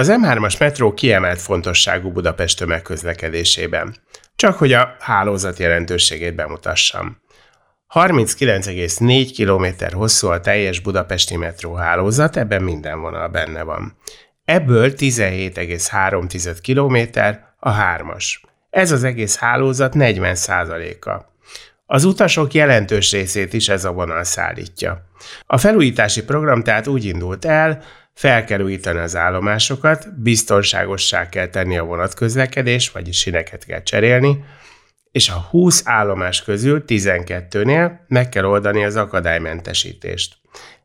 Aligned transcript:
Az 0.00 0.12
M3-as 0.12 0.58
metró 0.58 0.94
kiemelt 0.94 1.40
fontosságú 1.40 2.12
Budapest 2.12 2.58
tömegközlekedésében. 2.58 3.96
Csak 4.36 4.58
hogy 4.58 4.72
a 4.72 4.96
hálózat 5.00 5.58
jelentőségét 5.58 6.34
bemutassam. 6.34 7.22
39,4 7.94 9.30
km 9.36 9.96
hosszú 9.96 10.28
a 10.28 10.40
teljes 10.40 10.80
budapesti 10.80 11.36
metróhálózat, 11.36 12.36
ebben 12.36 12.62
minden 12.62 13.00
vonal 13.00 13.28
benne 13.28 13.62
van. 13.62 13.96
Ebből 14.44 14.92
17,3 14.96 16.58
km 16.62 17.18
a 17.58 17.70
hármas. 17.70 18.44
Ez 18.70 18.92
az 18.92 19.04
egész 19.04 19.36
hálózat 19.36 19.94
40 19.94 20.36
a 20.46 21.26
Az 21.86 22.04
utasok 22.04 22.54
jelentős 22.54 23.12
részét 23.12 23.52
is 23.52 23.68
ez 23.68 23.84
a 23.84 23.92
vonal 23.92 24.24
szállítja. 24.24 25.02
A 25.46 25.58
felújítási 25.58 26.24
program 26.24 26.62
tehát 26.62 26.86
úgy 26.86 27.04
indult 27.04 27.44
el, 27.44 27.82
fel 28.20 28.44
kell 28.44 28.60
újítani 28.60 28.98
az 28.98 29.16
állomásokat, 29.16 30.20
biztonságossá 30.22 31.28
kell 31.28 31.46
tenni 31.46 31.78
a 31.78 31.84
vonatközlekedés, 31.84 32.90
vagyis 32.90 33.18
sineket 33.18 33.64
kell 33.64 33.82
cserélni, 33.82 34.44
és 35.12 35.28
a 35.28 35.46
20 35.50 35.82
állomás 35.84 36.42
közül 36.42 36.84
12-nél 36.86 37.90
meg 38.08 38.28
kell 38.28 38.44
oldani 38.44 38.84
az 38.84 38.96
akadálymentesítést. 38.96 40.36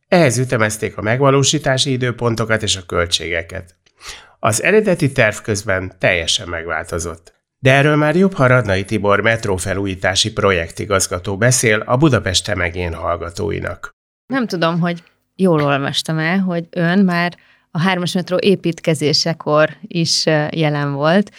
Ehhez 0.08 0.38
ütemezték 0.38 0.98
a 0.98 1.02
megvalósítási 1.02 1.92
időpontokat 1.92 2.64
és 2.64 2.76
a 2.76 2.86
költségeket. 2.86 3.76
Az 4.40 4.64
eredeti 4.64 5.12
terv 5.12 5.36
közben 5.36 5.94
teljesen 6.00 6.48
megváltozott. 6.48 7.34
De 7.60 7.72
erről 7.72 7.96
már 7.96 8.16
jobb, 8.16 8.34
ha 8.34 8.48
Radnai 8.48 8.86
Tibor 8.86 9.22
metrófelújítási 9.22 10.34
projektigazgató 10.34 11.38
beszél 11.38 11.80
a 11.80 11.98
Budapest 11.98 12.46
temegén 12.46 12.94
hallgatóinak. 12.94 13.90
Nem 14.26 14.48
tudom, 14.48 14.80
hogy 14.80 15.04
jól 15.36 15.62
olvastam 15.62 16.18
el, 16.18 16.40
hogy 16.40 16.68
ön 16.70 17.00
már 17.00 17.38
a 17.72 17.80
hármas 17.80 18.14
metró 18.14 18.38
építkezésekor 18.40 19.70
is 19.82 20.26
jelen 20.50 20.94
volt. 20.94 21.32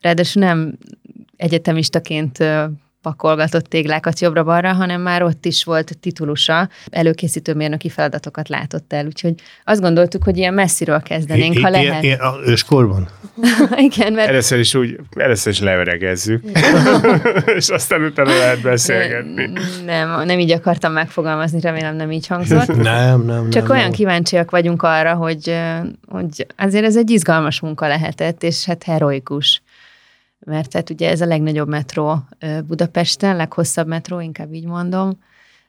Ráadásul 0.00 0.42
nem 0.42 0.78
egyetemistaként 1.36 2.38
pakolgatott 3.04 3.64
téglákat 3.64 4.20
jobbra-balra, 4.20 4.72
hanem 4.72 5.00
már 5.00 5.22
ott 5.22 5.44
is 5.44 5.64
volt 5.64 5.98
titulusa, 6.00 6.68
előkészítő 6.90 7.54
mérnöki 7.54 7.88
feladatokat 7.88 8.48
látott 8.48 8.92
el, 8.92 9.06
úgyhogy 9.06 9.34
azt 9.64 9.80
gondoltuk, 9.80 10.24
hogy 10.24 10.36
ilyen 10.36 10.54
messziről 10.54 11.02
kezdenénk, 11.02 11.58
ha 11.58 11.68
lehet. 11.68 12.02
Ilyen, 12.02 12.18
a 12.18 12.34
őskorban? 12.46 13.08
Igen, 13.92 14.12
mert... 14.12 14.28
Először 14.28 14.58
is 14.58 14.74
úgy, 14.74 14.98
először 15.16 15.52
is 15.52 15.60
leöregezzük, 15.60 16.44
és 17.56 17.68
aztán 17.68 18.04
utána 18.04 18.30
lehet 18.38 18.60
beszélgetni. 18.62 19.50
Nem, 19.84 20.24
nem 20.24 20.38
így 20.38 20.52
akartam 20.52 20.92
megfogalmazni, 20.92 21.60
remélem 21.60 21.96
nem 21.96 22.10
így 22.10 22.26
hangzott. 22.26 22.76
nem, 22.82 23.24
nem, 23.24 23.50
Csak 23.50 23.62
nem, 23.62 23.70
olyan 23.70 23.82
nem. 23.82 23.92
kíváncsiak 23.92 24.50
vagyunk 24.50 24.82
arra, 24.82 25.14
hogy, 25.14 25.60
hogy 26.08 26.46
azért 26.56 26.84
ez 26.84 26.96
egy 26.96 27.10
izgalmas 27.10 27.60
munka 27.60 27.86
lehetett, 27.86 28.42
és 28.42 28.64
hát 28.64 28.82
heroikus 28.82 29.62
mert 30.38 30.70
tehát 30.70 30.90
ugye 30.90 31.10
ez 31.10 31.20
a 31.20 31.26
legnagyobb 31.26 31.68
metró 31.68 32.18
Budapesten, 32.66 33.36
leghosszabb 33.36 33.86
metró, 33.86 34.20
inkább 34.20 34.52
így 34.52 34.66
mondom. 34.66 35.18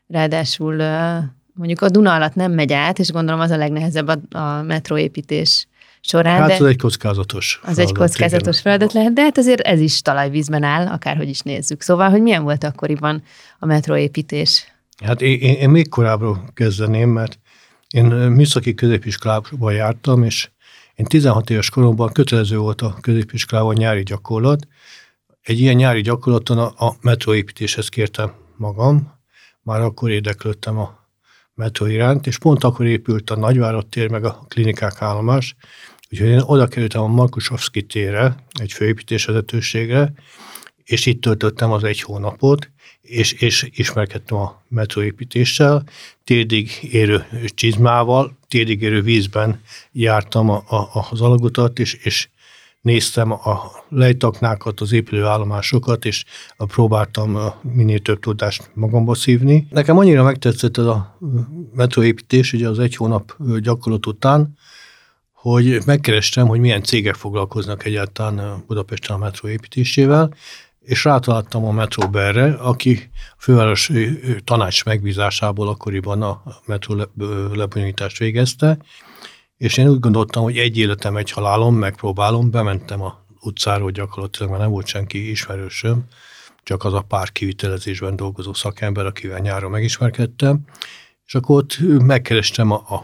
Ráadásul 0.08 0.76
mondjuk 1.54 1.82
a 1.82 1.90
Duna 1.90 2.14
alatt 2.14 2.36
nem 2.36 2.52
megy 2.52 2.74
át, 2.74 3.00
és 3.00 3.12
gondolom 3.12 3.40
az 3.40 3.52
a 3.52 3.58
legnehezebb 3.58 4.08
a, 4.08 4.38
a 4.38 4.62
metróépítés 4.62 5.68
során. 6.02 6.42
Hát 6.42 6.60
az 6.60 6.68
egy 6.68 6.78
kockázatos 6.78 7.60
Az 7.64 7.80
egy 7.80 7.92
kockázatos 7.92 8.62
feladat 8.62 8.94
lehet, 8.94 9.14
de 9.14 9.22
hát 9.22 9.38
azért 9.38 9.62
ez 9.62 9.80
is 9.80 10.02
talajvízben 10.02 10.64
áll, 10.64 10.88
akárhogy 10.88 11.30
is 11.30 11.40
nézzük. 11.40 11.82
Szóval, 11.82 12.10
hogy 12.10 12.22
milyen 12.22 12.44
volt 12.44 12.64
akkoriban 12.64 13.24
a 13.60 13.66
metróépítés? 13.66 14.74
Hát 15.04 15.22
én, 15.22 15.40
én, 15.40 15.54
én 15.54 15.70
még 15.70 15.90
korábbról 15.90 16.44
kezdeném, 16.54 17.10
mert 17.10 17.40
én 17.90 18.06
műszaki 18.06 18.74
középiskolában 18.74 19.74
jártam, 19.74 20.24
és 20.24 20.50
én 20.96 21.06
16 21.06 21.50
éves 21.50 21.70
koromban 21.70 22.12
kötelező 22.12 22.58
volt 22.58 22.82
a 22.82 22.98
középiskolában 23.02 23.76
nyári 23.76 24.04
gyakorlat. 24.04 24.68
Egy 25.42 25.60
ilyen 25.60 25.76
nyári 25.76 26.02
gyakorlaton 26.02 26.58
a, 26.58 26.86
a 26.86 26.96
metróépítéshez 27.02 27.90
kértem 27.90 28.34
magam, 28.58 29.14
már 29.62 29.82
akkor 29.82 30.10
érdeklődtem 30.10 30.78
a 30.78 31.00
metró 31.54 31.86
iránt, 31.86 32.28
és 32.28 32.38
pont 32.38 32.64
akkor 32.64 32.86
épült 32.86 33.30
a 33.30 33.36
Nagyvárad 33.36 33.88
tér, 33.88 34.10
meg 34.10 34.26
a 34.26 34.46
klinikák 34.48 35.02
állomás, 35.02 35.56
úgyhogy 36.12 36.28
én 36.28 36.42
oda 36.46 36.68
kerültem 36.68 37.02
a 37.02 37.08
Markusovszki 37.08 37.84
térre, 37.84 38.36
egy 38.60 38.72
főépítésvezetőségre, 38.72 40.14
és 40.84 41.06
itt 41.06 41.22
töltöttem 41.22 41.72
az 41.72 41.84
egy 41.84 42.02
hónapot, 42.02 42.72
és, 43.06 43.34
és 43.34 43.70
ismerkedtem 43.72 44.38
a 44.38 44.64
metróépítéssel, 44.68 45.84
térdig 46.24 46.72
érő 46.82 47.26
csizmával, 47.46 48.38
térdig 48.48 48.82
érő 48.82 49.02
vízben 49.02 49.62
jártam 49.92 50.50
a, 50.50 50.64
a, 50.68 51.08
az 51.10 51.22
alagutat, 51.22 51.80
és, 51.80 51.94
és 51.94 52.30
néztem 52.82 53.32
a 53.32 53.72
lejtaknákat, 53.90 54.80
az 54.80 54.92
épülőállomásokat, 54.92 56.06
és 56.06 56.24
próbáltam 56.58 57.54
minél 57.62 58.00
több 58.00 58.20
tudást 58.20 58.70
magamba 58.74 59.16
szívni. 59.16 59.68
Nekem 59.70 59.98
annyira 59.98 60.24
megtetszett 60.24 60.78
ez 60.78 60.86
a 60.86 61.18
metróépítés, 61.74 62.54
ugye 62.54 62.70
az 62.70 62.80
egy 62.80 62.96
hónap 62.96 63.36
gyakorlat 63.60 64.06
után, 64.06 64.58
hogy 65.32 65.78
megkerestem, 65.86 66.48
hogy 66.48 66.60
milyen 66.60 66.84
cégek 66.84 67.16
foglalkoznak 67.16 67.86
egyáltalán 67.86 68.64
Budapesten 68.68 69.16
a 69.16 69.20
metró 69.20 69.48
építésével, 69.48 70.34
és 70.86 71.04
rátaláltam 71.04 71.66
a 71.66 71.72
Metroberre, 71.72 72.54
aki 72.54 73.10
a 73.38 73.42
főváros 73.42 73.92
tanács 74.44 74.86
megbízásából 74.86 75.68
akkoriban 75.68 76.22
a 76.22 76.44
metró 76.66 77.08
lebonyolítást 77.54 78.18
végezte, 78.18 78.78
és 79.58 79.78
én 79.78 79.88
úgy 79.90 80.00
gondoltam, 80.00 80.44
hogy 80.44 80.58
egy 80.58 80.78
életem, 80.78 81.18
egy 81.18 81.32
halálom, 81.32 81.76
megpróbálom, 81.76 82.52
bementem 82.52 83.02
a 83.02 83.26
utcáról 83.42 83.92
gyakorlatilag, 83.92 84.50
mert 84.50 84.62
nem 84.62 84.72
volt 84.72 84.88
senki 84.88 85.30
ismerősöm, 85.30 86.06
csak 86.64 86.84
az 86.84 86.94
a 86.94 87.02
pár 87.02 87.32
kivitelezésben 87.32 88.16
dolgozó 88.16 88.54
szakember, 88.54 89.06
akivel 89.06 89.40
nyáron 89.40 89.72
megismerkedtem, 89.72 90.66
és 91.26 91.36
akkor 91.36 91.58
ott 91.58 91.78
megkerestem 91.82 92.72
a, 92.72 92.76
a 92.76 93.04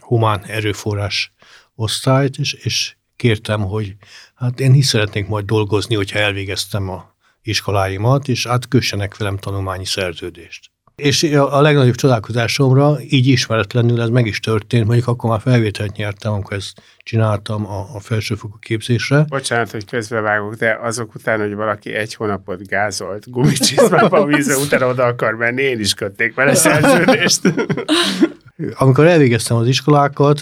humán 0.00 0.44
erőforrás 0.44 1.32
osztályt, 1.74 2.38
és, 2.38 2.52
és 2.52 2.96
kértem, 3.16 3.60
hogy 3.60 3.96
hát 4.36 4.60
én 4.60 4.74
is 4.74 4.86
szeretnék 4.86 5.28
majd 5.28 5.44
dolgozni, 5.44 5.94
hogyha 5.94 6.18
elvégeztem 6.18 6.88
a 6.88 7.14
iskoláimat, 7.42 8.28
és 8.28 8.46
átkössenek 8.46 9.16
velem 9.16 9.36
tanulmányi 9.36 9.84
szerződést. 9.84 10.70
És 10.96 11.22
a 11.22 11.60
legnagyobb 11.60 11.94
csodálkozásomra 11.94 12.96
így 13.08 13.26
ismeretlenül 13.26 14.00
ez 14.00 14.08
meg 14.08 14.26
is 14.26 14.40
történt, 14.40 14.86
mondjuk 14.86 15.08
akkor 15.08 15.30
már 15.30 15.40
felvételt 15.40 15.96
nyertem, 15.96 16.32
amikor 16.32 16.56
ezt 16.56 16.82
csináltam 16.98 17.66
a, 17.66 17.94
a 17.94 18.00
felsőfokú 18.00 18.58
képzésre. 18.60 19.24
Bocsánat, 19.28 19.70
hogy 19.70 19.84
közbevágok, 19.84 20.54
de 20.54 20.78
azok 20.82 21.14
után, 21.14 21.40
hogy 21.40 21.54
valaki 21.54 21.94
egy 21.94 22.14
hónapot 22.14 22.66
gázolt 22.66 23.30
gumicsizmába 23.30 24.18
a 24.18 24.24
vízbe, 24.24 24.56
utána 24.56 24.86
oda 24.86 25.04
akar 25.04 25.34
menni, 25.34 25.62
én 25.62 25.80
is 25.80 25.94
kötték 25.94 26.34
vele 26.34 26.54
szerződést. 26.54 27.40
Amikor 28.74 29.06
elvégeztem 29.06 29.56
az 29.56 29.66
iskolákat, 29.66 30.40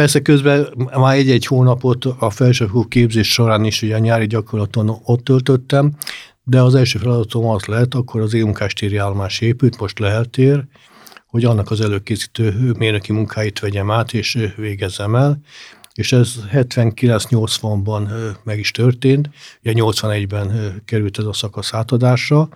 Persze 0.00 0.20
közben 0.20 0.68
már 0.96 1.16
egy-egy 1.16 1.46
hónapot 1.46 2.04
a 2.04 2.30
felsőfokú 2.30 2.88
képzés 2.88 3.32
során 3.32 3.64
is 3.64 3.82
ugye 3.82 3.94
a 3.94 3.98
nyári 3.98 4.26
gyakorlaton 4.26 5.00
ott 5.04 5.24
töltöttem, 5.24 5.96
de 6.44 6.62
az 6.62 6.74
első 6.74 6.98
feladatom 6.98 7.46
az 7.46 7.64
lett, 7.64 7.94
akkor 7.94 8.20
az 8.20 8.34
émunkástéri 8.34 8.96
állomás 8.96 9.40
épült, 9.40 9.80
most 9.80 9.98
lehet 9.98 10.30
tér, 10.30 10.64
hogy 11.26 11.44
annak 11.44 11.70
az 11.70 11.80
előkészítő 11.80 12.74
mérnöki 12.78 13.12
munkáit 13.12 13.58
vegyem 13.58 13.90
át, 13.90 14.12
és 14.12 14.38
végezzem 14.56 15.14
el. 15.14 15.40
És 15.94 16.12
ez 16.12 16.34
79-80-ban 16.52 18.08
meg 18.44 18.58
is 18.58 18.70
történt, 18.70 19.30
ugye 19.62 19.72
81-ben 19.76 20.80
került 20.84 21.18
ez 21.18 21.24
a 21.24 21.32
szakasz 21.32 21.74
átadásra, 21.74 22.48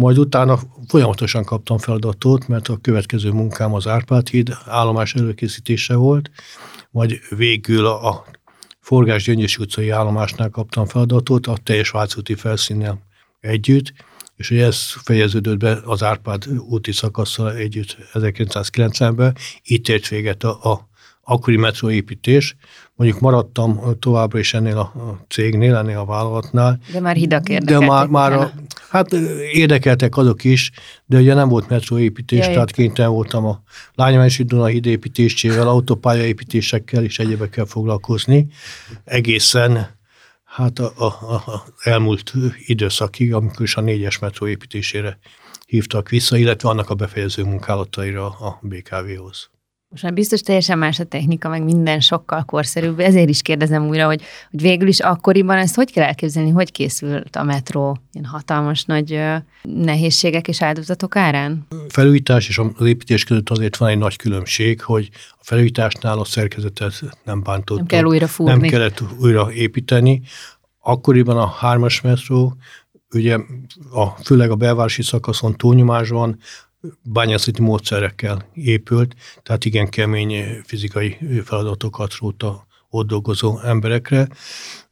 majd 0.00 0.18
utána 0.18 0.58
folyamatosan 0.88 1.44
kaptam 1.44 1.78
feladatot, 1.78 2.48
mert 2.48 2.68
a 2.68 2.76
következő 2.76 3.30
munkám 3.30 3.74
az 3.74 3.86
Árpád 3.86 4.28
híd 4.28 4.56
állomás 4.64 5.14
előkészítése 5.14 5.94
volt, 5.94 6.30
majd 6.90 7.18
végül 7.36 7.86
a 7.86 8.24
Forgás 8.80 9.24
Gyöngyösi 9.24 9.62
utcai 9.62 9.90
állomásnál 9.90 10.48
kaptam 10.48 10.86
feladatot 10.86 11.46
a 11.46 11.56
teljes 11.62 11.90
Vácúti 11.90 12.34
felszínnel 12.34 13.02
együtt, 13.40 13.92
és 14.36 14.48
hogy 14.48 14.58
ez 14.58 14.92
fejeződött 15.02 15.58
be 15.58 15.78
az 15.84 16.02
Árpád 16.02 16.44
úti 16.58 16.92
szakaszsal 16.92 17.54
együtt 17.54 17.96
1990-ben, 18.12 19.36
itt 19.62 19.88
ért 19.88 20.08
véget 20.08 20.44
a, 20.44 20.72
a, 20.72 20.88
akkori 21.22 21.56
metróépítés. 21.56 22.56
Mondjuk 23.00 23.20
maradtam 23.20 23.80
továbbra 23.98 24.38
is 24.38 24.54
ennél 24.54 24.78
a 24.78 24.92
cégnél, 25.28 25.76
ennél 25.76 25.98
a 25.98 26.04
vállalatnál. 26.04 26.80
De 26.92 27.00
már 27.00 27.16
hidak 27.16 27.48
érdekeltek. 27.48 27.88
De 27.88 27.92
már, 27.92 28.06
már 28.06 28.32
a, 28.32 28.52
hát 28.90 29.12
érdekeltek 29.52 30.16
azok 30.16 30.44
is, 30.44 30.70
de 31.06 31.18
ugye 31.18 31.34
nem 31.34 31.48
volt 31.48 31.68
metróépítés, 31.68 32.44
Jaj. 32.44 32.52
tehát 32.52 32.70
kénytelen 32.70 33.10
voltam 33.10 33.46
a 33.46 33.62
Lányványosi 33.94 34.42
Dunahíd 34.42 34.86
építésével, 34.86 35.68
autópályaépítésekkel 35.68 37.04
és 37.04 37.18
egyébekkel 37.18 37.64
foglalkozni. 37.64 38.46
Egészen 39.04 39.96
hát 40.44 40.78
a, 40.78 40.92
a, 40.96 41.34
a 41.34 41.64
elmúlt 41.82 42.32
időszakig, 42.66 43.34
amikor 43.34 43.62
is 43.62 43.76
a 43.76 43.80
négyes 43.80 44.18
metró 44.18 44.46
építésére 44.46 45.18
hívtak 45.66 46.08
vissza, 46.08 46.36
illetve 46.36 46.68
annak 46.68 46.90
a 46.90 46.94
befejező 46.94 47.44
munkálataira 47.44 48.26
a 48.26 48.58
BKV-hoz. 48.62 49.50
Most 49.90 50.02
már 50.02 50.12
biztos 50.12 50.40
teljesen 50.40 50.78
más 50.78 51.00
a 51.00 51.04
technika, 51.04 51.48
meg 51.48 51.62
minden 51.62 52.00
sokkal 52.00 52.44
korszerűbb, 52.44 53.00
ezért 53.00 53.28
is 53.28 53.42
kérdezem 53.42 53.88
újra, 53.88 54.06
hogy, 54.06 54.22
hogy 54.50 54.60
végül 54.60 54.88
is 54.88 55.00
akkoriban 55.00 55.56
ezt 55.56 55.74
hogy 55.74 55.92
kell 55.92 56.04
elképzelni, 56.04 56.50
hogy 56.50 56.72
készült 56.72 57.36
a 57.36 57.42
metró 57.42 57.98
ilyen 58.12 58.26
hatalmas 58.26 58.84
nagy 58.84 59.20
nehézségek 59.62 60.48
és 60.48 60.62
áldozatok 60.62 61.16
árán? 61.16 61.66
Felújítás 61.88 62.48
és 62.48 62.58
az 62.58 62.86
építés 62.86 63.24
között 63.24 63.50
azért 63.50 63.76
van 63.76 63.88
egy 63.88 63.98
nagy 63.98 64.16
különbség, 64.16 64.82
hogy 64.82 65.10
a 65.12 65.42
felújításnál 65.42 66.18
a 66.18 66.24
szerkezetet 66.24 67.02
nem 67.24 67.42
bántottuk. 67.42 67.76
Nem 67.76 67.86
kell 67.86 68.04
újra 68.04 68.26
fúrni. 68.26 68.60
Nem 68.60 68.70
kellett 68.70 69.02
újra 69.20 69.52
építeni. 69.52 70.22
Akkoriban 70.80 71.36
a 71.36 71.46
hármas 71.46 72.00
metró, 72.00 72.56
ugye 73.14 73.38
a, 73.92 74.06
főleg 74.06 74.50
a 74.50 74.56
belvárosi 74.56 75.02
szakaszon 75.02 75.56
túlnyomásban 75.56 76.38
bányászati 77.02 77.62
módszerekkel 77.62 78.48
épült, 78.54 79.14
tehát 79.42 79.64
igen 79.64 79.88
kemény 79.88 80.60
fizikai 80.64 81.18
feladatokat 81.44 82.14
róta 82.14 82.66
ott 82.90 83.06
dolgozó 83.06 83.60
emberekre. 83.60 84.28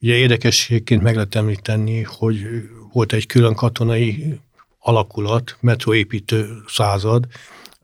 Ugye 0.01 0.15
érdekességként 0.15 1.03
meg 1.03 1.15
lehet 1.15 1.35
említeni, 1.35 2.03
hogy 2.03 2.47
volt 2.93 3.13
egy 3.13 3.27
külön 3.27 3.55
katonai 3.55 4.41
alakulat, 4.79 5.57
metroépítő 5.61 6.63
század, 6.67 7.27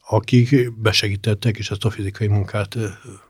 akik 0.08 0.72
besegítettek, 0.80 1.58
és 1.58 1.70
ezt 1.70 1.84
a 1.84 1.90
fizikai 1.90 2.26
munkát 2.26 2.76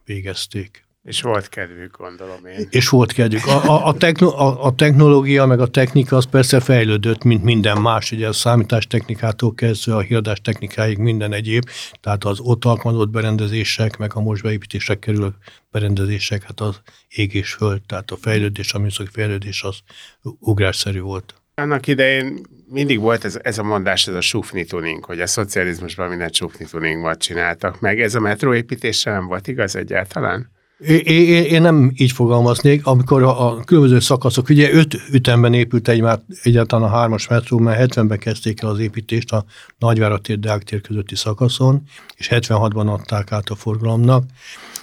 végezték. 0.05 0.84
És 1.05 1.23
volt 1.23 1.49
kedvük, 1.49 1.97
gondolom 1.97 2.47
én. 2.47 2.67
És 2.71 2.89
volt 2.89 3.13
kedvük. 3.13 3.47
A, 3.47 3.65
a, 3.65 3.87
a, 3.87 3.95
techno, 3.95 4.29
a, 4.29 4.65
a 4.65 4.75
technológia 4.75 5.47
meg 5.47 5.61
a 5.61 5.67
technika 5.67 6.17
az 6.17 6.25
persze 6.25 6.61
fejlődött, 6.61 7.23
mint 7.23 7.43
minden 7.43 7.81
más, 7.81 8.13
ugye 8.13 8.29
a 8.29 8.33
számítástechnikától 8.33 9.55
kezdve 9.55 9.95
a 9.95 10.01
híradás 10.01 10.41
technikáig 10.41 10.99
minden 10.99 11.33
egyéb, 11.33 11.69
tehát 12.01 12.25
az 12.25 12.41
ott 12.41 12.65
alkalmazott 12.65 13.11
berendezések, 13.11 13.97
meg 13.97 14.11
a 14.15 14.21
most 14.21 14.43
beépítések 14.43 14.99
kerülő 14.99 15.35
berendezések, 15.71 16.43
hát 16.43 16.61
az 16.61 16.81
ég 17.09 17.35
és 17.35 17.53
föld, 17.53 17.83
tehát 17.87 18.11
a 18.11 18.17
fejlődés, 18.17 18.73
a 18.73 18.79
műszaki 18.79 19.11
fejlődés 19.13 19.63
az 19.63 19.79
ugrásszerű 20.39 21.01
volt. 21.01 21.35
Annak 21.55 21.87
idején 21.87 22.41
mindig 22.69 23.01
volt 23.01 23.25
ez, 23.25 23.39
ez 23.43 23.59
a 23.59 23.63
mondás, 23.63 24.07
ez 24.07 24.15
a 24.15 24.21
sufni 24.21 24.65
tuning, 24.65 25.05
hogy 25.05 25.21
a 25.21 25.27
szocializmusban 25.27 26.09
minden 26.09 26.31
sufni 26.33 26.65
tuningban 26.65 27.19
csináltak 27.19 27.81
meg. 27.81 28.01
Ez 28.01 28.15
a 28.15 28.21
metróépítéssel 28.21 29.13
nem 29.13 29.27
volt 29.27 29.49
igaz 29.49 29.77
egyáltalán? 29.77 30.53
Én, 30.79 31.45
én 31.45 31.63
nem 31.63 31.93
így 31.97 32.13
fogalmaznék, 32.13 32.87
amikor 32.87 33.23
a, 33.23 33.47
a 33.47 33.65
különböző 33.65 33.99
szakaszok, 33.99 34.49
ugye 34.49 34.73
öt 34.73 34.95
ütemben 35.13 35.55
épült 35.55 35.89
egy 35.89 36.01
már 36.01 36.21
egyáltalán 36.43 36.91
a 36.91 36.95
hármas 36.97 37.29
metró, 37.29 37.59
mert 37.59 37.95
70-ben 37.95 38.19
kezdték 38.19 38.63
el 38.63 38.69
az 38.69 38.79
építést 38.79 39.33
a 39.33 39.45
Nagyvárad 39.79 40.21
tér, 40.21 40.39
Deák 40.39 40.81
közötti 40.83 41.17
szakaszon, 41.17 41.83
és 42.17 42.29
76-ban 42.31 42.93
adták 42.93 43.33
át 43.33 43.49
a 43.49 43.55
forgalomnak, 43.55 44.25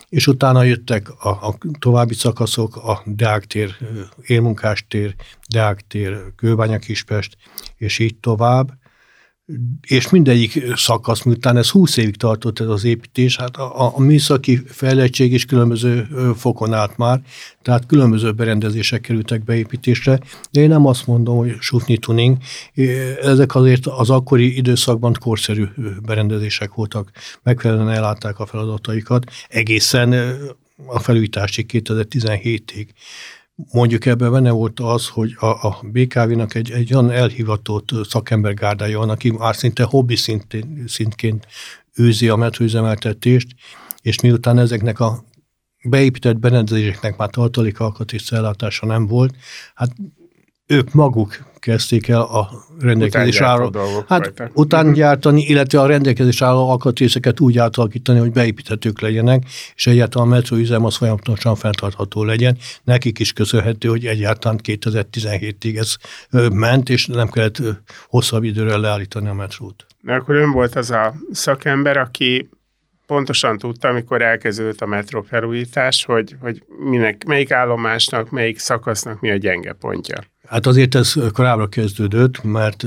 és 0.09 0.27
utána 0.27 0.63
jöttek 0.63 1.09
a, 1.09 1.29
a 1.29 1.57
további 1.79 2.13
szakaszok, 2.13 2.75
a 2.75 3.01
Deák 3.05 3.45
tér, 3.45 3.75
Élmunkás 4.21 4.85
tér, 4.89 5.15
Deák 5.49 5.81
tér, 5.87 6.21
Kőbánya 6.35 6.77
Kispest, 6.77 7.37
és 7.77 7.99
így 7.99 8.15
tovább 8.15 8.79
és 9.87 10.09
mindegyik 10.09 10.63
szakasz, 10.75 11.23
miután 11.23 11.57
ez 11.57 11.69
20 11.69 11.97
évig 11.97 12.17
tartott 12.17 12.59
ez 12.59 12.67
az 12.67 12.83
építés, 12.83 13.37
hát 13.37 13.57
a, 13.57 13.95
a 13.95 13.99
műszaki 13.99 14.61
fejlettség 14.65 15.33
is 15.33 15.45
különböző 15.45 16.07
fokon 16.35 16.73
állt 16.73 16.97
már, 16.97 17.21
tehát 17.61 17.85
különböző 17.85 18.31
berendezések 18.31 19.01
kerültek 19.01 19.43
beépítésre, 19.43 20.19
de 20.51 20.61
én 20.61 20.69
nem 20.69 20.85
azt 20.85 21.07
mondom, 21.07 21.37
hogy 21.37 21.55
sufni 21.59 21.97
tuning, 21.97 22.37
ezek 23.21 23.55
azért 23.55 23.85
az 23.85 24.09
akkori 24.09 24.57
időszakban 24.57 25.15
korszerű 25.19 25.65
berendezések 26.05 26.73
voltak, 26.73 27.11
megfelelően 27.43 27.89
ellátták 27.89 28.39
a 28.39 28.45
feladataikat, 28.45 29.31
egészen 29.49 30.13
a 30.85 30.99
felújításig 30.99 31.69
2017-ig 31.73 32.87
mondjuk 33.55 34.05
ebben 34.05 34.31
benne 34.31 34.51
volt 34.51 34.79
az, 34.79 35.07
hogy 35.07 35.35
a, 35.39 35.45
a 35.45 35.79
BKV-nak 35.83 36.55
egy, 36.55 36.71
egy 36.71 36.93
olyan 36.93 37.11
elhivatott 37.11 37.89
szakembergárdája 38.03 38.97
van, 38.97 39.09
aki 39.09 39.31
már 39.31 39.55
szinte 39.55 39.83
hobbi 39.83 40.15
szintén, 40.15 40.83
szintként 40.87 41.47
őzi 41.93 42.29
a 42.29 42.35
metróüzemeltetést, 42.35 43.47
és 44.01 44.21
miután 44.21 44.57
ezeknek 44.57 44.99
a 44.99 45.23
beépített 45.83 46.37
berendezéseknek 46.37 47.17
már 47.17 47.29
tartalék 47.29 47.79
alkatrészcellátása 47.79 48.85
nem 48.85 49.07
volt, 49.07 49.35
hát 49.73 49.91
ők 50.71 50.93
maguk 50.93 51.37
kezdték 51.59 52.07
el 52.07 52.21
a 52.21 52.49
rendelkezés 52.79 53.41
álló, 53.41 53.71
hát 54.07 54.33
után 54.53 54.93
gyártani, 54.93 55.41
illetve 55.41 55.79
a 55.79 55.85
rendelkezés 55.85 56.41
álló 56.41 56.69
alkatrészeket 56.69 57.39
úgy 57.39 57.57
átalakítani, 57.57 58.19
hogy 58.19 58.31
beépíthetők 58.31 59.01
legyenek, 59.01 59.43
és 59.75 59.87
egyáltalán 59.87 60.27
a 60.27 60.31
metróüzem 60.31 60.85
az 60.85 60.95
folyamatosan 60.95 61.55
fenntartható 61.55 62.23
legyen. 62.23 62.57
Nekik 62.83 63.19
is 63.19 63.33
köszönhető, 63.33 63.87
hogy 63.87 64.05
egyáltalán 64.05 64.59
2017-ig 64.63 65.77
ez 65.77 65.95
ment, 66.53 66.89
és 66.89 67.05
nem 67.05 67.29
kellett 67.29 67.61
hosszabb 68.07 68.43
időre 68.43 68.77
leállítani 68.77 69.27
a 69.27 69.33
metrót. 69.33 69.85
De 70.01 70.13
akkor 70.13 70.35
ön 70.35 70.51
volt 70.51 70.75
az 70.75 70.91
a 70.91 71.13
szakember, 71.31 71.97
aki 71.97 72.49
pontosan 73.05 73.57
tudta, 73.57 73.87
amikor 73.87 74.21
elkezdődött 74.21 74.81
a 74.81 74.85
metró 74.85 75.21
felújítás, 75.21 76.05
hogy, 76.05 76.35
hogy 76.39 76.63
minek, 76.89 77.23
melyik 77.25 77.51
állomásnak, 77.51 78.29
melyik 78.29 78.59
szakasznak 78.59 79.19
mi 79.19 79.31
a 79.31 79.35
gyenge 79.35 79.73
pontja. 79.73 80.30
Hát 80.51 80.65
azért 80.65 80.95
ez 80.95 81.13
korábban 81.33 81.69
kezdődött, 81.69 82.43
mert 82.43 82.85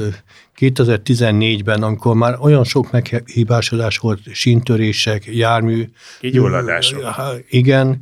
2014-ben, 0.58 1.82
amikor 1.82 2.14
már 2.14 2.36
olyan 2.40 2.64
sok 2.64 2.90
meghibásodás 2.90 3.98
volt, 3.98 4.20
sintörések, 4.32 5.26
jármű. 5.26 5.90
Kigyulladások. 6.20 7.02
Igen, 7.48 8.00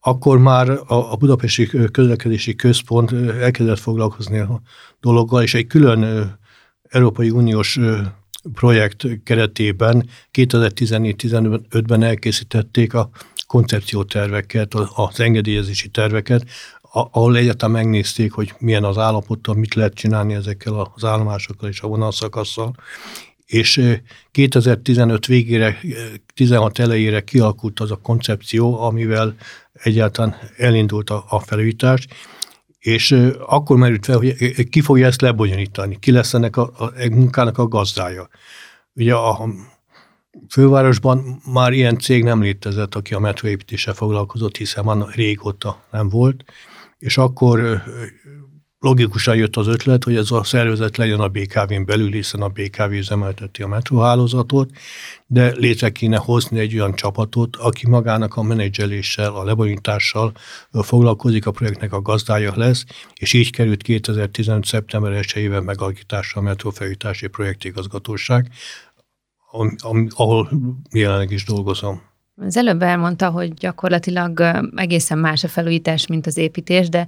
akkor 0.00 0.38
már 0.38 0.70
a, 0.70 1.12
a 1.12 1.16
Budapesti 1.16 1.70
Közlekedési 1.92 2.54
Központ 2.54 3.12
elkezdett 3.40 3.78
foglalkozni 3.78 4.38
a 4.38 4.60
dologgal, 5.00 5.42
és 5.42 5.54
egy 5.54 5.66
külön 5.66 6.32
Európai 6.88 7.30
Uniós 7.30 7.78
projekt 8.54 9.06
keretében 9.24 10.08
2014-15-ben 10.32 12.02
elkészítették 12.02 12.94
a 12.94 13.10
koncepcióterveket, 13.46 14.74
az 14.74 15.20
engedélyezési 15.20 15.88
terveket, 15.88 16.44
ahol 16.92 17.36
egyáltalán 17.36 17.74
megnézték, 17.74 18.32
hogy 18.32 18.54
milyen 18.58 18.84
az 18.84 18.98
állapota, 18.98 19.52
mit 19.54 19.74
lehet 19.74 19.94
csinálni 19.94 20.34
ezekkel 20.34 20.90
az 20.94 21.04
állomásokkal 21.04 21.68
és 21.68 21.80
a 21.80 21.88
vonalszakasszal. 21.88 22.74
És 23.46 23.98
2015 24.30 25.26
végére, 25.26 25.78
16 26.34 26.78
elejére 26.78 27.20
kialakult 27.20 27.80
az 27.80 27.90
a 27.90 27.96
koncepció, 27.96 28.80
amivel 28.80 29.34
egyáltalán 29.72 30.36
elindult 30.56 31.10
a, 31.10 31.24
a 31.28 31.40
felújítás, 31.40 32.06
és 32.78 33.32
akkor 33.46 33.76
merült 33.76 34.04
fel, 34.04 34.16
hogy 34.16 34.68
ki 34.68 34.80
fogja 34.80 35.06
ezt 35.06 35.20
lebonyolítani, 35.20 35.98
ki 35.98 36.10
lesz 36.10 36.34
ennek 36.34 36.56
a, 36.56 36.72
a, 36.76 36.84
a 36.84 37.08
munkának 37.10 37.58
a 37.58 37.68
gazdája. 37.68 38.28
Ugye 38.94 39.14
a 39.14 39.48
fővárosban 40.48 41.42
már 41.52 41.72
ilyen 41.72 41.98
cég 41.98 42.24
nem 42.24 42.42
létezett, 42.42 42.94
aki 42.94 43.14
a 43.14 43.18
metróépítéssel 43.18 43.94
foglalkozott, 43.94 44.56
hiszen 44.56 44.84
már 44.84 44.96
régóta 45.14 45.82
nem 45.90 46.08
volt, 46.08 46.44
és 46.98 47.18
akkor 47.18 47.82
logikusan 48.82 49.36
jött 49.36 49.56
az 49.56 49.66
ötlet, 49.66 50.04
hogy 50.04 50.16
ez 50.16 50.30
a 50.30 50.44
szervezet 50.44 50.96
legyen 50.96 51.20
a 51.20 51.28
BKV-n 51.28 51.84
belül, 51.84 52.12
hiszen 52.12 52.42
a 52.42 52.48
BKV 52.48 52.92
üzemelteti 52.92 53.62
a 53.62 53.66
metróhálózatot, 53.66 54.70
de 55.26 55.52
létre 55.56 55.90
kéne 55.90 56.16
hozni 56.16 56.58
egy 56.58 56.74
olyan 56.74 56.94
csapatot, 56.94 57.56
aki 57.56 57.88
magának 57.88 58.36
a 58.36 58.42
menedzseléssel, 58.42 59.34
a 59.34 59.44
lebonyítással 59.44 60.32
foglalkozik, 60.72 61.46
a 61.46 61.50
projektnek 61.50 61.92
a 61.92 62.02
gazdája 62.02 62.52
lesz, 62.56 62.84
és 63.14 63.32
így 63.32 63.50
került 63.50 63.82
2015. 63.82 64.64
szeptember 64.64 65.24
1-ével 65.24 65.64
megalakításra 65.64 66.40
a 66.40 66.44
metrófelújítási 66.44 67.26
projektigazgatóság, 67.26 68.50
ahol 70.08 70.50
jelenleg 70.92 71.30
is 71.30 71.44
dolgozom. 71.44 72.02
Az 72.36 72.56
előbb 72.56 72.82
elmondta, 72.82 73.30
hogy 73.30 73.54
gyakorlatilag 73.54 74.42
egészen 74.76 75.18
más 75.18 75.44
a 75.44 75.48
felújítás, 75.48 76.06
mint 76.06 76.26
az 76.26 76.36
építés, 76.36 76.88
de 76.88 77.06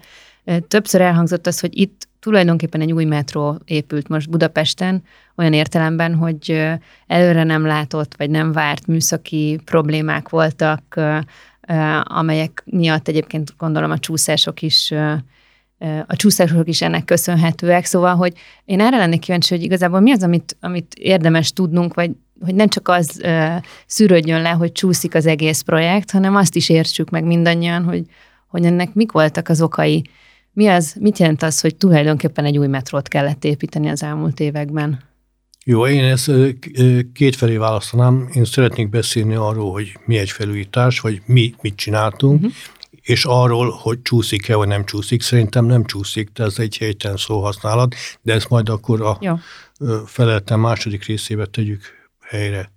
többször 0.69 1.01
elhangzott 1.01 1.47
az, 1.47 1.61
hogy 1.61 1.79
itt 1.79 2.09
tulajdonképpen 2.21 2.81
egy 2.81 2.93
új 2.93 3.05
metró 3.05 3.59
épült 3.65 4.09
most 4.09 4.31
Budapesten, 4.31 5.03
olyan 5.37 5.53
értelemben, 5.53 6.15
hogy 6.15 6.63
előre 7.07 7.45
nem 7.45 7.67
látott, 7.67 8.17
vagy 8.17 8.31
nem 8.31 8.53
várt 8.53 8.87
műszaki 8.87 9.61
problémák 9.65 10.29
voltak, 10.29 11.01
amelyek 12.03 12.63
miatt 12.67 13.09
egyébként 13.09 13.55
gondolom 13.59 13.91
a 13.91 13.99
csúszások 13.99 14.63
is 14.63 14.93
a 16.07 16.17
csúszások 16.17 16.69
is 16.69 16.83
ennek 16.83 17.05
köszönhetőek, 17.05 17.85
szóval, 17.85 18.15
hogy 18.15 18.33
én 18.65 18.81
erre 18.81 18.97
lennék 18.97 19.21
kíváncsi, 19.21 19.55
hogy 19.55 19.65
igazából 19.65 20.01
mi 20.01 20.13
az, 20.13 20.23
amit, 20.23 20.57
amit 20.61 20.95
érdemes 20.95 21.53
tudnunk, 21.53 21.95
vagy 21.95 22.11
hogy 22.41 22.55
nem 22.55 22.69
csak 22.69 22.89
az 22.89 23.21
uh, 23.23 23.55
szűrődjön 23.87 24.43
le, 24.43 24.51
hogy 24.51 24.73
csúszik 24.73 25.15
az 25.15 25.27
egész 25.27 25.61
projekt, 25.61 26.11
hanem 26.11 26.37
azt 26.37 26.57
is 26.57 26.69
értsük 26.69 27.11
meg 27.11 27.25
mindannyian, 27.25 27.85
hogy, 27.85 28.05
hogy 28.47 28.65
ennek 28.65 28.95
mik 28.95 29.13
voltak 29.13 29.49
az 29.49 29.63
okai. 29.63 30.05
Mi 30.53 30.67
az, 30.67 30.95
mit 31.01 31.19
jelent 31.19 31.43
az, 31.43 31.61
hogy 31.61 31.77
tulajdonképpen 31.77 32.45
egy 32.45 32.59
új 32.59 32.67
metrót 32.67 33.09
kellett 33.09 33.45
építeni 33.45 33.89
az 33.89 34.03
elmúlt 34.03 34.41
években? 34.41 35.03
Jó, 35.65 35.87
én 35.87 36.05
ezt 36.05 36.31
kétfelé 37.13 37.57
választanám. 37.57 38.29
Én 38.35 38.45
szeretnék 38.45 38.91
beszélni 38.91 39.35
arról, 39.35 39.73
hogy 39.73 39.99
mi 40.05 40.19
egy 40.19 40.31
felújítás, 40.31 41.01
vagy 41.01 41.23
mi 41.27 41.55
mit 41.61 41.77
csináltunk, 41.77 42.35
uh-huh. 42.35 42.53
És 43.05 43.25
arról, 43.25 43.71
hogy 43.71 44.03
csúszik-e, 44.03 44.55
vagy 44.55 44.69
nem 44.69 44.85
csúszik. 44.85 45.23
Szerintem 45.23 45.65
nem 45.65 45.85
csúszik, 45.85 46.31
de 46.31 46.45
ez 46.45 46.59
egy 46.59 46.77
helytelen 46.77 47.17
szóhasználat, 47.17 47.95
de 48.23 48.33
ezt 48.33 48.49
majd 48.49 48.69
akkor 48.69 49.03
a 49.03 49.19
Jó. 49.21 49.37
feleltem 50.07 50.61
második 50.61 51.05
részébe 51.05 51.47
tegyük 51.47 51.83
helyre. 52.21 52.73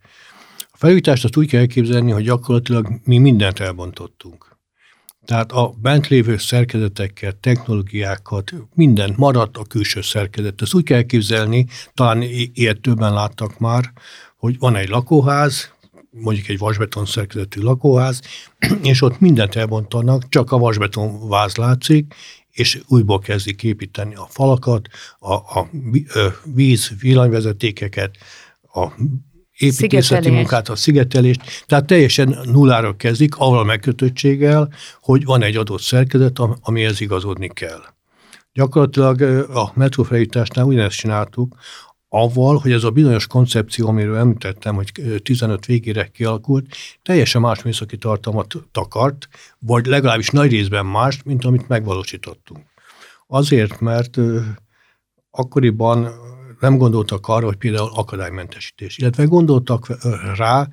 A 0.60 0.78
felújítást 0.78 1.24
azt 1.24 1.38
úgy 1.38 1.48
kell 1.48 1.60
elképzelni, 1.60 2.12
hogy 2.12 2.24
gyakorlatilag 2.24 2.88
mi 3.04 3.18
mindent 3.18 3.60
elbontottunk. 3.60 4.58
Tehát 5.26 5.52
a 5.52 5.74
bent 5.82 6.08
lévő 6.08 6.38
szerkezetekkel, 6.38 7.40
technológiákat, 7.40 8.54
mindent 8.74 9.18
maradt 9.18 9.58
a 9.58 9.64
külső 9.64 10.02
szerkezet. 10.02 10.62
Ezt 10.62 10.74
úgy 10.74 10.84
kell 10.84 11.02
képzelni, 11.02 11.66
talán 11.94 12.22
ilyet 12.54 12.82
többen 12.82 13.14
láttak 13.14 13.60
már, 13.60 13.92
hogy 14.38 14.58
van 14.60 14.76
egy 14.76 14.90
lakóház, 14.90 15.72
mondjuk 16.10 16.48
egy 16.48 16.58
vasbeton 16.58 17.06
szerkezetű 17.06 17.62
lakóház, 17.62 18.22
és 18.82 19.02
ott 19.02 19.20
mindent 19.20 19.56
elbontanak, 19.56 20.30
csak 20.30 20.52
a 20.52 20.58
vasbeton 20.58 21.28
váz 21.30 21.56
látszik, 21.56 22.14
és 22.52 22.82
újból 22.88 23.20
kezdik 23.20 23.64
építeni 23.64 24.16
a 24.16 24.28
falakat, 24.30 24.88
a, 25.20 25.34
a 25.34 25.70
víz, 26.54 26.92
villanyvezetékeket, 27.00 28.18
a 28.74 28.88
építészeti 29.58 30.02
Szigetelés. 30.02 30.38
munkát, 30.38 30.70
a 30.70 30.76
szigetelést, 30.76 31.42
tehát 31.66 31.86
teljesen 31.86 32.40
nullára 32.44 32.96
kezdik, 32.96 33.36
avval 33.36 33.64
megkötöttséggel, 33.64 34.70
hogy 35.02 35.26
van 35.26 35.42
egy 35.42 35.56
adott 35.56 35.82
szerkezet, 35.82 36.40
amihez 36.62 37.02
igazodni 37.02 37.48
kell. 37.48 37.82
Gyakorlatilag 38.54 39.22
a 39.56 39.72
metrófelújításnál 39.74 40.66
ugyanezt 40.66 40.98
csináltuk, 40.98 41.56
avval, 42.10 42.58
hogy 42.58 42.72
ez 42.72 42.84
a 42.84 42.92
bizonyos 42.92 43.28
koncepció, 43.28 43.88
amiről 43.88 44.18
említettem, 44.18 44.76
hogy 44.76 44.92
15 45.24 45.66
végére 45.66 46.08
kialakult, 46.08 46.76
teljesen 47.04 47.42
más 47.42 47.64
műszaki 47.64 47.98
tartalmat 47.98 48.56
takart, 48.72 49.28
vagy 49.60 49.86
legalábbis 49.86 50.30
nagy 50.30 50.52
részben 50.52 50.86
más, 50.86 51.24
mint 51.24 51.46
amit 51.46 51.68
megvalósítottunk. 51.68 52.66
Azért, 53.28 53.80
mert 53.80 54.18
akkoriban 55.32 56.10
nem 56.60 56.78
gondoltak 56.78 57.28
arra, 57.28 57.46
hogy 57.46 57.56
például 57.56 57.90
akadálymentesítés, 57.94 58.98
illetve 58.98 59.24
gondoltak 59.24 59.98
rá, 60.36 60.68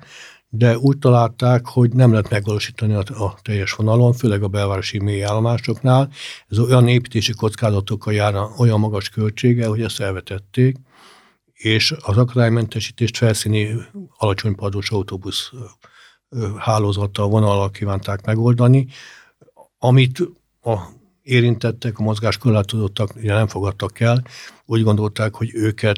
de 0.49 0.77
úgy 0.77 0.97
találták, 0.97 1.65
hogy 1.65 1.93
nem 1.93 2.09
lehet 2.11 2.29
megvalósítani 2.29 2.93
a, 2.93 3.03
a 3.23 3.35
teljes 3.41 3.71
vonalon, 3.71 4.13
főleg 4.13 4.43
a 4.43 4.47
belvárosi 4.47 4.99
mélyállomásoknál. 4.99 6.09
Ez 6.49 6.59
olyan 6.59 6.87
építési 6.87 7.33
kockázatokkal 7.33 8.13
jár 8.13 8.35
olyan 8.57 8.79
magas 8.79 9.09
költsége, 9.09 9.67
hogy 9.67 9.81
ezt 9.81 9.99
elvetették, 9.99 10.77
és 11.55 11.93
az 11.99 12.17
akadálymentesítést 12.17 13.17
felszíni 13.17 13.75
alacsony 14.17 14.55
padós 14.55 14.89
autóbusz 14.89 15.51
hálózattal, 16.57 17.27
vonallal 17.27 17.71
kívánták 17.71 18.25
megoldani, 18.25 18.87
amit 19.77 20.19
a 20.61 20.77
érintettek, 21.25 21.99
a 21.99 22.03
mozgáskorlátozottak 22.03 23.21
nem 23.21 23.47
fogadtak 23.47 23.99
el, 23.99 24.23
úgy 24.65 24.83
gondolták, 24.83 25.35
hogy 25.35 25.51
őket 25.53 25.97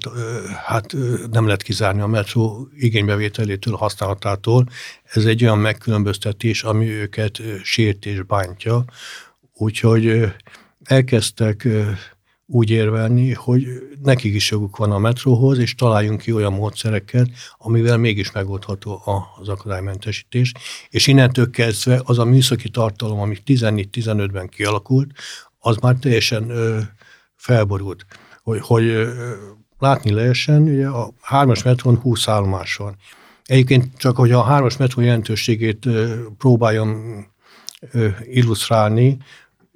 hát 0.66 0.96
nem 1.32 1.46
lehet 1.46 1.64
kizárni 1.64 2.02
a 2.02 2.08
metró 2.08 2.68
igénybevételétől, 2.76 3.76
használatától. 3.76 4.66
Ez 5.04 5.26
egy 5.26 5.44
olyan 5.44 5.58
megkülönböztetés, 5.58 6.64
ami 6.64 6.86
őket 6.86 7.42
sért 7.64 8.06
és 8.06 8.22
bántja. 8.22 8.86
Úgyhogy 9.54 10.34
elkezdtek 10.84 11.68
úgy 12.50 12.70
érvelni, 12.70 13.34
hogy 13.34 13.68
nekik 14.04 14.34
is 14.34 14.52
joguk 14.52 14.78
van 14.78 14.92
a 14.92 14.98
metróhoz, 14.98 15.58
és 15.58 15.76
találjunk 15.76 16.22
ki 16.22 16.32
olyan 16.32 16.54
módszereket, 16.54 17.30
amivel 17.58 17.98
mégis 17.98 18.32
megoldható 18.32 19.02
az 19.40 19.50
akadálymentesítés. 19.50 20.52
És 20.90 21.08
innentől 21.08 21.50
kezdve 21.50 22.02
az 22.04 22.20
a 22.20 22.26
műszaki 22.26 22.70
tartalom, 22.70 23.20
ami 23.20 23.38
14-15-ben 23.46 24.48
kialakult, 24.48 25.12
az 25.60 25.78
már 25.78 25.96
teljesen 25.96 26.50
ö, 26.50 26.80
felborult. 27.36 28.06
Hogy, 28.44 28.60
hogy 28.62 28.86
ö, 28.86 29.32
látni 29.80 30.12
lehessen, 30.12 30.62
ugye 30.62 30.88
a 30.88 31.14
hármas 31.22 31.64
metron 31.64 31.98
20 31.98 32.28
állomás 32.28 32.76
van. 32.76 32.96
Egyébként 33.46 33.98
csak, 33.98 34.16
hogy 34.16 34.32
a 34.32 34.44
hármas 34.44 34.78
metró 34.78 35.02
jelentőségét 35.02 35.86
ö, 35.86 36.16
próbáljam 36.38 37.26
illusztrálni, 38.24 39.18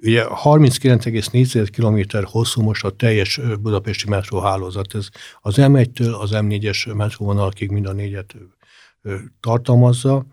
Ugye 0.04 0.24
39,4 0.44 1.68
km 1.76 2.26
hosszú 2.30 2.62
most 2.62 2.84
a 2.84 2.90
teljes 2.90 3.40
budapesti 3.60 4.08
metróhálózat. 4.08 4.94
Ez 4.94 5.08
az 5.40 5.54
M1-től 5.58 6.18
az 6.18 6.30
M4-es 6.32 6.96
metróvonalakig 6.96 7.70
mind 7.70 7.86
a 7.86 7.92
négyet 7.92 8.34
tartalmazza, 9.40 10.26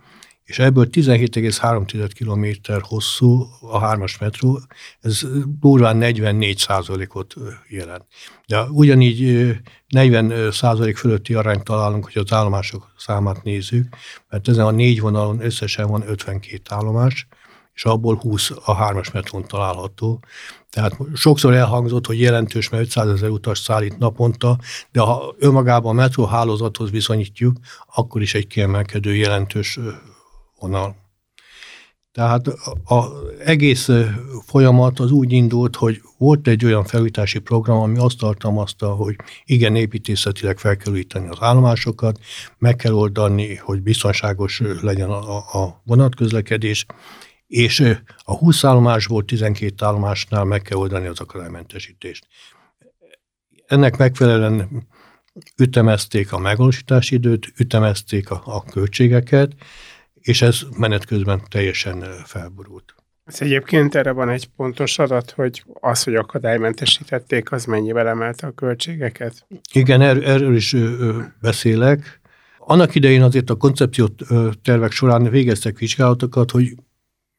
és 0.44 0.60
ebből 0.60 0.88
17,3 0.92 2.10
km 2.18 2.74
hosszú 2.82 3.48
a 3.62 3.80
hármas 3.80 4.18
metró, 4.18 4.60
ez 5.02 5.26
durván 5.60 5.98
44 5.98 6.58
százalékot 6.58 7.34
jelent. 7.68 8.06
De 8.48 8.62
ugyanígy 8.62 9.52
40 9.88 10.52
százalék 10.52 10.98
fölötti 10.98 11.34
arányt 11.34 11.64
találunk, 11.64 12.04
hogy 12.04 12.22
az 12.26 12.34
állomások 12.34 12.94
számát 12.98 13.44
nézzük, 13.44 13.88
mert 14.30 14.48
ezen 14.48 14.66
a 14.66 14.72
négy 14.72 15.00
vonalon 15.00 15.42
összesen 15.42 15.88
van 15.88 16.04
52 16.08 16.62
állomás, 16.70 17.28
és 17.80 17.86
abból 17.86 18.16
20 18.16 18.52
a 18.66 18.74
hármas 18.74 19.12
metrón 19.12 19.48
található. 19.48 20.20
Tehát 20.70 20.98
sokszor 21.14 21.54
elhangzott, 21.54 22.06
hogy 22.06 22.20
jelentős, 22.20 22.70
mert 22.70 22.84
500 22.84 23.08
ezer 23.08 23.30
utas 23.30 23.60
szállít 23.60 23.98
naponta, 23.98 24.58
de 24.92 25.00
ha 25.00 25.36
önmagában 25.38 25.92
a 25.92 26.02
metró 26.02 26.26
hálózathoz 26.26 26.92
viszonyítjuk, 26.92 27.58
akkor 27.96 28.22
is 28.22 28.34
egy 28.34 28.48
kiemelkedő 28.48 29.16
jelentős 29.16 29.80
vonal. 30.60 30.96
Tehát 32.12 32.48
az 32.84 33.06
egész 33.46 33.90
folyamat 34.46 35.00
az 35.00 35.12
úgy 35.12 35.32
indult, 35.32 35.76
hogy 35.76 36.02
volt 36.18 36.48
egy 36.48 36.66
olyan 36.66 36.84
felújítási 36.84 37.40
program, 37.40 37.80
ami 37.80 37.98
azt 37.98 38.18
tartalmazta, 38.18 38.94
hogy 38.94 39.16
igen, 39.46 39.76
építészetileg 39.76 40.58
fel 40.58 40.78
kell 40.78 40.94
újítani 40.94 41.28
az 41.28 41.38
állomásokat, 41.40 42.20
meg 42.58 42.76
kell 42.76 42.94
oldani, 42.94 43.56
hogy 43.56 43.82
biztonságos 43.82 44.62
legyen 44.82 45.10
a, 45.10 45.38
a 45.38 45.82
vonatközlekedés, 45.84 46.86
és 47.50 47.84
a 48.24 48.38
20 48.38 48.64
állomásból 48.64 49.26
12 49.26 49.86
állomásnál 49.86 50.44
meg 50.44 50.62
kell 50.62 50.78
oldani 50.78 51.08
az 51.08 51.20
akadálymentesítést. 51.20 52.28
Ennek 53.66 53.98
megfelelően 53.98 54.88
ütemezték 55.58 56.32
a 56.32 56.38
megvalósítási 56.38 57.16
időt, 57.16 57.54
ütemezték 57.58 58.30
a, 58.30 58.42
a 58.46 58.64
költségeket, 58.64 59.52
és 60.14 60.42
ez 60.42 60.62
menet 60.78 61.06
közben 61.06 61.42
teljesen 61.50 62.04
felborult. 62.26 62.96
Ez 63.26 63.42
egyébként 63.42 63.96
erre 63.96 64.12
van 64.12 64.30
egy 64.30 64.50
pontos 64.56 65.00
adat, 65.00 65.32
hogy 65.32 65.64
az, 65.74 66.04
hogy 66.04 66.16
akadálymentesítették, 66.16 67.52
az 67.52 67.66
mennyivel 67.66 68.08
emelte 68.08 68.48
a 68.48 68.52
költségeket? 68.52 69.48
Igen, 69.74 70.02
er, 70.02 70.24
erről 70.24 70.56
is 70.56 70.76
beszélek. 71.42 72.20
Annak 72.58 72.96
idején 72.96 73.22
azért 73.22 73.50
a 73.50 73.56
koncepciót 73.56 74.22
tervek 74.62 74.92
során 74.92 75.30
végeztek 75.30 75.78
vizsgálatokat, 75.78 76.52
hogy 76.52 76.76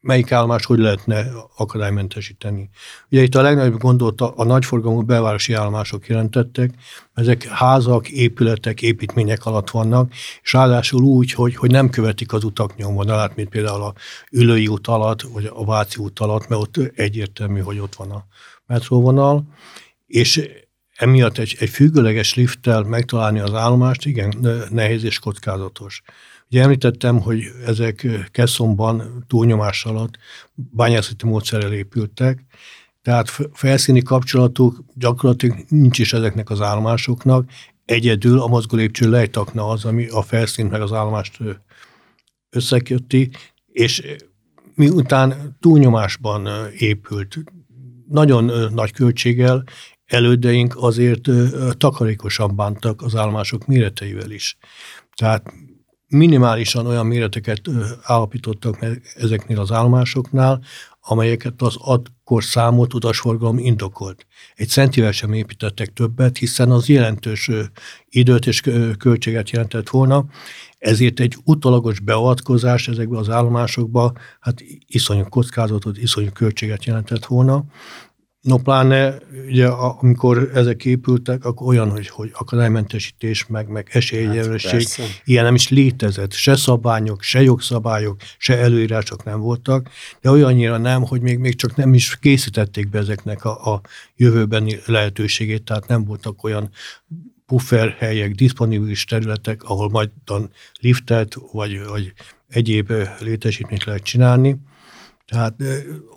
melyik 0.01 0.33
állomás 0.33 0.65
hogy 0.65 0.79
lehetne 0.79 1.27
akadálymentesíteni. 1.57 2.71
Ugye 3.11 3.23
itt 3.23 3.35
a 3.35 3.43
legnagyobb 3.43 3.81
gondot 3.81 4.21
a, 4.21 4.33
a 4.37 4.45
nagyforgalmú 4.45 5.03
belvárosi 5.03 5.53
állomások 5.53 6.07
jelentettek, 6.07 6.75
ezek 7.15 7.45
házak, 7.45 8.09
épületek, 8.09 8.83
építmények 8.83 9.47
alatt 9.47 9.71
vannak, 9.71 10.13
és 10.43 10.53
ráadásul 10.53 11.03
úgy, 11.03 11.33
hogy, 11.33 11.57
hogy 11.57 11.71
nem 11.71 11.91
követik 11.91 12.33
az 12.33 12.45
utak 12.45 12.77
nyomvonalát, 12.77 13.37
mint 13.37 13.49
például 13.49 13.83
a 13.83 13.95
Ülői 14.31 14.67
út 14.67 14.87
alatt, 14.87 15.23
vagy 15.23 15.51
a 15.55 15.65
Váci 15.65 15.99
út 15.99 16.19
alatt, 16.19 16.49
mert 16.49 16.63
ott 16.63 16.77
egyértelmű, 16.95 17.61
hogy 17.61 17.79
ott 17.79 17.95
van 17.95 18.11
a 18.11 18.25
metróvonal, 18.67 19.45
és 20.07 20.49
emiatt 20.97 21.39
egy, 21.39 21.57
egy 21.59 21.69
függőleges 21.69 22.35
lifttel 22.35 22.83
megtalálni 22.83 23.39
az 23.39 23.55
állomást, 23.55 24.07
igen, 24.07 24.47
nehéz 24.71 25.05
és 25.05 25.19
kockázatos. 25.19 26.03
Ugye 26.51 26.63
említettem, 26.63 27.21
hogy 27.21 27.43
ezek 27.67 28.07
Kesszonban 28.31 29.25
túlnyomás 29.27 29.85
alatt 29.85 30.19
bányászati 30.55 31.27
módszerrel 31.27 31.73
épültek, 31.73 32.45
Tehát 33.03 33.31
felszíni 33.53 34.03
kapcsolatuk 34.03 34.85
gyakorlatilag 34.95 35.65
nincs 35.69 35.99
is 35.99 36.13
ezeknek 36.13 36.51
az 36.51 36.61
állomásoknak, 36.61 37.51
egyedül 37.85 38.41
a 38.41 38.47
mozgólépcső 38.47 39.11
lejtakna 39.11 39.69
az, 39.69 39.85
ami 39.85 40.09
a 40.09 40.23
felszín 40.23 40.67
meg 40.67 40.81
az 40.81 40.93
állomást 40.93 41.39
összekötti, 42.51 43.31
és 43.67 44.03
miután 44.75 45.57
túlnyomásban 45.61 46.49
épült, 46.79 47.39
nagyon 48.09 48.73
nagy 48.73 48.93
költséggel, 48.93 49.65
elődeink 50.07 50.77
azért 50.77 51.29
takarékosan 51.77 52.57
bántak 52.57 53.03
az 53.03 53.17
állomások 53.17 53.67
méreteivel 53.67 54.31
is. 54.31 54.57
Tehát 55.15 55.53
minimálisan 56.11 56.87
olyan 56.87 57.07
méreteket 57.07 57.61
állapítottak 58.03 58.81
meg 58.81 59.03
ezeknél 59.17 59.61
az 59.61 59.73
állomásoknál, 59.73 60.61
amelyeket 61.01 61.63
az 61.63 61.77
akkor 61.81 62.45
számolt 62.45 62.95
utasforgalom 62.95 63.59
indokolt. 63.59 64.27
Egy 64.55 64.69
centivel 64.69 65.13
sem 65.13 65.33
építettek 65.33 65.93
többet, 65.93 66.39
hiszen 66.39 66.71
az 66.71 66.89
jelentős 66.89 67.51
időt 68.09 68.47
és 68.47 68.63
költséget 68.99 69.51
jelentett 69.51 69.89
volna, 69.89 70.25
ezért 70.79 71.21
egy 71.21 71.37
utalagos 71.45 72.01
beavatkozás 72.01 72.89
ezekbe 72.89 73.19
az 73.19 73.31
állomásokba, 73.31 74.13
hát 74.41 74.65
iszonyú 74.87 75.25
kockázatot, 75.29 75.99
iszonyú 75.99 76.29
költséget 76.33 76.85
jelentett 76.85 77.25
volna, 77.25 77.65
No 78.41 78.59
pláne, 78.59 79.19
ugye, 79.47 79.67
amikor 79.67 80.51
ezek 80.55 80.85
épültek, 80.85 81.45
akkor 81.45 81.67
olyan, 81.67 81.91
hogy, 81.91 82.09
hogy 82.09 82.31
akadálymentesítés, 82.33 83.47
meg, 83.47 83.69
meg 83.69 83.89
esélyegyenlőség, 83.93 84.89
hát 84.89 85.23
ilyen 85.25 85.45
nem 85.45 85.55
is 85.55 85.69
létezett. 85.69 86.33
Se 86.33 86.57
szabályok, 86.57 87.23
se 87.23 87.43
jogszabályok, 87.43 88.21
se 88.39 88.59
előírások 88.59 89.25
nem 89.25 89.41
voltak, 89.41 89.91
de 90.21 90.31
olyannyira 90.31 90.77
nem, 90.77 91.03
hogy 91.03 91.21
még, 91.21 91.39
még 91.39 91.55
csak 91.55 91.77
nem 91.77 91.95
is 91.95 92.19
készítették 92.19 92.89
be 92.89 92.99
ezeknek 92.99 93.45
a, 93.45 93.73
a 93.75 93.81
jövőbeni 94.17 94.79
lehetőségét, 94.87 95.65
tehát 95.65 95.87
nem 95.87 96.05
voltak 96.05 96.45
olyan 96.45 96.71
pufferhelyek, 97.47 98.35
diszponibilis 98.35 99.05
területek, 99.05 99.63
ahol 99.63 99.89
majd 99.89 100.11
liftet 100.81 101.37
vagy, 101.53 101.85
vagy 101.89 102.13
egyéb 102.49 102.93
létesítményt 103.19 103.85
lehet 103.85 104.03
csinálni. 104.03 104.57
Tehát 105.31 105.55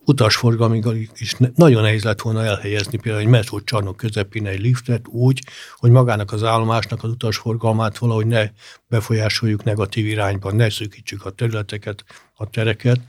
utasforgalmig 0.05 1.10
is 1.17 1.36
nagyon 1.55 1.82
nehéz 1.82 2.03
lett 2.03 2.22
volna 2.22 2.43
elhelyezni 2.43 2.98
például 2.98 3.24
egy 3.24 3.29
metró 3.29 3.62
csarnok 3.62 3.98
közepén 3.98 4.48
egy 4.48 4.60
liftet 4.60 5.08
úgy, 5.08 5.43
hogy 5.77 5.91
magának 5.91 6.32
az 6.32 6.43
állomásnak 6.43 7.03
az 7.03 7.10
utasforgalmát 7.10 7.98
valahogy 7.98 8.27
ne 8.27 8.50
befolyásoljuk 8.88 9.63
negatív 9.63 10.05
irányban, 10.05 10.55
ne 10.55 10.70
szűkítsük 10.70 11.25
a 11.25 11.29
területeket, 11.29 12.03
a 12.34 12.50
tereket. 12.50 13.00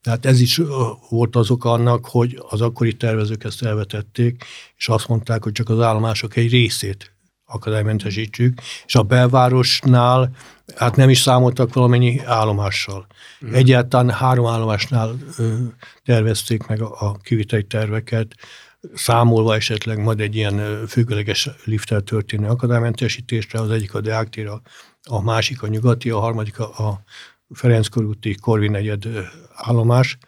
Tehát 0.00 0.26
ez 0.26 0.40
is 0.40 0.60
volt 1.08 1.36
az 1.36 1.50
oka 1.50 1.72
annak, 1.72 2.06
hogy 2.06 2.42
az 2.48 2.60
akkori 2.60 2.96
tervezők 2.96 3.44
ezt 3.44 3.62
elvetették, 3.62 4.44
és 4.76 4.88
azt 4.88 5.08
mondták, 5.08 5.42
hogy 5.42 5.52
csak 5.52 5.68
az 5.68 5.80
állomások 5.80 6.36
egy 6.36 6.50
részét 6.50 7.11
akadálymentesítsük, 7.52 8.60
és 8.86 8.94
a 8.94 9.02
belvárosnál 9.02 10.30
hát 10.76 10.96
nem 10.96 11.08
is 11.08 11.20
számoltak 11.20 11.74
valamennyi 11.74 12.20
állomással. 12.24 13.06
Mm. 13.46 13.54
Egyáltalán 13.54 14.10
három 14.10 14.46
állomásnál 14.46 15.14
ö, 15.38 15.54
tervezték 16.04 16.66
meg 16.66 16.80
a, 16.80 16.96
a 16.98 17.16
kiviteli 17.22 17.64
terveket, 17.64 18.34
számolva 18.94 19.54
esetleg 19.54 19.98
majd 19.98 20.20
egy 20.20 20.36
ilyen 20.36 20.86
függőleges 20.86 21.48
lifttel 21.64 22.00
történő 22.00 22.48
akadálymentesítésre, 22.48 23.60
az 23.60 23.70
egyik 23.70 23.94
a 23.94 24.00
Deák 24.00 24.28
tér, 24.28 24.46
a, 24.46 24.60
a 25.02 25.22
másik 25.22 25.62
a 25.62 25.66
nyugati, 25.66 26.10
a 26.10 26.18
harmadik 26.18 26.58
a, 26.58 26.88
a 26.88 27.02
Ferenc 27.54 27.88
körúti 27.88 28.34
Korvin 28.34 28.70
negyed 28.70 29.04
állomás. 29.54 30.18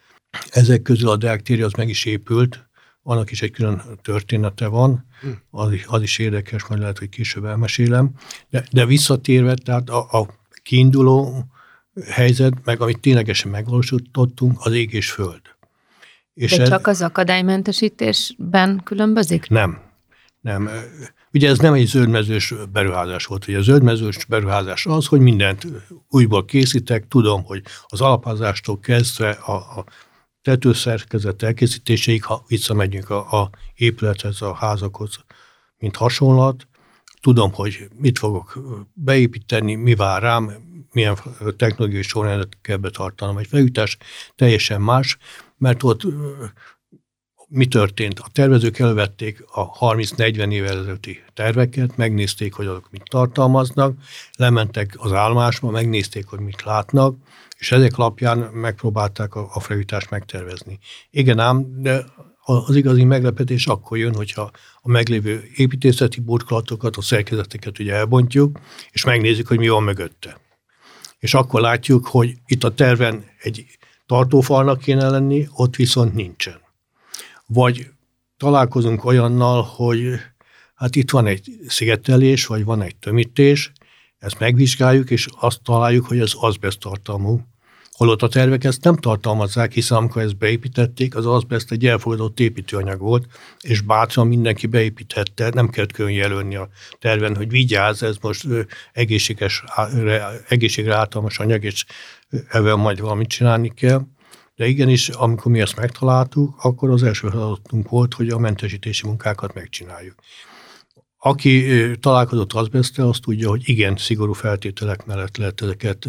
Ezek 0.49 0.81
közül 0.81 1.09
a 1.09 1.15
Deák 1.15 1.41
tér 1.41 1.63
az 1.63 1.71
meg 1.71 1.89
is 1.89 2.05
épült, 2.05 2.64
annak 3.07 3.31
is 3.31 3.41
egy 3.41 3.51
külön 3.51 3.81
története 4.01 4.67
van, 4.67 5.05
hm. 5.21 5.27
az 5.49 5.71
is, 5.71 5.85
az 5.87 6.01
is 6.01 6.17
érdekes, 6.17 6.65
majd 6.65 6.81
lehet, 6.81 6.97
hogy 6.97 7.09
később 7.09 7.45
elmesélem. 7.45 8.11
De, 8.49 8.65
de 8.71 8.85
visszatérve, 8.85 9.53
tehát 9.53 9.89
a, 9.89 10.19
a 10.19 10.27
kiinduló 10.63 11.45
helyzet, 12.09 12.53
meg 12.63 12.81
amit 12.81 12.99
ténylegesen 12.99 13.51
megvalósítottunk, 13.51 14.57
az 14.59 14.73
ég 14.73 14.93
és 14.93 15.11
föld. 15.11 15.41
És 16.33 16.55
De 16.55 16.61
ez, 16.61 16.69
csak 16.69 16.87
az 16.87 17.01
akadálymentesítésben 17.01 18.81
különbözik? 18.83 19.49
Nem. 19.49 19.79
Nem. 20.41 20.69
Ugye 21.33 21.49
ez 21.49 21.59
nem 21.59 21.73
egy 21.73 21.87
zöldmezős 21.87 22.53
beruházás 22.71 23.25
volt. 23.25 23.47
Ugye 23.47 23.57
a 23.57 23.61
zöldmezős 23.61 24.25
beruházás 24.25 24.85
az, 24.85 25.05
hogy 25.05 25.19
mindent 25.19 25.67
újból 26.09 26.45
készítek, 26.45 27.07
tudom, 27.07 27.43
hogy 27.43 27.61
az 27.87 28.01
alapázástól 28.01 28.79
kezdve 28.79 29.29
a, 29.29 29.53
a 29.53 29.85
tetőszerkezet 30.45 31.43
elkészítéséig, 31.43 32.23
ha 32.23 32.43
visszamegyünk 32.47 33.09
a, 33.09 33.41
a 33.41 33.49
épülethez, 33.75 34.41
a 34.41 34.53
házakhoz, 34.53 35.15
mint 35.77 35.95
hasonlat, 35.95 36.67
tudom, 37.21 37.53
hogy 37.53 37.87
mit 37.95 38.17
fogok 38.17 38.59
beépíteni, 38.93 39.75
mi 39.75 39.95
vár 39.95 40.21
rám, 40.21 40.51
milyen 40.91 41.17
technológiai 41.57 42.01
sorrendet 42.01 42.57
kell 42.61 42.77
betartanom. 42.77 43.37
Egy 43.37 43.47
felütás 43.47 43.97
teljesen 44.35 44.81
más, 44.81 45.17
mert 45.57 45.83
ott 45.83 46.01
mi 47.47 47.65
történt? 47.65 48.19
A 48.19 48.29
tervezők 48.31 48.79
elvették 48.79 49.43
a 49.51 49.93
30-40 49.95 50.51
évvel 50.51 50.77
ezelőtti 50.77 51.23
terveket, 51.33 51.97
megnézték, 51.97 52.53
hogy 52.53 52.65
azok 52.65 52.87
mit 52.91 53.03
tartalmaznak, 53.09 53.97
lementek 54.37 54.95
az 54.97 55.11
állomásba, 55.11 55.69
megnézték, 55.69 56.25
hogy 56.25 56.39
mit 56.39 56.61
látnak, 56.61 57.15
és 57.57 57.71
ezek 57.71 57.97
alapján 57.97 58.37
megpróbálták 58.37 59.35
a, 59.35 59.49
a 59.53 59.59
felújítást 59.59 60.09
megtervezni. 60.09 60.79
Igen 61.09 61.39
ám, 61.39 61.81
de 61.81 62.05
az 62.47 62.75
igazi 62.75 63.03
meglepetés 63.03 63.67
akkor 63.67 63.97
jön, 63.97 64.15
hogyha 64.15 64.51
a 64.81 64.89
meglévő 64.89 65.49
építészeti 65.55 66.19
burkolatokat, 66.19 66.95
a 66.95 67.01
szerkezeteket 67.01 67.79
ugye 67.79 67.93
elbontjuk, 67.93 68.59
és 68.91 69.03
megnézzük, 69.03 69.47
hogy 69.47 69.57
mi 69.57 69.67
van 69.67 69.83
mögötte. 69.83 70.39
És 71.19 71.33
akkor 71.33 71.61
látjuk, 71.61 72.07
hogy 72.07 72.33
itt 72.45 72.63
a 72.63 72.73
terven 72.73 73.25
egy 73.41 73.65
tartófalnak 74.05 74.79
kéne 74.79 75.09
lenni, 75.09 75.47
ott 75.51 75.75
viszont 75.75 76.13
nincsen. 76.13 76.59
Vagy 77.45 77.87
találkozunk 78.37 79.05
olyannal, 79.05 79.61
hogy 79.61 80.13
hát 80.75 80.95
itt 80.95 81.11
van 81.11 81.25
egy 81.25 81.49
szigetelés, 81.67 82.45
vagy 82.45 82.63
van 82.63 82.81
egy 82.81 82.95
tömítés, 82.95 83.71
ezt 84.25 84.39
megvizsgáljuk, 84.39 85.09
és 85.09 85.27
azt 85.39 85.61
találjuk, 85.63 86.05
hogy 86.05 86.19
ez 86.19 86.31
azbest 86.35 86.79
tartalmú. 86.79 87.41
Holott 87.91 88.21
a 88.21 88.27
tervek 88.27 88.63
ezt 88.63 88.83
nem 88.83 88.95
tartalmazzák, 88.95 89.71
hiszen 89.71 89.97
amikor 89.97 90.21
ezt 90.21 90.37
beépítették, 90.37 91.15
az 91.15 91.25
azbest 91.25 91.71
egy 91.71 91.85
elfogadott 91.85 92.39
építőanyag 92.39 92.99
volt, 92.99 93.25
és 93.61 93.81
bátran 93.81 94.27
mindenki 94.27 94.67
beépíthette, 94.67 95.49
nem 95.53 95.69
kellett 95.69 95.91
külön 95.91 96.11
jelölni 96.11 96.55
a 96.55 96.69
terven, 96.99 97.35
hogy 97.35 97.49
vigyázz, 97.49 98.03
ez 98.03 98.15
most 98.21 98.47
egészséges, 98.93 99.63
egészségre 100.47 100.95
általmas 100.95 101.39
anyag, 101.39 101.63
és 101.63 101.85
ebben 102.49 102.79
majd 102.79 102.99
valamit 102.99 103.29
csinálni 103.29 103.73
kell. 103.73 104.01
De 104.55 104.65
igenis, 104.65 105.09
amikor 105.09 105.51
mi 105.51 105.61
ezt 105.61 105.75
megtaláltuk, 105.75 106.55
akkor 106.61 106.89
az 106.89 107.03
első 107.03 107.27
feladatunk 107.27 107.89
volt, 107.89 108.13
hogy 108.13 108.29
a 108.29 108.37
mentesítési 108.37 109.07
munkákat 109.07 109.53
megcsináljuk. 109.53 110.15
Aki 111.25 111.65
találkozott 111.99 112.53
azbesztel, 112.53 113.07
azt 113.07 113.21
tudja, 113.21 113.49
hogy 113.49 113.61
igen, 113.69 113.95
szigorú 113.97 114.33
feltételek 114.33 115.05
mellett 115.05 115.37
lehet 115.37 115.61
ezeket 115.61 116.07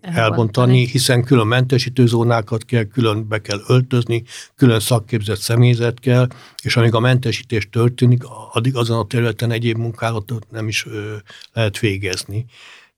elbontani, 0.00 0.86
hiszen 0.86 1.24
külön 1.24 1.46
mentesítő 1.46 2.06
zónákat 2.06 2.64
kell, 2.64 2.84
külön 2.84 3.28
be 3.28 3.40
kell 3.40 3.58
öltözni, 3.66 4.24
külön 4.54 4.80
szakképzett 4.80 5.38
személyzet 5.38 6.00
kell, 6.00 6.26
és 6.62 6.76
amíg 6.76 6.94
a 6.94 7.00
mentesítés 7.00 7.68
történik, 7.70 8.22
addig 8.52 8.76
azon 8.76 8.98
a 8.98 9.06
területen 9.06 9.50
egyéb 9.50 9.76
munkálatot 9.76 10.50
nem 10.50 10.68
is 10.68 10.86
ö, 10.86 11.16
lehet 11.52 11.78
végezni. 11.78 12.44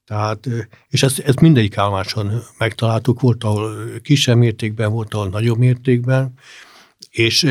Tehát, 0.05 0.49
és 0.89 1.03
ezt, 1.03 1.19
ezt 1.19 1.41
mindegyik 1.41 1.77
állomáson 1.77 2.43
megtaláltuk, 2.59 3.21
volt, 3.21 3.45
ahol 3.45 3.75
kisebb 4.03 4.37
mértékben, 4.37 4.91
volt, 4.91 5.15
ahol 5.15 5.29
nagyobb 5.29 5.59
mértékben, 5.59 6.33
és 7.11 7.47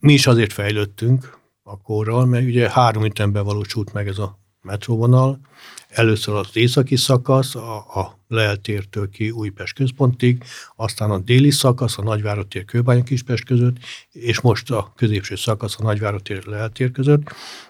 mi 0.00 0.12
is 0.12 0.26
azért 0.26 0.52
fejlődtünk 0.52 1.35
akkorral, 1.66 2.26
mert 2.26 2.44
ugye 2.44 2.70
három 2.70 3.04
ütemben 3.04 3.44
valósult 3.44 3.92
meg 3.92 4.08
ez 4.08 4.18
a 4.18 4.38
metróvonal. 4.60 5.40
Először 5.88 6.34
az 6.34 6.48
északi 6.52 6.96
szakasz, 6.96 7.54
a, 7.54 7.76
a 7.76 8.18
Leltértől 8.28 9.08
ki 9.08 9.30
Újpest 9.30 9.74
központig, 9.74 10.44
aztán 10.76 11.10
a 11.10 11.18
déli 11.18 11.50
szakasz, 11.50 11.98
a 11.98 12.02
Nagyvárotér 12.02 12.64
Kőbánya 12.64 13.02
Kispest 13.02 13.44
között, 13.44 13.76
és 14.12 14.40
most 14.40 14.70
a 14.70 14.92
középső 14.96 15.36
szakasz 15.36 15.76
a 15.78 15.82
Nagyvárotér 15.82 16.46
Leltér 16.46 16.90
között. 16.90 17.22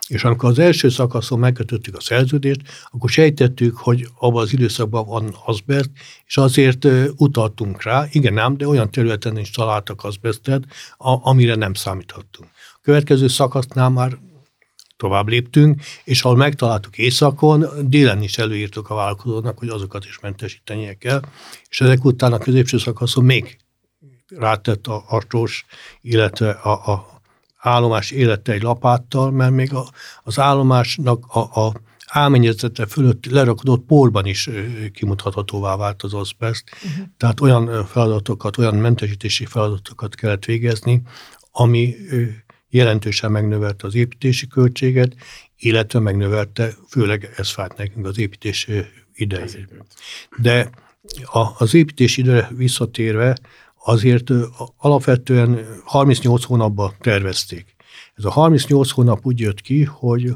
És 0.08 0.24
amikor 0.24 0.48
az 0.50 0.58
első 0.58 0.88
szakaszon 0.88 1.38
megkötöttük 1.38 1.96
a 1.96 2.00
szerződést, 2.00 2.60
akkor 2.90 3.10
sejtettük, 3.10 3.76
hogy 3.76 4.08
abban 4.18 4.42
az 4.42 4.52
időszakban 4.52 5.06
van 5.06 5.36
azbest, 5.44 5.90
és 6.26 6.36
azért 6.36 6.86
utaltunk 7.16 7.82
rá, 7.82 8.06
igen 8.10 8.38
ám, 8.38 8.56
de 8.56 8.68
olyan 8.68 8.90
területen 8.90 9.38
is 9.38 9.50
találtak 9.50 10.04
azbestet, 10.04 10.64
amire 11.22 11.54
nem 11.54 11.74
számíthattunk. 11.74 12.48
Következő 12.86 13.28
szakasznál 13.28 13.90
már 13.90 14.18
tovább 14.96 15.28
léptünk, 15.28 15.80
és 16.04 16.22
ahol 16.22 16.36
megtaláltuk 16.36 16.98
északon, 16.98 17.66
délen 17.80 18.22
is 18.22 18.38
előírtuk 18.38 18.90
a 18.90 18.94
vállalkozónak, 18.94 19.58
hogy 19.58 19.68
azokat 19.68 20.04
is 20.04 20.18
mentesítenie 20.20 20.94
kell, 20.94 21.20
és 21.68 21.80
ezek 21.80 22.04
után 22.04 22.32
a 22.32 22.38
középső 22.38 22.78
szakaszon 22.78 23.24
még 23.24 23.58
rátett 24.28 24.86
a 24.86 25.04
artós, 25.08 25.64
illetve 26.00 26.50
a, 26.50 26.92
a 26.92 27.20
állomás 27.56 28.10
élete 28.10 28.52
egy 28.52 28.62
lapáttal, 28.62 29.30
mert 29.30 29.52
még 29.52 29.74
a, 29.74 29.84
az 30.22 30.38
állomásnak 30.38 31.26
a, 31.26 31.66
a 31.66 31.72
álményezete 32.06 32.86
fölött 32.86 33.26
lerakodott 33.26 33.86
porban 33.86 34.26
is 34.26 34.50
kimutathatóvá 34.92 35.76
vált 35.76 36.02
az 36.02 36.14
azbest. 36.14 36.64
Uh-huh. 36.74 37.06
Tehát 37.16 37.40
olyan 37.40 37.86
feladatokat, 37.86 38.58
olyan 38.58 38.74
mentesítési 38.74 39.46
feladatokat 39.46 40.14
kellett 40.14 40.44
végezni, 40.44 41.02
ami 41.52 41.94
jelentősen 42.76 43.30
megnövelte 43.30 43.86
az 43.86 43.94
építési 43.94 44.46
költséget, 44.46 45.16
illetve 45.58 45.98
megnövelte, 45.98 46.74
főleg 46.88 47.30
ez 47.36 47.50
fájt 47.50 47.76
nekünk 47.76 48.06
az 48.06 48.18
építés 48.18 48.68
idejét. 49.14 49.68
De 50.38 50.70
a, 51.24 51.48
az 51.58 51.74
építés 51.74 52.16
időre 52.16 52.48
visszatérve 52.56 53.36
azért 53.84 54.30
alapvetően 54.76 55.66
38 55.84 56.44
hónapban 56.44 56.94
tervezték. 57.00 57.74
Ez 58.14 58.24
a 58.24 58.30
38 58.30 58.90
hónap 58.90 59.26
úgy 59.26 59.40
jött 59.40 59.60
ki, 59.60 59.84
hogy 59.84 60.32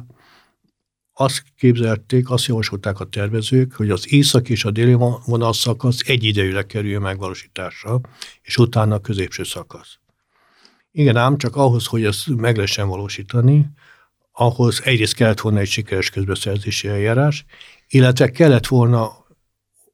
azt 1.12 1.42
képzelték, 1.57 2.31
azt 2.31 2.46
javasolták 2.46 3.00
a 3.00 3.05
tervezők, 3.05 3.72
hogy 3.72 3.90
az 3.90 4.12
észak 4.12 4.48
és 4.48 4.64
a 4.64 4.70
déli 4.70 4.92
vonal 5.26 5.53
szakasz 5.53 5.98
egyidejűleg 6.07 6.66
kerüljön 6.66 7.03
megvalósításra, 7.03 8.00
és 8.42 8.57
utána 8.57 8.94
a 8.94 9.00
középső 9.00 9.44
szakasz. 9.44 9.98
Igen 10.92 11.16
ám, 11.16 11.37
csak 11.37 11.57
ahhoz, 11.57 11.87
hogy 11.87 12.05
ezt 12.05 12.29
meg 12.29 12.55
lehessen 12.55 12.88
valósítani, 12.88 13.70
ahhoz 14.33 14.81
egyrészt 14.85 15.14
kellett 15.14 15.40
volna 15.40 15.59
egy 15.59 15.68
sikeres 15.68 16.11
közbeszerzési 16.11 16.88
eljárás, 16.88 17.44
illetve 17.88 18.31
kellett 18.31 18.66
volna 18.66 19.26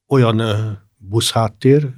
olyan 0.06 0.42
buszháttér, 0.96 1.94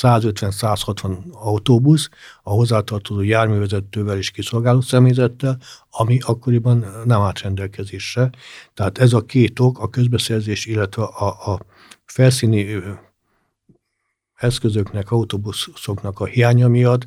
150-160 0.00 1.32
autóbusz, 1.32 2.08
a 2.42 2.50
hozzátartozó 2.50 3.22
járművezetővel 3.22 4.16
és 4.16 4.30
kiszolgáló 4.30 4.80
személyzettel, 4.80 5.58
ami 5.90 6.18
akkoriban 6.20 6.86
nem 7.04 7.20
állt 7.20 7.40
rendelkezésre. 7.40 8.30
Tehát 8.74 8.98
ez 8.98 9.12
a 9.12 9.24
két 9.24 9.60
ok, 9.60 9.78
a 9.78 9.88
közbeszerzés, 9.88 10.66
illetve 10.66 11.02
a, 11.02 11.52
a 11.52 11.60
felszíni 12.04 12.82
eszközöknek, 14.34 15.10
autóbuszoknak 15.10 16.20
a 16.20 16.24
hiánya 16.24 16.68
miatt 16.68 17.06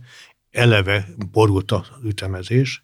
eleve 0.52 1.08
borult 1.32 1.72
az 1.72 1.88
ütemezés, 2.04 2.84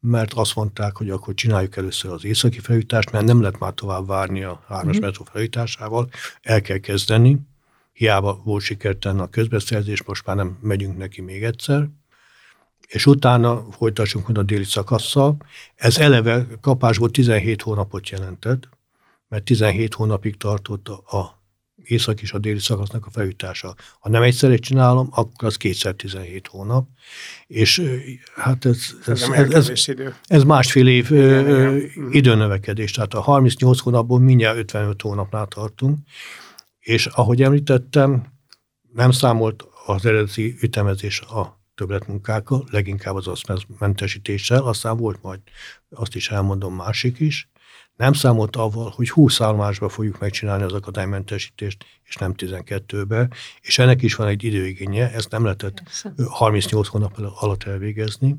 mert 0.00 0.32
azt 0.32 0.54
mondták, 0.54 0.96
hogy 0.96 1.10
akkor 1.10 1.34
csináljuk 1.34 1.76
először 1.76 2.10
az 2.10 2.24
északi 2.24 2.58
felújítást, 2.58 3.10
mert 3.10 3.24
nem 3.24 3.40
lehet 3.40 3.58
már 3.58 3.72
tovább 3.72 4.06
várni 4.06 4.42
a 4.42 4.64
hármas 4.68 4.96
mm. 4.96 5.00
metró 5.00 5.24
felújításával, 5.24 6.08
el 6.42 6.60
kell 6.60 6.78
kezdeni. 6.78 7.38
Hiába 7.92 8.40
volt 8.44 8.62
sikertelen 8.62 9.20
a 9.20 9.30
közbeszerzés, 9.30 10.02
most 10.02 10.26
már 10.26 10.36
nem 10.36 10.58
megyünk 10.60 10.96
neki 10.96 11.20
még 11.20 11.42
egyszer. 11.42 11.88
És 12.86 13.06
utána 13.06 13.66
folytassunk 13.70 14.38
a 14.38 14.42
déli 14.42 14.64
szakasszal. 14.64 15.36
Ez 15.74 15.98
eleve 15.98 16.46
kapásból 16.60 17.10
17 17.10 17.62
hónapot 17.62 18.08
jelentett, 18.08 18.68
mert 19.28 19.44
17 19.44 19.94
hónapig 19.94 20.36
tartott 20.36 20.88
a 20.88 21.43
észak 21.84 22.22
és 22.22 22.32
a 22.32 22.38
déli 22.38 22.58
szakasznak 22.58 23.06
a 23.06 23.10
felütása. 23.10 23.74
Ha 24.00 24.08
nem 24.08 24.22
egyszerre 24.22 24.56
csinálom, 24.56 25.08
akkor 25.10 25.48
az 25.48 25.56
kétszer 25.56 25.94
17 25.94 26.46
hónap, 26.46 26.88
és 27.46 27.82
hát 28.34 28.64
ez, 28.64 28.78
ez, 29.06 29.22
ez, 29.22 29.68
ez, 29.68 29.82
ez 30.22 30.42
másfél 30.42 30.88
év 30.88 31.10
igen, 31.10 31.48
igen. 31.48 32.10
időnövekedés, 32.10 32.90
tehát 32.90 33.14
a 33.14 33.20
38 33.20 33.80
hónapból 33.80 34.20
mindjárt 34.20 34.56
55 34.56 35.02
hónapnál 35.02 35.46
tartunk, 35.46 35.98
és 36.80 37.06
ahogy 37.06 37.42
említettem, 37.42 38.32
nem 38.92 39.10
számolt 39.10 39.64
az 39.86 40.06
eredeti 40.06 40.56
ütemezés 40.60 41.20
a 41.20 41.62
többletmunkákkal, 41.74 42.64
leginkább 42.70 43.14
az 43.14 43.42
mentesítéssel, 43.78 44.62
aztán 44.62 44.96
volt 44.96 45.22
majd, 45.22 45.40
azt 45.90 46.14
is 46.14 46.30
elmondom, 46.30 46.74
másik 46.74 47.20
is, 47.20 47.48
nem 47.96 48.12
számolt 48.12 48.56
avval, 48.56 48.92
hogy 48.96 49.10
20 49.10 49.40
állomásba 49.40 49.88
fogjuk 49.88 50.20
megcsinálni 50.20 50.62
az 50.62 50.72
akadálymentesítést, 50.72 51.84
és 52.04 52.16
nem 52.16 52.34
12-be, 52.36 53.28
és 53.60 53.78
ennek 53.78 54.02
is 54.02 54.14
van 54.14 54.26
egy 54.26 54.44
időigénye, 54.44 55.12
ezt 55.12 55.30
nem 55.30 55.44
lehetett 55.44 55.82
38 56.26 56.88
hónap 56.88 57.18
alatt 57.34 57.62
elvégezni. 57.62 58.36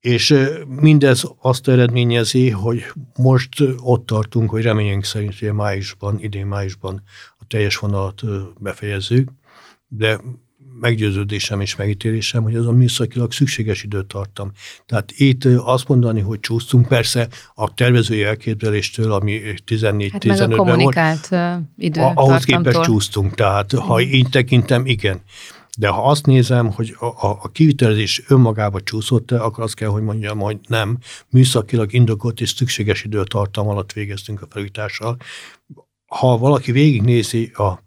És 0.00 0.34
mindez 0.66 1.24
azt 1.40 1.68
eredményezi, 1.68 2.50
hogy 2.50 2.84
most 3.16 3.48
ott 3.78 4.06
tartunk, 4.06 4.50
hogy 4.50 4.62
reményünk 4.62 5.04
szerint 5.04 5.38
hogy 5.38 5.52
májusban, 5.52 6.18
idén 6.20 6.46
májusban 6.46 7.02
a 7.38 7.46
teljes 7.46 7.76
vonalat 7.76 8.22
befejezzük, 8.60 9.30
de 9.88 10.20
meggyőződésem 10.80 11.60
és 11.60 11.76
megítélésem, 11.76 12.42
hogy 12.42 12.56
az 12.56 12.66
a 12.66 12.72
műszakilag 12.72 13.32
szükséges 13.32 13.82
időt 13.82 14.06
tartam. 14.06 14.50
Tehát 14.86 15.12
itt 15.16 15.44
azt 15.44 15.88
mondani, 15.88 16.20
hogy 16.20 16.40
csúsztunk, 16.40 16.88
persze 16.88 17.28
a 17.54 17.74
tervezői 17.74 18.22
elképzeléstől, 18.22 19.12
ami 19.12 19.40
14-15-ben 19.66 20.38
hát 20.38 20.46
volt, 20.46 20.56
kommunikált 20.56 21.28
ahhoz 22.14 22.44
képest 22.44 22.80
csúsztunk. 22.80 23.34
Tehát 23.34 23.72
ha 23.72 23.94
mhm. 23.94 24.12
így 24.12 24.28
tekintem, 24.28 24.86
igen. 24.86 25.20
De 25.78 25.88
ha 25.88 26.02
azt 26.02 26.26
nézem, 26.26 26.72
hogy 26.72 26.96
a, 26.98 27.04
a, 27.04 27.38
a 27.42 27.48
kivitelezés 27.48 28.22
önmagába 28.28 28.80
csúszott 28.80 29.30
akkor 29.30 29.64
azt 29.64 29.74
kell, 29.74 29.88
hogy 29.88 30.02
mondjam, 30.02 30.38
hogy 30.38 30.58
nem. 30.68 30.98
Műszakilag 31.30 31.92
indokolt 31.92 32.40
és 32.40 32.48
szükséges 32.48 33.04
időtartam 33.04 33.68
alatt 33.68 33.92
végeztünk 33.92 34.42
a 34.42 34.46
felújítással. 34.50 35.16
Ha 36.06 36.38
valaki 36.38 36.72
végignézi 36.72 37.50
a 37.54 37.85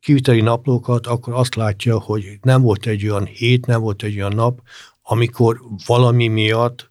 kiviteli 0.00 0.40
naplókat, 0.40 1.06
akkor 1.06 1.34
azt 1.34 1.54
látja, 1.54 1.98
hogy 1.98 2.38
nem 2.42 2.62
volt 2.62 2.86
egy 2.86 3.04
olyan 3.04 3.24
hét, 3.24 3.66
nem 3.66 3.80
volt 3.80 4.02
egy 4.02 4.16
olyan 4.16 4.34
nap, 4.34 4.60
amikor 5.02 5.60
valami 5.86 6.28
miatt 6.28 6.88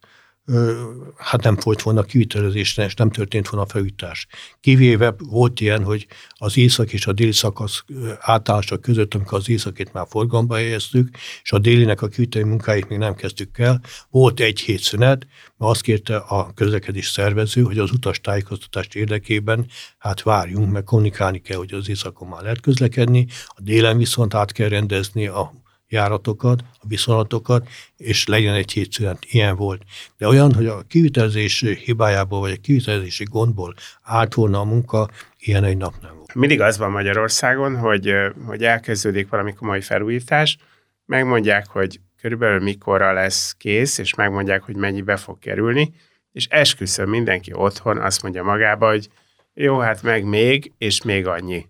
hát 1.18 1.44
nem 1.44 1.58
folyt 1.58 1.82
volna 1.82 2.04
kivitelezésre, 2.04 2.86
és 2.86 2.94
nem 2.94 3.10
történt 3.10 3.50
volna 3.50 3.68
felújítás. 3.68 4.28
Kivéve 4.60 5.16
volt 5.18 5.60
ilyen, 5.60 5.84
hogy 5.84 6.08
az 6.30 6.58
észak 6.58 6.94
és 6.94 7.08
a 7.08 7.14
déli 7.14 7.32
szakasz 7.32 7.84
átállása 8.20 8.78
között, 8.78 9.14
amikor 9.14 9.38
az 9.38 9.50
északét 9.50 9.94
már 9.94 10.06
forgalomba 10.10 10.56
helyeztük, 10.56 11.10
és 11.44 11.52
a 11.52 11.60
délinek 11.60 12.02
a 12.02 12.08
kiviteli 12.08 12.44
munkáit 12.46 12.90
még 12.90 12.98
nem 12.98 13.16
kezdtük 13.16 13.58
el, 13.58 13.82
volt 14.10 14.40
egy 14.40 14.60
hét 14.60 14.80
szünet, 14.80 15.28
mert 15.58 15.72
azt 15.72 15.82
kérte 15.82 16.16
a 16.18 16.54
közlekedés 16.54 17.08
szervező, 17.08 17.62
hogy 17.62 17.78
az 17.78 17.92
utas 17.92 18.22
tájékoztatást 18.22 18.96
érdekében 18.96 19.66
hát 19.98 20.22
várjunk, 20.22 20.72
meg 20.72 20.84
kommunikálni 20.84 21.40
kell, 21.40 21.58
hogy 21.58 21.74
az 21.74 21.90
északon 21.90 22.28
már 22.28 22.42
lehet 22.42 22.62
közlekedni, 22.62 23.28
a 23.48 23.62
délen 23.62 23.98
viszont 23.98 24.34
át 24.34 24.52
kell 24.52 24.70
rendezni 24.70 25.28
a 25.28 25.66
járatokat, 25.90 26.64
a 26.80 26.88
viszonatokat, 26.88 27.68
és 27.98 28.28
legyen 28.28 28.54
egy 28.54 28.72
hétszünet. 28.72 29.26
Ilyen 29.30 29.56
volt. 29.56 29.82
De 30.18 30.28
olyan, 30.28 30.54
hogy 30.54 30.66
a 30.66 30.82
kivitelezés 30.88 31.66
hibájából, 31.84 32.40
vagy 32.40 32.52
a 32.52 32.62
kivitelezési 32.62 33.24
gondból 33.24 33.74
állt 34.04 34.34
volna 34.34 34.60
a 34.60 34.64
munka, 34.64 35.10
ilyen 35.40 35.64
egy 35.64 35.78
nap 35.78 35.94
nem 36.02 36.16
volt. 36.16 36.34
Mindig 36.34 36.62
az 36.62 36.78
van 36.78 36.92
Magyarországon, 36.92 37.78
hogy, 37.78 38.14
hogy 38.46 38.64
elkezdődik 38.64 39.30
valami 39.30 39.54
komoly 39.54 39.82
felújítás, 39.82 40.58
megmondják, 41.06 41.68
hogy 41.68 42.00
körülbelül 42.22 42.60
mikorra 42.60 43.14
lesz 43.14 43.56
kész, 43.58 43.98
és 43.98 44.14
megmondják, 44.16 44.64
hogy 44.64 44.76
mennyibe 44.76 45.18
fog 45.18 45.40
kerülni, 45.40 45.94
és 46.32 46.48
esküszöm 46.50 47.10
mindenki 47.10 47.52
otthon 47.54 47.98
azt 47.98 48.22
mondja 48.24 48.44
magába, 48.44 48.90
hogy 48.90 49.10
jó, 49.54 49.78
hát 49.78 50.04
meg 50.04 50.24
még, 50.24 50.72
és 50.78 51.02
még 51.02 51.28
annyi. 51.28 51.66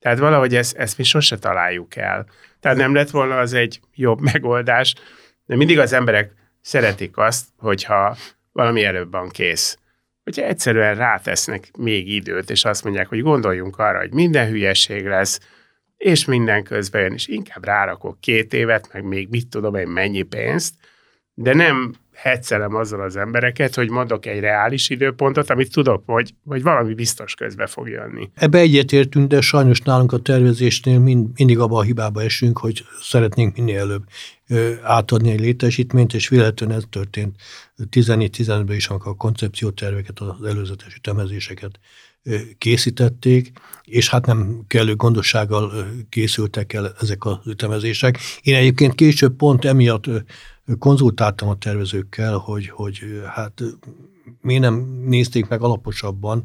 Tehát 0.00 0.18
valahogy 0.18 0.54
ezt, 0.54 0.76
ezt 0.76 0.98
mi 0.98 1.04
sose 1.04 1.38
találjuk 1.38 1.96
el. 1.96 2.26
Tehát 2.60 2.76
nem 2.76 2.94
lett 2.94 3.10
volna 3.10 3.38
az 3.38 3.52
egy 3.52 3.80
jobb 3.94 4.20
megoldás, 4.32 4.94
de 5.46 5.56
mindig 5.56 5.78
az 5.78 5.92
emberek 5.92 6.32
szeretik 6.60 7.16
azt, 7.16 7.46
hogyha 7.56 8.16
valami 8.52 8.84
előbb 8.84 9.10
van 9.10 9.28
kész. 9.28 9.78
Hogyha 10.24 10.42
egyszerűen 10.42 10.94
rátesznek 10.94 11.70
még 11.78 12.08
időt, 12.08 12.50
és 12.50 12.64
azt 12.64 12.84
mondják, 12.84 13.08
hogy 13.08 13.22
gondoljunk 13.22 13.78
arra, 13.78 13.98
hogy 13.98 14.12
minden 14.12 14.48
hülyeség 14.48 15.06
lesz, 15.06 15.40
és 15.96 16.24
minden 16.24 16.62
közben 16.62 17.02
jön, 17.02 17.12
és 17.12 17.26
inkább 17.26 17.64
rárakok 17.64 18.20
két 18.20 18.52
évet, 18.52 18.92
meg 18.92 19.04
még 19.04 19.28
mit 19.28 19.48
tudom 19.48 19.74
én 19.74 19.88
mennyi 19.88 20.22
pénzt, 20.22 20.74
de 21.34 21.54
nem 21.54 21.94
hetszelem 22.22 22.74
azzal 22.74 23.00
az 23.00 23.16
embereket, 23.16 23.74
hogy 23.74 23.90
mondok 23.90 24.26
egy 24.26 24.40
reális 24.40 24.90
időpontot, 24.90 25.50
amit 25.50 25.72
tudok, 25.72 26.02
hogy, 26.06 26.34
hogy 26.44 26.62
valami 26.62 26.94
biztos 26.94 27.34
közbe 27.34 27.66
fog 27.66 27.88
jönni. 27.88 28.30
Ebbe 28.34 28.58
egyetértünk, 28.58 29.28
de 29.28 29.40
sajnos 29.40 29.80
nálunk 29.80 30.12
a 30.12 30.18
tervezésnél 30.18 30.98
mind, 30.98 31.28
mindig 31.36 31.58
abba 31.58 31.78
a 31.78 31.82
hibába 31.82 32.22
esünk, 32.22 32.58
hogy 32.58 32.84
szeretnénk 33.00 33.56
minél 33.56 33.78
előbb 33.78 34.04
átadni 34.82 35.30
egy 35.30 35.40
létesítményt, 35.40 36.14
és 36.14 36.28
véletlenül 36.28 36.76
ez 36.76 36.82
történt 36.90 37.36
14-15-ben 37.90 38.76
is, 38.76 38.88
amikor 38.88 39.12
a 39.12 39.14
koncepcióterveket, 39.14 40.18
az 40.18 40.44
előzetes 40.46 40.94
ütemezéseket 40.94 41.78
készítették, 42.58 43.52
és 43.84 44.08
hát 44.08 44.26
nem 44.26 44.64
kellő 44.66 44.96
gondossággal 44.96 45.72
készültek 46.08 46.72
el 46.72 46.94
ezek 47.00 47.24
az 47.24 47.36
ütemezések. 47.46 48.18
Én 48.42 48.54
egyébként 48.54 48.94
később 48.94 49.36
pont 49.36 49.64
emiatt 49.64 50.06
konzultáltam 50.78 51.48
a 51.48 51.58
tervezőkkel, 51.58 52.36
hogy, 52.36 52.68
hogy 52.68 53.00
hát 53.34 53.62
mi 54.40 54.58
nem 54.58 55.02
nézték 55.06 55.48
meg 55.48 55.62
alaposabban, 55.62 56.44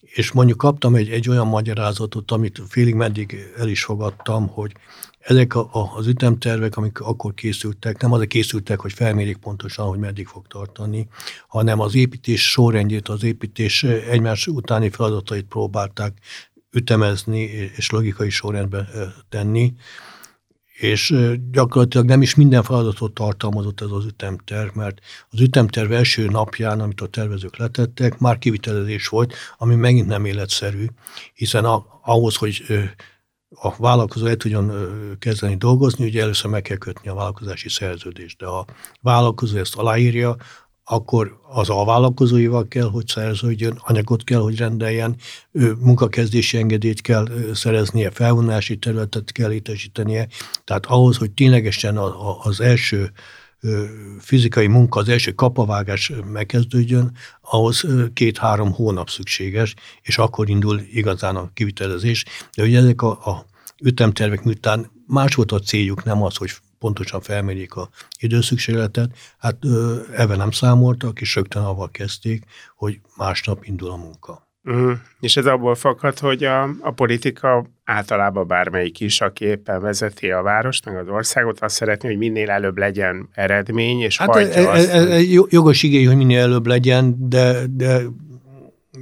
és 0.00 0.32
mondjuk 0.32 0.58
kaptam 0.58 0.94
egy, 0.94 1.10
egy 1.10 1.28
olyan 1.28 1.46
magyarázatot, 1.46 2.30
amit 2.30 2.62
félig 2.68 2.94
meddig 2.94 3.36
el 3.56 3.68
is 3.68 3.84
fogadtam, 3.84 4.48
hogy 4.48 4.72
ezek 5.18 5.54
a, 5.54 5.60
a, 5.72 5.92
az 5.96 6.06
ütemtervek, 6.06 6.76
amik 6.76 7.00
akkor 7.00 7.34
készültek, 7.34 8.00
nem 8.00 8.12
azért 8.12 8.30
készültek, 8.30 8.80
hogy 8.80 8.92
felmérjék 8.92 9.36
pontosan, 9.36 9.86
hogy 9.86 9.98
meddig 9.98 10.26
fog 10.26 10.46
tartani, 10.46 11.08
hanem 11.48 11.80
az 11.80 11.94
építés 11.94 12.50
sorrendjét, 12.50 13.08
az 13.08 13.22
építés 13.22 13.82
egymás 13.82 14.46
utáni 14.46 14.90
feladatait 14.90 15.44
próbálták 15.44 16.18
ütemezni 16.70 17.40
és 17.76 17.90
logikai 17.90 18.30
sorrendbe 18.30 18.88
tenni 19.28 19.74
és 20.82 21.14
gyakorlatilag 21.50 22.06
nem 22.06 22.22
is 22.22 22.34
minden 22.34 22.62
feladatot 22.62 23.14
tartalmazott 23.14 23.80
ez 23.80 23.90
az 23.90 24.04
ütemterv, 24.04 24.74
mert 24.74 25.00
az 25.30 25.40
ütemterv 25.40 25.92
első 25.92 26.26
napján, 26.26 26.80
amit 26.80 27.00
a 27.00 27.06
tervezők 27.06 27.56
letettek, 27.56 28.18
már 28.18 28.38
kivitelezés 28.38 29.08
volt, 29.08 29.34
ami 29.58 29.74
megint 29.74 30.06
nem 30.06 30.24
életszerű, 30.24 30.86
hiszen 31.34 31.64
ahhoz, 32.02 32.36
hogy 32.36 32.62
a 33.54 33.76
vállalkozó 33.76 34.26
el 34.26 34.36
tudjon 34.36 34.72
kezdeni 35.18 35.56
dolgozni, 35.56 36.04
ugye 36.04 36.22
először 36.22 36.50
meg 36.50 36.62
kell 36.62 36.76
kötni 36.76 37.08
a 37.08 37.14
vállalkozási 37.14 37.68
szerződést, 37.68 38.38
de 38.38 38.46
a 38.46 38.64
vállalkozó 39.00 39.58
ezt 39.58 39.76
aláírja, 39.76 40.36
akkor 40.84 41.40
az 41.48 41.68
alvállalkozóival 41.68 42.68
kell, 42.68 42.90
hogy 42.90 43.06
szerződjön, 43.06 43.78
anyagot 43.78 44.24
kell, 44.24 44.40
hogy 44.40 44.56
rendeljen, 44.56 45.16
munkakezdési 45.78 46.58
engedélyt 46.58 47.00
kell 47.00 47.28
szereznie, 47.54 48.10
felvonási 48.10 48.76
területet 48.76 49.32
kell 49.32 49.48
létesítenie. 49.48 50.28
Tehát 50.64 50.86
ahhoz, 50.86 51.16
hogy 51.16 51.30
ténylegesen 51.30 51.96
az 52.42 52.60
első 52.60 53.12
fizikai 54.18 54.66
munka, 54.66 55.00
az 55.00 55.08
első 55.08 55.32
kapavágás 55.32 56.12
megkezdődjön, 56.32 57.16
ahhoz 57.40 57.86
két-három 58.12 58.72
hónap 58.72 59.10
szükséges, 59.10 59.74
és 60.02 60.18
akkor 60.18 60.48
indul 60.48 60.80
igazán 60.92 61.36
a 61.36 61.50
kivitelezés. 61.54 62.24
De 62.54 62.62
ugye 62.62 62.78
ezek 62.78 63.02
a, 63.02 63.10
a 63.10 63.46
ütemtervek 63.82 64.44
miután 64.44 64.90
más 65.06 65.34
volt 65.34 65.52
a 65.52 65.58
céljuk, 65.58 66.04
nem 66.04 66.22
az, 66.22 66.36
hogy 66.36 66.50
pontosan 66.82 67.20
felmérjék 67.20 67.74
a 67.74 67.88
időszükségletet. 68.18 69.10
Hát 69.38 69.56
ebben 70.16 70.36
nem 70.36 70.50
számoltak, 70.50 71.20
és 71.20 71.34
rögtön 71.34 71.62
avval 71.62 71.90
kezdték, 71.90 72.44
hogy 72.76 73.00
másnap 73.16 73.64
indul 73.64 73.90
a 73.90 73.96
munka. 73.96 74.50
Uh-huh. 74.64 74.92
És 75.20 75.36
ez 75.36 75.46
abból 75.46 75.74
fakad, 75.74 76.18
hogy 76.18 76.44
a, 76.44 76.62
a 76.62 76.90
politika 76.90 77.66
általában 77.84 78.46
bármelyik 78.46 79.00
is, 79.00 79.20
aki 79.20 79.44
éppen 79.44 79.80
vezeti 79.80 80.30
a 80.30 80.42
várost, 80.42 80.84
meg 80.84 80.96
az 80.96 81.08
országot, 81.08 81.60
azt 81.60 81.74
szeretné, 81.74 82.08
hogy 82.08 82.18
minél 82.18 82.50
előbb 82.50 82.78
legyen 82.78 83.28
eredmény, 83.32 84.00
és 84.00 84.18
hát 84.18 84.36
e, 84.36 84.60
e, 84.60 84.70
azt, 84.70 84.88
e, 84.88 84.98
e, 84.98 85.20
jogos 85.48 85.82
igény, 85.82 86.06
hogy 86.06 86.16
minél 86.16 86.40
előbb 86.40 86.66
legyen, 86.66 87.16
de, 87.28 87.62
de 87.70 88.02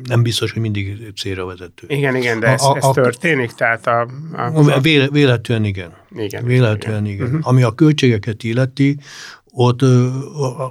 nem 0.04 0.22
biztos, 0.22 0.52
hogy 0.52 0.62
mindig 0.62 1.12
célra 1.16 1.44
vezető. 1.44 1.86
Igen, 1.88 2.16
igen, 2.16 2.40
de 2.40 2.46
ez, 2.46 2.62
a, 2.62 2.72
a, 2.72 2.76
ez 2.76 2.86
történik? 2.92 3.52
Tehát 3.52 3.86
a, 3.86 4.00
a, 4.32 4.72
a... 4.72 4.80
Véletlenül 5.10 5.66
igen. 5.66 5.92
Igen. 6.10 6.44
Véletlenül 6.44 7.08
igen. 7.08 7.14
igen. 7.14 7.26
Uh-huh. 7.26 7.48
Ami 7.48 7.62
a 7.62 7.72
költségeket 7.72 8.42
illeti, 8.42 8.96
ott 9.52 9.82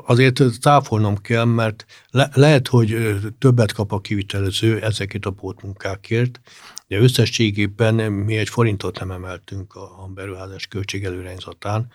azért 0.06 0.42
cáfolnom 0.62 1.18
kell, 1.18 1.46
mert 1.46 1.86
le, 2.10 2.30
lehet, 2.34 2.68
hogy 2.68 3.18
többet 3.40 3.72
kap 3.72 3.92
a 3.92 4.00
kivitelező 4.00 4.82
ezeket 4.82 5.26
a 5.26 5.32
pótmunkákért, 5.32 6.42
de 6.88 6.98
összességében 6.98 8.12
mi 8.12 8.38
egy 8.38 8.50
forintot 8.50 9.00
nem 9.00 9.12
emeltünk 9.12 9.76
a 9.76 10.10
beruházás 10.14 10.68
költségelőrányzatán, 10.68 11.88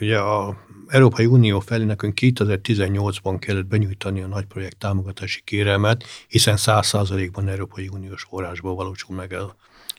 Ugye 0.00 0.18
a 0.18 0.56
Európai 0.88 1.26
Unió 1.26 1.60
felé 1.60 1.84
nekünk 1.84 2.18
2018-ban 2.20 3.36
kellett 3.38 3.66
benyújtani 3.66 4.20
a 4.20 4.26
nagy 4.26 4.44
projekt 4.44 4.76
támogatási 4.76 5.40
kérelmet, 5.44 6.04
hiszen 6.28 6.54
100%-ban 6.58 7.48
Európai 7.48 7.88
Uniós 7.92 8.22
forrásból 8.22 8.74
valósul 8.74 9.16
meg 9.16 9.32
a 9.32 9.56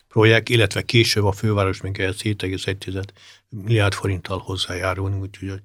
projekt, 0.08 0.50
illetve 0.50 0.82
később 0.82 1.24
a 1.24 1.32
főváros 1.32 1.82
még 1.82 2.00
ehhez 2.00 2.22
7,1 2.22 3.04
milliárd 3.50 3.94
forinttal 3.94 4.38
hozzájárulni, 4.38 5.20
úgyhogy 5.20 5.62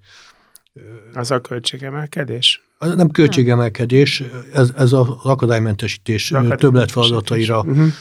az 1.14 1.30
a 1.30 1.40
költségemelkedés? 1.40 2.62
Az 2.78 2.94
nem 2.94 3.10
költségemelkedés, 3.10 4.22
ez, 4.52 4.72
ez 4.76 4.92
az 4.92 5.08
akadálymentesítés 5.22 6.32
többletfeladataira 6.56 7.60
uh-huh 7.60 7.92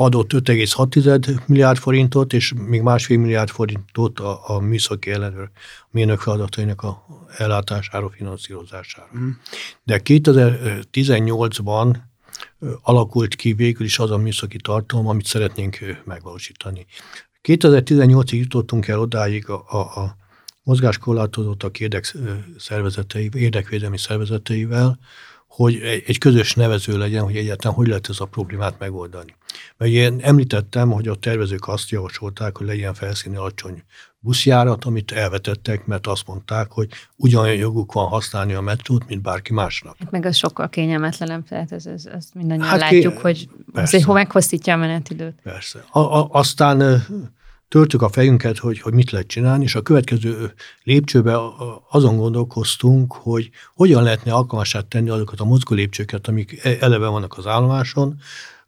adott 0.00 0.32
5,6 0.32 1.46
milliárd 1.46 1.78
forintot, 1.78 2.32
és 2.32 2.52
még 2.66 2.82
másfél 2.82 3.18
milliárd 3.18 3.48
forintot 3.48 4.20
a, 4.20 4.50
a 4.50 4.60
műszaki 4.60 5.10
ellenőr 5.10 5.50
mérnök 5.90 6.20
feladatainak 6.20 6.82
a 6.82 7.04
ellátására, 7.36 8.10
finanszírozására. 8.10 9.08
Mm. 9.18 9.30
De 9.82 10.00
2018-ban 10.04 11.96
alakult 12.82 13.34
ki 13.34 13.52
végül 13.52 13.86
is 13.86 13.98
az 13.98 14.10
a 14.10 14.16
műszaki 14.16 14.56
tartalom, 14.56 15.08
amit 15.08 15.26
szeretnénk 15.26 15.78
megvalósítani. 16.04 16.86
2018-ig 17.42 18.38
jutottunk 18.38 18.88
el 18.88 19.00
odáig 19.00 19.48
a, 19.48 19.64
a, 19.68 19.78
a 19.78 20.16
mozgáskorlátozottak 20.62 21.80
érdek 21.80 22.16
szervezeteivel, 22.58 23.40
érdekvédelmi 23.40 23.98
szervezeteivel, 23.98 24.98
hogy 25.50 26.02
egy 26.06 26.18
közös 26.18 26.54
nevező 26.54 26.98
legyen, 26.98 27.24
hogy 27.24 27.36
egyáltalán 27.36 27.76
hogy 27.76 27.86
lehet 27.86 28.08
ez 28.08 28.20
a 28.20 28.24
problémát 28.24 28.78
megoldani. 28.78 29.34
Mert 29.76 29.92
én 29.92 30.18
említettem, 30.22 30.90
hogy 30.90 31.08
a 31.08 31.14
tervezők 31.14 31.68
azt 31.68 31.90
javasolták, 31.90 32.56
hogy 32.56 32.66
legyen 32.66 32.94
felszíni 32.94 33.36
alacsony 33.36 33.82
buszjárat, 34.18 34.84
amit 34.84 35.12
elvetettek, 35.12 35.86
mert 35.86 36.06
azt 36.06 36.26
mondták, 36.26 36.70
hogy 36.70 36.88
ugyanolyan 37.16 37.56
joguk 37.56 37.92
van 37.92 38.06
használni 38.06 38.52
a 38.52 38.60
metrót, 38.60 39.08
mint 39.08 39.22
bárki 39.22 39.52
másnak. 39.52 39.96
Hát 39.98 40.10
meg 40.10 40.24
az 40.24 40.36
sokkal 40.36 40.68
kényelmetlenebb, 40.68 41.48
tehát 41.48 41.72
ez, 41.72 41.86
ez, 41.86 42.06
ez 42.06 42.28
mindannyian 42.34 42.68
hát 42.68 42.80
látjuk, 42.80 43.14
ké... 43.14 43.20
hogy 43.20 43.48
persze. 43.72 43.96
azért 43.96 44.12
meghosszítja 44.12 44.74
a 44.74 44.76
menetidőt. 44.76 45.34
Persze. 45.42 45.84
A, 45.90 45.98
a, 45.98 46.28
aztán 46.30 47.06
törtük 47.70 48.02
a 48.02 48.08
fejünket, 48.08 48.58
hogy, 48.58 48.80
hogy 48.80 48.94
mit 48.94 49.10
lehet 49.10 49.26
csinálni, 49.26 49.64
és 49.64 49.74
a 49.74 49.82
következő 49.82 50.52
lépcsőbe 50.82 51.38
azon 51.90 52.16
gondolkoztunk, 52.16 53.12
hogy 53.12 53.50
hogyan 53.74 54.02
lehetne 54.02 54.32
alkalmasát 54.32 54.86
tenni 54.86 55.08
azokat 55.08 55.40
a 55.40 55.44
mozgó 55.44 55.74
lépcsőket, 55.74 56.28
amik 56.28 56.64
e, 56.64 56.76
eleve 56.80 57.06
vannak 57.06 57.38
az 57.38 57.46
állomáson, 57.46 58.20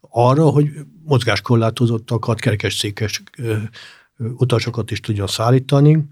arra, 0.09 0.49
hogy 0.49 0.69
mozgáskorlátozottakat, 1.03 2.39
kerekesszékes 2.39 3.23
utasokat 4.17 4.91
is 4.91 4.99
tudjon 4.99 5.27
szállítani, 5.27 6.05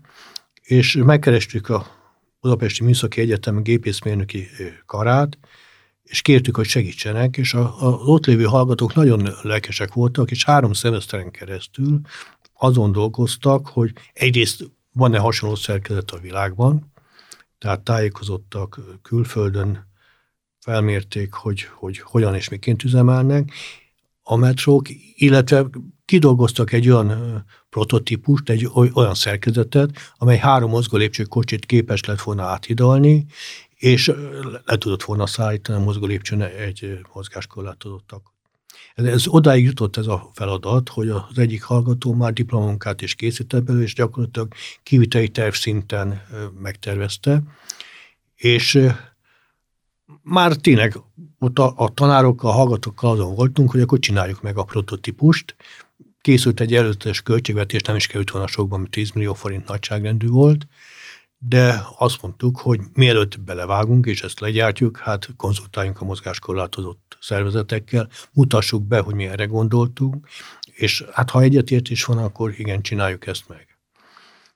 és 0.61 0.95
megkerestük 1.05 1.69
a 1.69 1.85
Budapesti 2.41 2.83
Műszaki 2.83 3.21
Egyetem 3.21 3.63
gépészmérnöki 3.63 4.47
karát, 4.85 5.37
és 6.03 6.21
kértük, 6.21 6.55
hogy 6.55 6.65
segítsenek, 6.65 7.37
és 7.37 7.53
a, 7.53 7.87
a 7.87 7.87
ott 7.87 8.25
lévő 8.25 8.43
hallgatók 8.43 8.93
nagyon 8.93 9.29
lelkesek 9.41 9.93
voltak, 9.93 10.31
és 10.31 10.45
három 10.45 10.73
szemeszteren 10.73 11.31
keresztül 11.31 12.01
azon 12.63 12.91
dolgoztak, 12.91 13.67
hogy 13.67 13.93
egyrészt 14.13 14.71
van-e 14.93 15.19
hasonló 15.19 15.55
szerkezet 15.55 16.11
a 16.11 16.19
világban, 16.19 16.91
tehát 17.57 17.81
tájékozottak 17.81 18.79
külföldön, 19.01 19.89
felmérték, 20.59 21.33
hogy, 21.33 21.61
hogy 21.61 21.99
hogyan 21.99 22.35
és 22.35 22.49
miként 22.49 22.83
üzemelnek, 22.83 23.51
a 24.23 24.35
metrók, 24.35 24.87
illetve 25.15 25.65
kidolgoztak 26.05 26.71
egy 26.71 26.89
olyan 26.89 27.43
prototípust, 27.69 28.49
egy 28.49 28.69
olyan 28.93 29.13
szerkezetet, 29.13 29.89
amely 30.17 30.37
három 30.37 30.69
mozgó 30.69 30.97
kocsit 31.29 31.65
képes 31.65 32.05
lett 32.05 32.21
volna 32.21 32.43
áthidalni, 32.43 33.25
és 33.75 34.11
le 34.65 34.77
tudott 34.77 35.03
volna 35.03 35.25
szállítani 35.25 35.77
a 35.77 35.83
mozgó 35.83 36.05
lépcsőn 36.05 36.41
egy 36.41 36.99
mozgáskorlátozottak. 37.13 38.30
Ez, 38.95 39.27
odáig 39.27 39.65
jutott 39.65 39.97
ez 39.97 40.07
a 40.07 40.29
feladat, 40.33 40.89
hogy 40.89 41.09
az 41.09 41.37
egyik 41.37 41.63
hallgató 41.63 42.13
már 42.13 42.33
diplomunkát 42.33 43.01
is 43.01 43.15
készített 43.15 43.63
belőle, 43.63 43.83
és 43.83 43.93
gyakorlatilag 43.93 44.53
kiviteli 44.83 45.29
terv 45.29 45.53
szinten 45.53 46.21
megtervezte, 46.61 47.43
és 48.35 48.79
már 50.21 50.55
tényleg 50.55 50.95
ott 51.39 51.59
a, 51.59 51.73
a 51.75 51.89
tanárokkal, 51.93 52.49
a 52.49 52.53
hallgatókkal 52.53 53.11
azon 53.11 53.35
voltunk, 53.35 53.71
hogy 53.71 53.81
akkor 53.81 53.99
csináljuk 53.99 54.41
meg 54.41 54.57
a 54.57 54.63
prototípust. 54.63 55.55
Készült 56.21 56.59
egy 56.59 56.75
előzetes 56.75 57.21
költségvetés, 57.21 57.81
nem 57.81 57.95
is 57.95 58.07
került 58.07 58.31
volna 58.31 58.47
sokban, 58.47 58.79
mert 58.79 58.91
10 58.91 59.11
millió 59.11 59.33
forint 59.33 59.67
nagyságrendű 59.67 60.27
volt, 60.27 60.67
de 61.43 61.83
azt 61.97 62.21
mondtuk, 62.21 62.57
hogy 62.57 62.79
mielőtt 62.93 63.39
belevágunk, 63.39 64.05
és 64.05 64.23
ezt 64.23 64.39
legyártjuk, 64.39 64.97
hát 64.97 65.29
konzultáljunk 65.37 66.01
a 66.01 66.05
mozgáskorlátozott 66.05 67.17
szervezetekkel, 67.19 68.09
mutassuk 68.33 68.83
be, 68.83 68.99
hogy 68.99 69.15
mi 69.15 69.25
erre 69.25 69.45
gondoltunk, 69.45 70.27
és 70.73 71.05
hát 71.11 71.29
ha 71.29 71.41
egyetértés 71.41 72.03
van, 72.03 72.17
akkor 72.17 72.53
igen, 72.57 72.81
csináljuk 72.81 73.27
ezt 73.27 73.47
meg. 73.47 73.67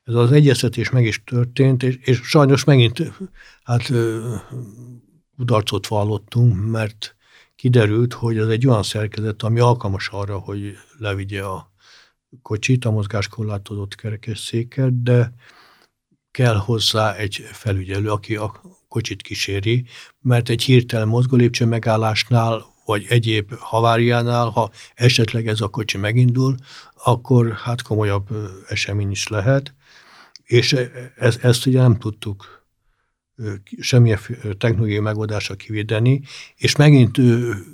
Ez 0.03 0.13
az 0.13 0.31
egyeztetés 0.31 0.89
meg 0.89 1.05
is 1.05 1.23
történt, 1.23 1.83
és, 1.83 1.97
és 2.01 2.19
sajnos 2.23 2.63
megint 2.63 3.11
hát 3.63 3.91
kudarcot 5.37 5.87
vallottunk, 5.87 6.71
mert 6.71 7.15
kiderült, 7.55 8.13
hogy 8.13 8.37
ez 8.37 8.47
egy 8.47 8.67
olyan 8.67 8.83
szerkezet, 8.83 9.43
ami 9.43 9.59
alkalmas 9.59 10.09
arra, 10.11 10.37
hogy 10.37 10.77
levigye 10.97 11.43
a 11.43 11.71
kocsit, 12.41 12.85
a 12.85 12.91
mozgáskorlátozott 12.91 13.95
kerekesszéket, 13.95 15.03
de 15.03 15.33
kell 16.35 16.55
hozzá 16.55 17.13
egy 17.13 17.47
felügyelő, 17.51 18.11
aki 18.11 18.35
a 18.35 18.61
kocsit 18.87 19.21
kíséri, 19.21 19.85
mert 20.21 20.49
egy 20.49 20.63
hirtelen 20.63 21.07
mozgólépcső 21.07 21.65
megállásnál 21.65 22.65
vagy 22.85 23.05
egyéb 23.09 23.53
haváriánál, 23.59 24.49
ha 24.49 24.71
esetleg 24.95 25.47
ez 25.47 25.61
a 25.61 25.67
kocsi 25.67 25.97
megindul, 25.97 26.55
akkor 27.03 27.51
hát 27.51 27.81
komolyabb 27.81 28.27
esemény 28.67 29.11
is 29.11 29.27
lehet, 29.27 29.73
és 30.43 30.75
ezt, 31.15 31.43
ezt 31.43 31.65
ugye 31.65 31.81
nem 31.81 31.97
tudtuk 31.97 32.65
semmilyen 33.79 34.19
technológiai 34.57 34.99
megoldásra 34.99 35.55
kivédeni, 35.55 36.21
és 36.55 36.75
megint 36.75 37.17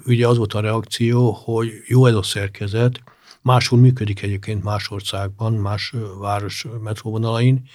ugye 0.06 0.28
az 0.28 0.38
volt 0.38 0.54
a 0.54 0.60
reakció, 0.60 1.32
hogy 1.32 1.71
jó 1.88 2.06
ez 2.06 2.15
a 2.15 2.24
szerkezet, 2.24 3.02
máshol 3.41 3.80
működik 3.80 4.21
egyébként 4.21 4.63
más 4.63 4.89
országban, 4.89 5.54
más 5.54 5.93
város 6.19 6.65
metróvonalain, 6.82 7.69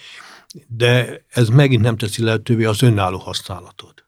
de 0.67 1.23
ez 1.29 1.49
megint 1.49 1.81
nem 1.81 1.97
teszi 1.97 2.23
lehetővé 2.23 2.63
az 2.63 2.81
önálló 2.81 3.17
használatot. 3.17 4.05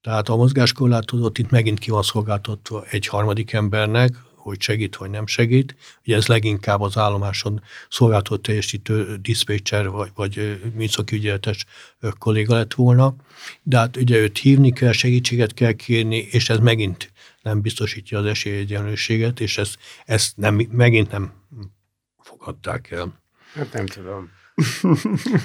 Tehát 0.00 0.28
a 0.28 0.36
mozgáskorlátozott 0.36 1.38
itt 1.38 1.50
megint 1.50 1.78
ki 1.78 1.90
van 1.90 2.02
szolgáltatva 2.02 2.84
egy 2.84 3.06
harmadik 3.06 3.52
embernek, 3.52 4.14
hogy 4.44 4.60
segít 4.60 4.96
vagy 4.96 5.10
nem 5.10 5.26
segít. 5.26 5.76
Ugye 6.04 6.16
ez 6.16 6.26
leginkább 6.26 6.80
az 6.80 6.96
állomáson 6.96 7.62
szolgáltató 7.88 8.36
teljesítő 8.36 9.16
diszpécser 9.16 9.88
vagy, 9.88 10.10
vagy 10.14 10.60
műszaki 10.74 11.16
ügyeletes 11.16 11.64
kolléga 12.18 12.54
lett 12.54 12.74
volna, 12.74 13.16
de 13.62 13.78
hát 13.78 13.96
ugye 13.96 14.16
őt 14.16 14.38
hívni 14.38 14.72
kell, 14.72 14.92
segítséget 14.92 15.54
kell 15.54 15.72
kérni, 15.72 16.16
és 16.16 16.48
ez 16.48 16.58
megint 16.58 17.12
nem 17.42 17.60
biztosítja 17.60 18.18
az 18.18 18.24
esélyegyenlőséget, 18.24 19.40
és 19.40 19.58
ezt, 19.58 19.78
ezt 20.04 20.36
nem, 20.36 20.66
megint 20.70 21.10
nem 21.10 21.32
fogadták 22.18 22.90
el. 22.90 23.22
Hát 23.54 23.72
nem 23.72 23.86
tudom. 23.86 24.30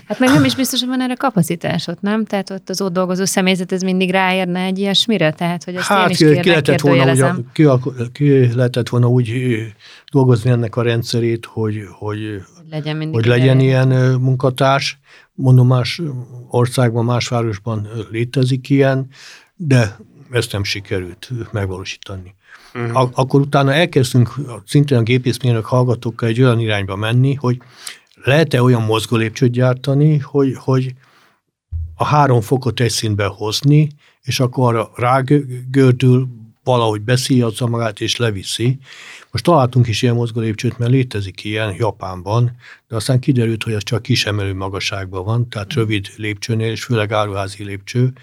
Hát 0.08 0.20
meg 0.20 0.30
nem 0.30 0.44
is 0.44 0.56
biztos, 0.56 0.80
hogy 0.80 0.90
van 0.90 1.02
erre 1.02 1.14
kapacitásod, 1.14 1.98
nem? 2.02 2.26
Tehát 2.26 2.50
ott 2.50 2.70
az 2.70 2.82
ott 2.82 2.94
dolgozó 2.94 3.26
személyzet 3.26 3.72
ez 3.72 3.82
mindig 3.82 4.12
ráérne 4.12 4.60
egy 4.60 4.80
ilyesmire? 4.80 5.32
Tehát, 5.32 5.64
hogy 5.64 5.76
ezt 5.76 5.88
hát, 5.88 6.06
én 6.06 6.10
is 6.10 6.18
ki, 6.18 6.40
ki, 6.40 6.50
lehetett 6.50 6.80
volna, 6.80 7.12
ugye, 7.12 7.32
ki, 7.54 7.68
ki, 8.12 8.54
lehetett 8.56 8.90
volna 8.90 9.08
úgy 9.08 9.34
dolgozni 10.12 10.50
ennek 10.50 10.76
a 10.76 10.82
rendszerét, 10.82 11.46
hogy, 11.46 11.80
hogy, 11.92 12.42
legyen, 12.70 12.96
mindig 12.96 13.16
hogy 13.16 13.26
legyen 13.26 13.60
ilyen 13.60 13.88
munkatárs. 14.20 15.00
Mondom, 15.34 15.68
más 15.68 16.02
országban, 16.48 17.06
más 17.06 17.28
városban 17.28 17.88
létezik 18.12 18.70
ilyen, 18.70 19.08
de 19.56 19.98
ezt 20.32 20.52
nem 20.52 20.64
sikerült 20.64 21.30
megvalósítani. 21.52 22.36
Uh-huh. 22.74 23.10
Akkor 23.14 23.42
utána 23.42 23.74
elkezdtünk 23.74 24.34
szintén 24.66 24.98
a 24.98 25.02
gépészmérnök 25.02 25.66
hallgatókkal 25.66 26.30
egy 26.30 26.42
olyan 26.42 26.60
irányba 26.60 26.96
menni, 26.96 27.34
hogy 27.34 27.58
lehet-e 28.24 28.62
olyan 28.62 28.82
mozgólépcsőt 28.82 29.52
gyártani, 29.52 30.18
hogy, 30.18 30.56
hogy 30.56 30.94
a 31.96 32.04
három 32.04 32.42
fokot 32.42 32.80
egy 32.80 32.90
színbe 32.90 33.26
hozni, 33.26 33.90
és 34.22 34.40
akkor 34.40 34.92
rágördül, 34.96 36.28
valahogy 36.64 37.02
beszíjazza 37.02 37.68
magát 37.68 38.02
és 38.02 38.16
leviszi. 38.16 38.80
Most 39.32 39.44
találtunk 39.44 39.88
is 39.88 40.02
ilyen 40.02 40.16
mozgólépcsőt, 40.16 40.78
mert 40.78 40.92
létezik 40.92 41.44
ilyen 41.44 41.76
Japánban, 41.78 42.56
de 42.88 42.96
aztán 42.96 43.20
kiderült, 43.20 43.64
hogy 43.64 43.74
ez 43.74 43.84
csak 43.84 44.02
kisemelő 44.02 44.54
magasságban 44.54 45.24
van, 45.24 45.50
tehát 45.50 45.74
rövid 45.74 46.08
lépcsőnél, 46.16 46.72
és 46.72 46.84
főleg 46.84 47.12
áruházi 47.12 47.64
lépcső, 47.64 48.14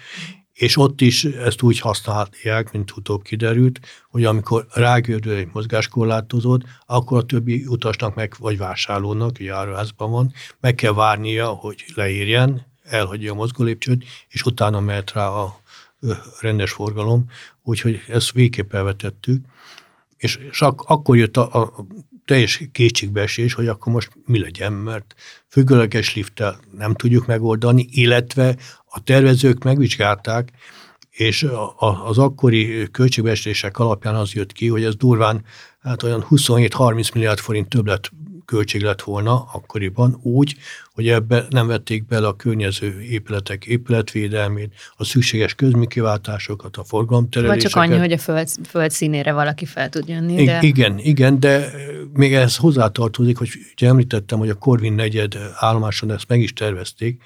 és 0.57 0.77
ott 0.77 1.01
is 1.01 1.23
ezt 1.23 1.61
úgy 1.61 1.79
használják, 1.79 2.71
mint 2.71 2.97
utóbb 2.97 3.21
kiderült, 3.21 3.79
hogy 4.09 4.25
amikor 4.25 4.65
rágördül 4.73 5.33
egy 5.33 5.49
mozgáskorlátozót, 5.53 6.63
akkor 6.85 7.17
a 7.17 7.25
többi 7.25 7.65
utasnak 7.65 8.15
meg, 8.15 8.33
vagy 8.39 8.57
vásárlónak, 8.57 9.39
járóházban 9.39 10.11
van, 10.11 10.33
meg 10.59 10.75
kell 10.75 10.93
várnia, 10.93 11.47
hogy 11.47 11.85
leérjen, 11.95 12.65
elhagyja 12.83 13.31
a 13.31 13.35
mozgólépcsőt, 13.35 14.03
és 14.29 14.43
utána 14.43 14.79
mehet 14.79 15.11
rá 15.11 15.27
a 15.27 15.61
rendes 16.39 16.71
forgalom, 16.71 17.25
úgyhogy 17.63 18.01
ezt 18.07 18.31
végképp 18.31 18.73
elvetettük. 18.73 19.45
És, 20.17 20.35
és 20.51 20.61
ak- 20.61 20.89
akkor 20.89 21.17
jött 21.17 21.37
a, 21.37 21.63
a 21.63 21.85
teljes 22.27 22.61
kétségbeesés, 22.71 23.53
hogy 23.53 23.67
akkor 23.67 23.93
most 23.93 24.11
mi 24.25 24.39
legyen, 24.39 24.73
mert 24.73 25.15
függőleges 25.47 26.15
lifttel 26.15 26.59
nem 26.77 26.93
tudjuk 26.93 27.25
megoldani, 27.25 27.87
illetve 27.91 28.55
a 28.85 29.03
tervezők 29.03 29.63
megvizsgálták, 29.63 30.51
és 31.09 31.47
az 32.05 32.17
akkori 32.17 32.87
költségbeesések 32.91 33.79
alapján 33.79 34.15
az 34.15 34.33
jött 34.33 34.51
ki, 34.51 34.67
hogy 34.67 34.83
ez 34.83 34.95
durván 34.95 35.45
hát 35.79 36.03
olyan 36.03 36.25
27-30 36.29 37.13
milliárd 37.13 37.39
forint 37.39 37.69
többlet 37.69 38.11
költség 38.47 38.81
lett 38.81 39.01
volna 39.01 39.47
akkoriban 39.53 40.19
úgy, 40.21 40.55
hogy 40.93 41.09
ebbe 41.09 41.45
nem 41.49 41.67
vették 41.67 42.05
bele 42.05 42.27
a 42.27 42.35
környező 42.35 43.01
épületek 43.01 43.65
épületvédelmét, 43.65 44.73
a 44.95 45.03
szükséges 45.03 45.53
közműkiváltásokat, 45.53 46.77
a 46.77 46.83
forgalomtereléseket. 46.83 47.63
Vagy 47.63 47.71
csak 47.71 47.91
annyi, 47.91 47.99
hogy 47.99 48.11
a 48.11 48.17
föld, 48.17 48.49
föld 48.69 48.91
színére 48.91 49.31
valaki 49.33 49.65
fel 49.65 49.89
tud 49.89 50.07
jönni. 50.07 50.45
De... 50.45 50.59
Igen, 50.61 50.99
igen, 50.99 51.39
de 51.39 51.71
még 52.13 52.33
ehhez 52.33 52.55
hozzátartozik, 52.55 53.37
hogy 53.37 53.49
ugye 53.73 53.87
említettem, 53.87 54.39
hogy 54.39 54.49
a 54.49 54.55
Korvin 54.55 54.93
negyed 54.93 55.37
állomáson 55.55 56.11
ezt 56.11 56.27
meg 56.27 56.39
is 56.39 56.53
tervezték, 56.53 57.21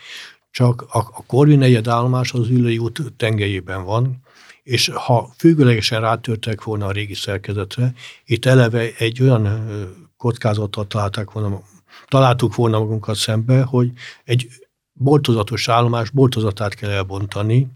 csak 0.52 0.82
a, 0.82 0.98
a 0.98 1.24
Korvin 1.26 1.58
negyed 1.58 1.88
állomás 1.88 2.34
az 2.34 2.50
ülői 2.50 2.78
út 2.78 3.02
tengelyében 3.18 3.84
van, 3.84 4.22
és 4.64 4.92
ha 4.94 5.34
függőlegesen 5.38 6.02
rátörtek 6.02 6.64
volna 6.64 6.86
a 6.86 6.92
régi 6.92 7.16
szerkezetre, 7.16 7.94
itt 8.26 8.46
eleve 8.46 8.90
egy 8.98 9.22
olyan 9.22 9.70
kockázattal 10.22 10.88
találták 10.88 11.32
volna, 11.32 11.62
találtuk 12.08 12.56
volna 12.56 12.80
magunkat 12.80 13.16
szembe, 13.16 13.62
hogy 13.62 13.92
egy 14.24 14.48
boltozatos 14.94 15.68
állomás 15.68 16.10
boltozatát 16.10 16.74
kell 16.74 16.90
elbontani, 16.90 17.68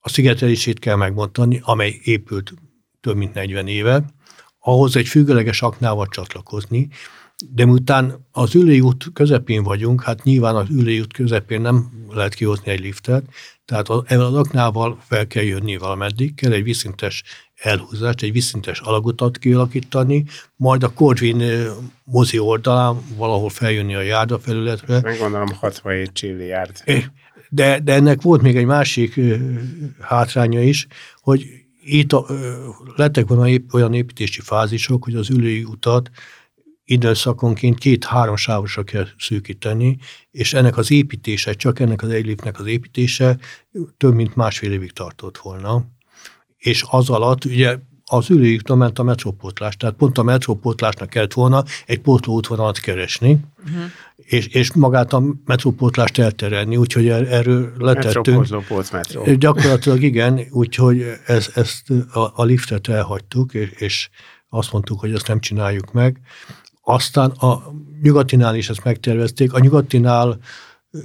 a 0.00 0.08
szigetelését 0.08 0.78
kell 0.78 0.96
megbontani, 0.96 1.60
amely 1.64 2.00
épült 2.02 2.54
több 3.00 3.16
mint 3.16 3.34
40 3.34 3.68
éve, 3.68 4.04
ahhoz 4.58 4.96
egy 4.96 5.06
függőleges 5.06 5.62
aknával 5.62 6.06
csatlakozni, 6.06 6.88
de 7.50 7.64
miután 7.64 8.26
az 8.32 8.54
ülői 8.54 8.80
út 8.80 9.06
közepén 9.12 9.62
vagyunk, 9.62 10.02
hát 10.02 10.22
nyilván 10.22 10.56
az 10.56 10.68
ülői 10.70 11.00
út 11.00 11.12
közepén 11.12 11.60
nem 11.60 12.06
lehet 12.08 12.34
kihozni 12.34 12.70
egy 12.70 12.80
liftet, 12.80 13.24
tehát 13.64 13.88
ezzel 14.04 14.24
az 14.24 14.34
aknával 14.34 14.98
fel 15.00 15.26
kell 15.26 15.42
jönni 15.42 15.76
valameddig, 15.76 16.34
kell 16.34 16.52
egy 16.52 16.62
viszintes 16.62 17.22
elhúzást, 17.56 18.22
egy 18.22 18.32
viszintes 18.32 18.80
alagutat 18.80 19.38
kialakítani, 19.38 20.24
majd 20.56 20.82
a 20.82 20.92
Corvin 20.92 21.68
mozi 22.04 22.38
oldalán 22.38 22.96
valahol 23.16 23.48
feljönni 23.48 23.94
a 23.94 24.00
járda 24.00 24.38
felületre. 24.38 25.00
Meg 25.00 25.18
gondolom 25.18 25.48
67 25.48 26.12
csilli 26.12 26.46
járt. 26.46 26.84
De, 27.48 27.80
de 27.80 27.92
ennek 27.92 28.22
volt 28.22 28.42
még 28.42 28.56
egy 28.56 28.64
másik 28.64 29.20
hátránya 30.00 30.62
is, 30.62 30.86
hogy 31.20 31.46
itt 31.84 32.12
a, 32.12 32.26
lettek 32.96 33.26
volna 33.26 33.58
olyan 33.72 33.94
építési 33.94 34.40
fázisok, 34.40 35.04
hogy 35.04 35.14
az 35.14 35.30
ülői 35.30 35.64
utat 35.64 36.10
időszakonként 36.84 37.78
két-három 37.78 38.36
sávosra 38.36 38.82
kell 38.82 39.06
szűkíteni, 39.18 39.98
és 40.30 40.54
ennek 40.54 40.76
az 40.76 40.90
építése, 40.90 41.52
csak 41.52 41.80
ennek 41.80 42.02
az 42.02 42.08
egy 42.08 42.36
az 42.52 42.66
építése 42.66 43.38
több 43.96 44.14
mint 44.14 44.36
másfél 44.36 44.72
évig 44.72 44.92
tartott 44.92 45.38
volna. 45.38 45.86
És 46.66 46.84
az 46.90 47.10
alatt 47.10 47.44
ugye 47.44 47.78
az 48.04 48.30
ülőjükre 48.30 48.74
ment 48.74 48.98
a 48.98 49.02
metrópótlás, 49.02 49.76
tehát 49.76 49.94
pont 49.94 50.18
a 50.18 50.22
metrópótlásnak 50.22 51.10
kellett 51.10 51.32
volna 51.32 51.64
egy 51.86 52.00
pótlóútvonalat 52.00 52.78
keresni, 52.78 53.40
uh-huh. 53.64 53.82
és, 54.16 54.46
és 54.46 54.72
magát 54.72 55.12
a 55.12 55.22
metrópótlást 55.44 56.18
elterelni, 56.18 56.76
úgyhogy 56.76 57.08
er, 57.08 57.32
erről 57.32 57.72
letettünk. 57.78 58.38
Metró, 58.92 59.34
Gyakorlatilag 59.34 60.02
igen, 60.02 60.40
úgyhogy 60.50 61.04
ez, 61.26 61.50
ezt 61.54 61.90
a, 61.90 62.32
a 62.34 62.44
liftet 62.44 62.88
elhagytuk, 62.88 63.54
és, 63.54 63.70
és 63.70 64.08
azt 64.48 64.72
mondtuk, 64.72 65.00
hogy 65.00 65.12
ezt 65.12 65.28
nem 65.28 65.40
csináljuk 65.40 65.92
meg. 65.92 66.20
Aztán 66.82 67.30
a 67.30 67.72
nyugatinál 68.02 68.54
is 68.54 68.68
ezt 68.68 68.84
megtervezték. 68.84 69.52
A 69.52 69.58
nyugatinál 69.58 70.38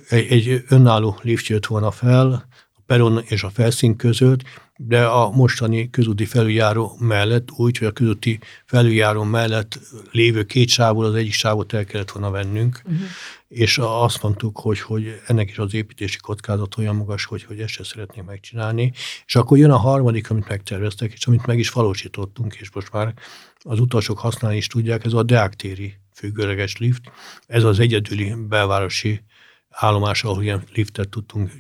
egy, 0.10 0.32
egy 0.32 0.64
önálló 0.68 1.18
lift 1.22 1.48
jött 1.48 1.66
volna 1.66 1.92
fel, 1.92 2.48
a 2.74 2.82
peron 2.86 3.22
és 3.26 3.44
a 3.44 3.50
felszín 3.50 3.96
között, 3.96 4.44
de 4.88 5.06
a 5.06 5.30
mostani 5.30 5.90
közúti 5.90 6.26
felüljáró 6.26 6.96
mellett, 7.00 7.52
úgy, 7.52 7.78
hogy 7.78 7.88
a 7.88 7.92
közúti 7.92 8.40
felüljáró 8.66 9.24
mellett 9.24 9.80
lévő 10.12 10.44
két 10.44 10.70
sávból 10.70 11.06
az 11.06 11.14
egyik 11.14 11.34
sávot 11.34 11.74
el 11.74 11.86
kellett 11.86 12.12
volna 12.12 12.30
vennünk, 12.30 12.82
uh-huh. 12.86 13.02
és 13.48 13.78
azt 13.82 14.22
mondtuk, 14.24 14.60
hogy, 14.60 14.80
hogy 14.80 15.22
ennek 15.28 15.50
is 15.50 15.58
az 15.58 15.74
építési 15.74 16.18
kockázat 16.18 16.78
olyan 16.78 16.96
magas, 16.96 17.26
hogy, 17.26 17.44
hogy 17.44 17.60
ezt 17.60 17.74
se 17.74 17.84
szeretnénk 17.84 18.28
megcsinálni. 18.28 18.92
És 19.26 19.36
akkor 19.36 19.58
jön 19.58 19.72
a 19.72 19.78
harmadik, 19.78 20.30
amit 20.30 20.48
megterveztek, 20.48 21.14
és 21.14 21.28
amit 21.28 21.46
meg 21.46 21.60
is 21.60 21.70
valósítottunk, 21.70 22.56
és 22.56 22.72
most 22.72 22.92
már 22.92 23.14
az 23.60 23.80
utasok 23.80 24.20
használni 24.20 24.58
is 24.58 24.68
tudják, 24.68 25.06
ez 25.06 25.14
a 25.14 25.24
deaktéri 25.24 25.94
függőleges 26.14 26.78
lift. 26.78 27.02
Ez 27.48 27.64
az 27.64 27.80
egyedüli 27.80 28.34
belvárosi 28.50 29.22
állomás, 29.70 30.24
ahol 30.24 30.44
ilyen 30.44 30.64
liftet 30.74 31.10
tudtunk 31.10 31.52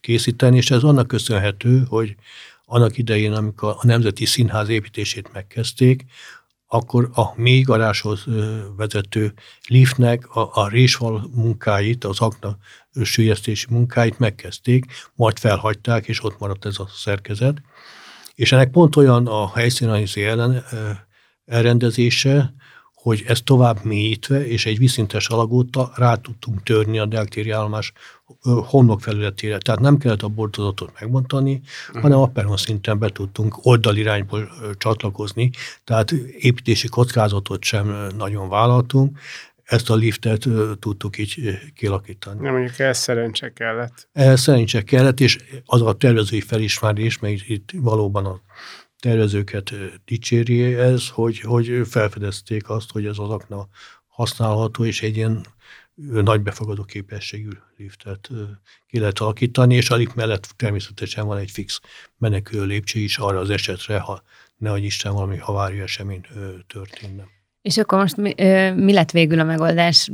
készíteni, 0.00 0.56
és 0.56 0.70
ez 0.70 0.82
annak 0.82 1.06
köszönhető, 1.06 1.84
hogy 1.88 2.16
annak 2.66 2.98
idején, 2.98 3.32
amikor 3.32 3.76
a 3.78 3.86
Nemzeti 3.86 4.24
Színház 4.24 4.68
építését 4.68 5.32
megkezdték, 5.32 6.04
akkor 6.66 7.10
a 7.14 7.40
mély 7.40 7.60
garázshoz 7.60 8.24
vezető 8.76 9.32
liftnek 9.68 10.36
a, 10.36 10.50
a 10.52 10.68
résval 10.68 11.30
munkáit, 11.34 12.04
az 12.04 12.20
akna 12.20 12.56
sülyeztési 13.02 13.66
munkáit 13.70 14.18
megkezdték, 14.18 14.84
majd 15.14 15.38
felhagyták, 15.38 16.08
és 16.08 16.24
ott 16.24 16.38
maradt 16.38 16.64
ez 16.64 16.78
a 16.78 16.88
szerkezet. 16.94 17.62
És 18.34 18.52
ennek 18.52 18.70
pont 18.70 18.96
olyan 18.96 19.26
a 19.26 19.52
helyszínanizi 19.54 20.24
ellen, 20.24 20.64
elrendezése, 21.44 22.54
hogy 23.06 23.24
ezt 23.26 23.44
tovább 23.44 23.84
mélyítve 23.84 24.46
és 24.46 24.66
egy 24.66 24.78
viszintes 24.78 25.28
alagúttal 25.28 25.92
rá 25.96 26.14
tudtunk 26.14 26.62
törni 26.62 26.98
a 26.98 27.06
deltéri 27.06 27.50
állomás 27.50 27.92
homlok 28.42 29.00
felületére. 29.00 29.58
Tehát 29.58 29.80
nem 29.80 29.98
kellett 29.98 30.22
a 30.22 30.28
bordozatot 30.28 30.92
megbontani, 31.00 31.60
uh-huh. 31.88 32.02
hanem 32.02 32.18
a 32.18 32.26
peron 32.26 32.56
szinten 32.56 32.98
be 32.98 33.08
tudtunk 33.08 33.66
oldalirányból 33.66 34.48
csatlakozni, 34.78 35.50
tehát 35.84 36.10
építési 36.38 36.88
kockázatot 36.88 37.62
sem 37.62 38.08
nagyon 38.16 38.48
vállaltunk, 38.48 39.18
ezt 39.64 39.90
a 39.90 39.94
liftet 39.94 40.48
tudtuk 40.78 41.18
így 41.18 41.58
kilakítani. 41.74 42.40
Nem 42.40 42.52
mondjuk 42.52 42.78
ez 42.78 42.98
szerencse 42.98 43.52
kellett. 43.52 44.08
Ez 44.12 44.40
szerencse 44.40 44.82
kellett, 44.82 45.20
és 45.20 45.38
az 45.64 45.82
a 45.82 45.92
tervezői 45.92 46.40
felismerés, 46.40 47.18
mert 47.18 47.48
itt 47.48 47.70
valóban 47.76 48.26
a 48.26 48.40
tervezőket 49.06 49.72
dicséri 50.04 50.74
ez, 50.74 51.08
hogy, 51.08 51.40
hogy 51.40 51.80
felfedezték 51.84 52.68
azt, 52.68 52.90
hogy 52.90 53.06
ez 53.06 53.18
az 53.18 53.30
akna 53.30 53.68
használható, 54.06 54.84
és 54.84 55.02
egy 55.02 55.16
ilyen 55.16 55.46
nagy 55.94 56.42
befogadó 56.42 56.84
képességű 56.84 57.48
liftet 57.76 58.30
ki 58.86 58.98
lehet 58.98 59.18
alakítani, 59.18 59.74
és 59.74 59.90
a 59.90 59.96
lift 59.96 60.14
mellett 60.14 60.44
természetesen 60.56 61.26
van 61.26 61.38
egy 61.38 61.50
fix 61.50 61.80
menekülő 62.16 62.64
lépcső 62.64 62.98
is 62.98 63.18
arra 63.18 63.38
az 63.38 63.50
esetre, 63.50 63.98
ha 63.98 64.22
nehogy 64.56 64.84
Isten 64.84 65.12
valami 65.12 65.36
havári 65.36 65.80
esemény 65.80 66.26
történne. 66.66 67.35
És 67.66 67.78
akkor 67.78 67.98
most 67.98 68.16
mi, 68.16 68.34
mi 68.76 68.92
lett 68.92 69.10
végül 69.10 69.40
a 69.40 69.44
megoldás 69.44 70.10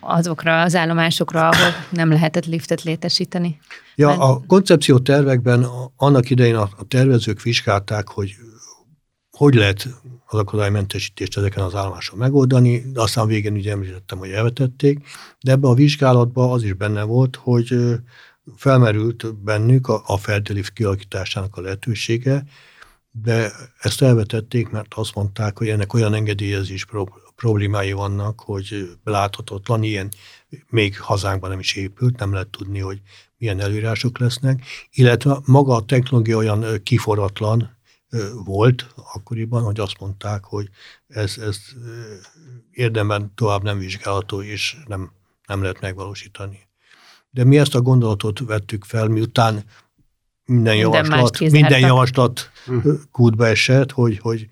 azokra 0.00 0.62
az 0.62 0.74
állomásokra, 0.74 1.48
ahol 1.48 1.72
nem 1.90 2.08
lehetett 2.08 2.46
liftet 2.46 2.82
létesíteni? 2.82 3.58
Ja, 3.94 4.06
Mert... 4.06 4.20
a 4.20 4.42
koncepció 4.46 4.98
tervekben 4.98 5.66
annak 5.96 6.30
idején 6.30 6.54
a, 6.54 6.62
a 6.62 6.84
tervezők 6.88 7.42
vizsgálták, 7.42 8.08
hogy 8.08 8.34
hogy 9.30 9.54
lehet 9.54 9.88
az 10.26 10.38
akadálymentesítést 10.38 11.36
ezeken 11.36 11.64
az 11.64 11.74
állomáson 11.74 12.18
megoldani, 12.18 12.82
de 12.92 13.00
aztán 13.00 13.26
végén 13.26 13.54
ugye 13.54 13.70
említettem, 13.70 14.18
hogy 14.18 14.30
elvetették, 14.30 14.98
de 15.40 15.52
ebbe 15.52 15.68
a 15.68 15.74
vizsgálatban 15.74 16.50
az 16.50 16.62
is 16.62 16.72
benne 16.72 17.02
volt, 17.02 17.36
hogy 17.36 17.76
felmerült 18.56 19.34
bennük 19.44 19.88
a, 19.88 20.02
a 20.06 20.16
feltelift 20.16 20.72
kialakításának 20.72 21.56
a 21.56 21.60
lehetősége, 21.60 22.44
de 23.22 23.52
ezt 23.78 24.02
elvetették, 24.02 24.68
mert 24.68 24.94
azt 24.94 25.14
mondták, 25.14 25.58
hogy 25.58 25.68
ennek 25.68 25.92
olyan 25.94 26.14
engedélyezés 26.14 26.86
problémái 27.36 27.92
vannak, 27.92 28.40
hogy 28.40 28.90
beláthatatlan, 29.04 29.82
ilyen 29.82 30.08
még 30.68 31.00
hazánkban 31.00 31.50
nem 31.50 31.58
is 31.58 31.74
épült, 31.74 32.18
nem 32.18 32.32
lehet 32.32 32.48
tudni, 32.48 32.78
hogy 32.78 33.00
milyen 33.36 33.60
előírások 33.60 34.18
lesznek, 34.18 34.64
illetve 34.90 35.38
maga 35.44 35.74
a 35.74 35.84
technológia 35.84 36.36
olyan 36.36 36.82
kiforratlan 36.82 37.76
volt 38.44 38.86
akkoriban, 39.14 39.62
hogy 39.62 39.80
azt 39.80 40.00
mondták, 40.00 40.44
hogy 40.44 40.68
ez, 41.06 41.38
ez 41.38 41.58
érdemben 42.70 43.32
tovább 43.34 43.62
nem 43.62 43.78
vizsgálható, 43.78 44.42
és 44.42 44.76
nem, 44.86 45.12
nem 45.46 45.62
lehet 45.62 45.80
megvalósítani. 45.80 46.68
De 47.30 47.44
mi 47.44 47.58
ezt 47.58 47.74
a 47.74 47.80
gondolatot 47.80 48.38
vettük 48.38 48.84
fel, 48.84 49.08
miután 49.08 49.64
minden, 50.48 50.76
minden 50.76 51.04
javaslat, 51.04 51.38
minden 51.50 51.80
javaslat 51.80 52.50
hm. 52.64 52.88
kútba 53.12 53.46
esett, 53.46 53.92
hogy, 53.92 54.18
hogy 54.18 54.48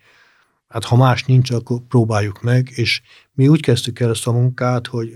hát 0.68 0.84
ha 0.84 0.97
más 0.97 1.24
nincs, 1.24 1.51
akkor 1.51 1.80
próbáljuk 1.88 2.42
meg, 2.42 2.70
és 2.74 3.03
mi 3.32 3.49
úgy 3.49 3.61
kezdtük 3.61 4.01
el 4.01 4.11
ezt 4.11 4.26
a 4.26 4.32
munkát, 4.32 4.86
hogy 4.86 5.12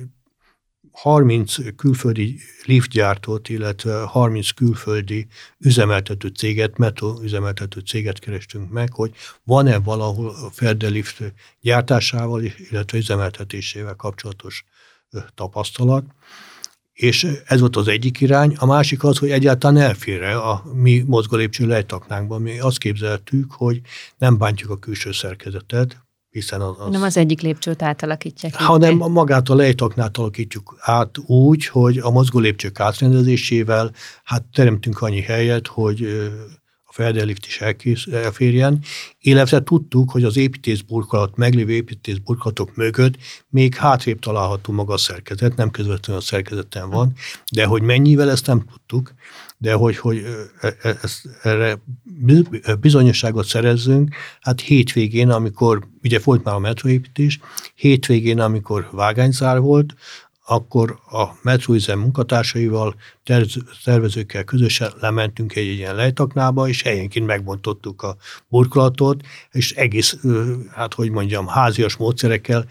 30 0.93 1.77
külföldi 1.77 2.39
liftgyártót, 2.65 3.49
illetve 3.49 4.03
30 4.03 4.51
külföldi 4.51 5.27
üzemeltető 5.59 6.29
céget, 6.29 6.79
metro 6.79 7.23
üzemeltető 7.23 7.81
céget 7.81 8.19
kerestünk 8.19 8.71
meg, 8.71 8.93
hogy 8.93 9.13
van-e 9.45 9.79
valahol 9.79 10.29
a 10.29 10.51
Ferde 10.53 10.89
lift 10.89 11.33
gyártásával, 11.61 12.43
illetve 12.43 12.99
üzemeltetésével 12.99 13.95
kapcsolatos 13.95 14.65
tapasztalat. 15.35 16.05
És 17.01 17.27
ez 17.45 17.61
volt 17.61 17.77
az 17.77 17.89
egyik 17.89 18.21
irány. 18.21 18.55
A 18.59 18.67
másik 18.67 19.05
az, 19.05 19.19
hogy 19.19 19.31
egyáltalán 19.31 19.77
elfér 19.77 20.23
a 20.23 20.63
mi 20.73 21.05
mozgólépcső 21.07 21.67
lejtaknánkban. 21.67 22.43
Mi 22.43 22.59
azt 22.59 22.79
képzeltük, 22.79 23.53
hogy 23.53 23.81
nem 24.19 24.39
bántjuk 24.39 24.71
a 24.71 24.77
külső 24.77 25.13
szerkezetet, 25.13 26.05
hiszen 26.31 26.61
az, 26.61 26.75
az... 26.79 26.93
Nem 26.93 27.03
az 27.03 27.17
egyik 27.17 27.41
lépcsőt 27.41 27.83
átalakítják. 27.83 28.55
Hanem 28.55 28.97
magát 28.97 29.49
a 29.49 29.55
lejtaknát 29.55 30.17
alakítjuk 30.17 30.77
át 30.81 31.19
úgy, 31.27 31.67
hogy 31.67 31.99
a 31.99 32.11
mozgó 32.11 32.39
lépcsők 32.39 32.81
átrendezésével 32.81 33.93
hát 34.25 34.45
teremtünk 34.53 35.01
annyi 35.01 35.21
helyet, 35.21 35.67
hogy 35.67 36.31
a 36.91 36.93
feldelift 36.93 37.47
is 37.83 38.07
elférjen, 38.07 38.83
illetve 39.21 39.63
tudtuk, 39.63 40.11
hogy 40.11 40.25
az 40.25 40.37
építészburkolat, 40.37 41.37
meglévő 41.37 41.73
építészburkolatok 41.73 42.77
mögött 42.77 43.15
még 43.49 43.75
hátrébb 43.75 44.19
található 44.19 44.73
maga 44.73 44.93
a 44.93 44.97
szerkezet, 44.97 45.57
nem 45.57 45.71
közvetlenül 45.71 46.23
a 46.23 46.25
szerkezeten 46.25 46.91
van, 46.91 47.13
de 47.53 47.65
hogy 47.65 47.83
mennyivel 47.83 48.31
ezt 48.31 48.47
nem 48.47 48.65
tudtuk, 48.73 49.15
de 49.59 49.73
hogy, 49.73 49.97
hogy 49.97 50.25
e, 50.61 50.77
e, 50.83 50.99
ezt, 51.03 51.29
erre 51.43 51.79
bizonyosságot 52.81 53.47
szerezzünk, 53.47 54.15
hát 54.41 54.61
hétvégén, 54.61 55.31
amikor, 55.31 55.87
ugye 56.03 56.21
volt 56.25 56.45
már 56.45 56.55
a 56.55 56.59
metroépítés, 56.59 57.41
hétvégén, 57.75 58.41
amikor 58.41 58.89
vágányzár 58.93 59.61
volt, 59.61 59.95
akkor 60.51 60.99
a 61.11 61.25
metróüzem 61.43 61.99
munkatársaival, 61.99 62.95
tervezőkkel 63.85 64.45
közösen 64.45 64.93
lementünk 65.01 65.57
egy 65.57 65.67
ilyen 65.67 65.95
lejtaknába, 65.95 66.69
és 66.69 66.83
helyenként 66.83 67.27
megbontottuk 67.27 68.03
a 68.03 68.17
burkolatot, 68.49 69.23
és 69.51 69.73
egész, 69.73 70.17
hát 70.71 70.95
hogy 70.95 71.11
mondjam, 71.11 71.47
házias 71.47 71.97
módszerekkel, 71.97 72.67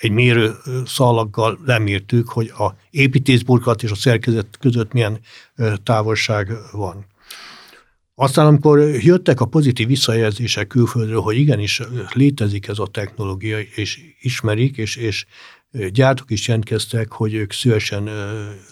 egy 0.00 0.10
mérő 0.10 0.52
szalaggal 0.86 1.58
lemértük, 1.64 2.28
hogy 2.28 2.52
a 2.58 2.74
építészburkolat 2.90 3.82
és 3.82 3.90
a 3.90 3.94
szerkezet 3.94 4.56
között 4.60 4.92
milyen 4.92 5.20
távolság 5.82 6.52
van. 6.72 7.06
Aztán, 8.14 8.46
amikor 8.46 8.78
jöttek 8.80 9.40
a 9.40 9.46
pozitív 9.46 9.86
visszajelzések 9.86 10.66
külföldről, 10.66 11.20
hogy 11.20 11.36
igenis 11.36 11.80
létezik 12.12 12.68
ez 12.68 12.78
a 12.78 12.86
technológia, 12.86 13.58
és 13.60 14.00
ismerik, 14.20 14.76
és, 14.76 14.96
és 14.96 15.26
gyártók 15.92 16.30
is 16.30 16.46
jelentkeztek, 16.48 17.12
hogy 17.12 17.34
ők 17.34 17.52
szívesen 17.52 18.08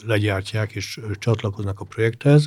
legyártják 0.06 0.72
és 0.72 1.00
csatlakoznak 1.18 1.80
a 1.80 1.84
projekthez, 1.84 2.46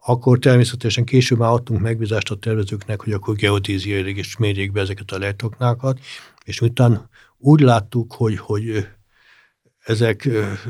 akkor 0.00 0.38
természetesen 0.38 1.04
később 1.04 1.38
már 1.38 1.52
adtunk 1.52 1.80
megbízást 1.80 2.30
a 2.30 2.36
tervezőknek, 2.36 3.02
hogy 3.02 3.12
akkor 3.12 3.34
geodéziailag 3.34 4.16
is 4.16 4.36
mérjék 4.36 4.72
be 4.72 4.80
ezeket 4.80 5.10
a 5.10 5.18
lejtoknákat, 5.18 6.00
és 6.44 6.60
utána 6.60 7.08
úgy 7.38 7.60
láttuk, 7.60 8.12
hogy, 8.12 8.38
hogy 8.38 8.88
ezek 9.84 10.28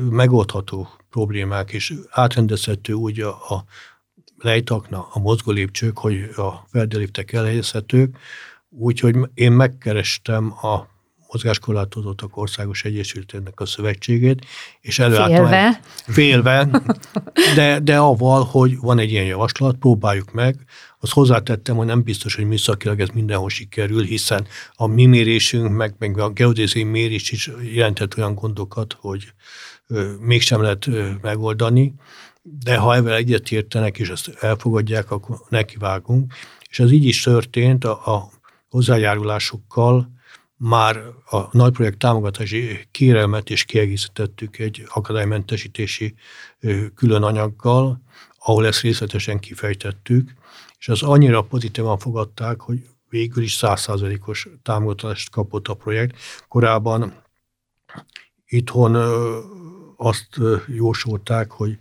megoldható 0.09 0.87
problémák, 1.09 1.71
és 1.71 1.93
átrendezhető 2.09 2.93
úgy 2.93 3.19
a, 3.19 3.29
a 3.29 3.63
lejtakna, 4.37 5.07
a 5.11 5.19
mozgó 5.19 5.51
lépcsők, 5.51 5.97
hogy 5.97 6.29
a 6.35 6.67
feldeliftek 6.71 7.33
elhelyezhetők, 7.33 8.17
úgyhogy 8.69 9.15
én 9.33 9.51
megkerestem 9.51 10.53
a 10.61 10.87
mozgáskorlátozottak 11.31 12.37
országos 12.37 12.83
egyesültének 12.83 13.59
a 13.59 13.65
szövetségét, 13.65 14.45
és 14.81 14.99
előálltam 14.99 15.47
félve. 15.47 15.79
félve, 16.07 16.69
de, 17.55 17.79
de 17.79 17.97
avval, 17.97 18.43
hogy 18.43 18.77
van 18.79 18.99
egy 18.99 19.11
ilyen 19.11 19.25
javaslat, 19.25 19.75
próbáljuk 19.75 20.31
meg. 20.31 20.55
Azt 20.99 21.13
hozzátettem, 21.13 21.75
hogy 21.75 21.85
nem 21.85 22.03
biztos, 22.03 22.35
hogy 22.35 22.45
műszakilag 22.45 22.99
ez 22.99 23.07
mindenhol 23.13 23.49
sikerül, 23.49 24.03
hiszen 24.03 24.47
a 24.73 24.87
mi 24.87 25.05
mérésünk, 25.05 25.75
meg, 25.75 25.95
meg 25.97 26.19
a 26.19 26.29
geodéziai 26.29 26.83
mérés 26.83 27.31
is 27.31 27.51
jelentett 27.73 28.17
olyan 28.17 28.35
gondokat, 28.35 28.95
hogy 28.99 29.33
ö, 29.87 30.11
mégsem 30.19 30.61
lehet 30.61 30.87
ö, 30.87 31.09
megoldani, 31.21 31.93
de 32.41 32.77
ha 32.77 32.95
ezzel 32.95 33.13
egyetértenek 33.13 33.97
és 33.97 34.09
ezt 34.09 34.31
elfogadják, 34.39 35.11
akkor 35.11 35.37
nekivágunk. 35.49 36.33
És 36.69 36.79
ez 36.79 36.91
így 36.91 37.05
is 37.05 37.23
történt 37.23 37.85
a, 37.85 38.15
a 38.15 38.29
hozzájárulásokkal, 38.69 40.17
már 40.59 40.97
a 41.29 41.57
nagy 41.57 41.71
projekt 41.71 41.97
támogatási 41.97 42.87
kérelmet 42.91 43.49
is 43.49 43.63
kiegészítettük 43.65 44.57
egy 44.57 44.83
akadálymentesítési 44.87 46.15
külön 46.95 47.23
anyaggal, 47.23 48.01
ahol 48.39 48.65
ezt 48.65 48.81
részletesen 48.81 49.39
kifejtettük, 49.39 50.33
és 50.79 50.89
az 50.89 51.03
annyira 51.03 51.41
pozitívan 51.41 51.97
fogadták, 51.97 52.59
hogy 52.61 52.85
végül 53.09 53.43
is 53.43 53.53
százszázalékos 53.53 54.47
támogatást 54.63 55.29
kapott 55.29 55.67
a 55.67 55.73
projekt. 55.73 56.15
Korábban 56.47 57.23
itthon 58.47 58.95
azt 59.95 60.39
jósolták, 60.67 61.51
hogy 61.51 61.77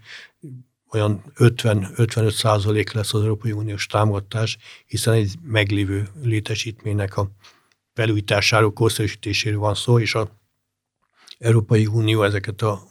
olyan 0.90 1.32
50-55 1.36 2.30
százalék 2.30 2.92
lesz 2.92 3.14
az 3.14 3.22
Európai 3.22 3.52
Uniós 3.52 3.86
támogatás, 3.86 4.58
hiszen 4.86 5.14
egy 5.14 5.34
meglévő 5.42 6.08
létesítménynek 6.22 7.16
a 7.16 7.30
felújításáról, 7.98 8.72
korszerűsítéséről 8.72 9.58
van 9.58 9.74
szó, 9.74 9.98
és 9.98 10.14
a 10.14 10.30
Európai 11.38 11.86
Unió 11.86 12.22
ezeket 12.22 12.62
a 12.62 12.82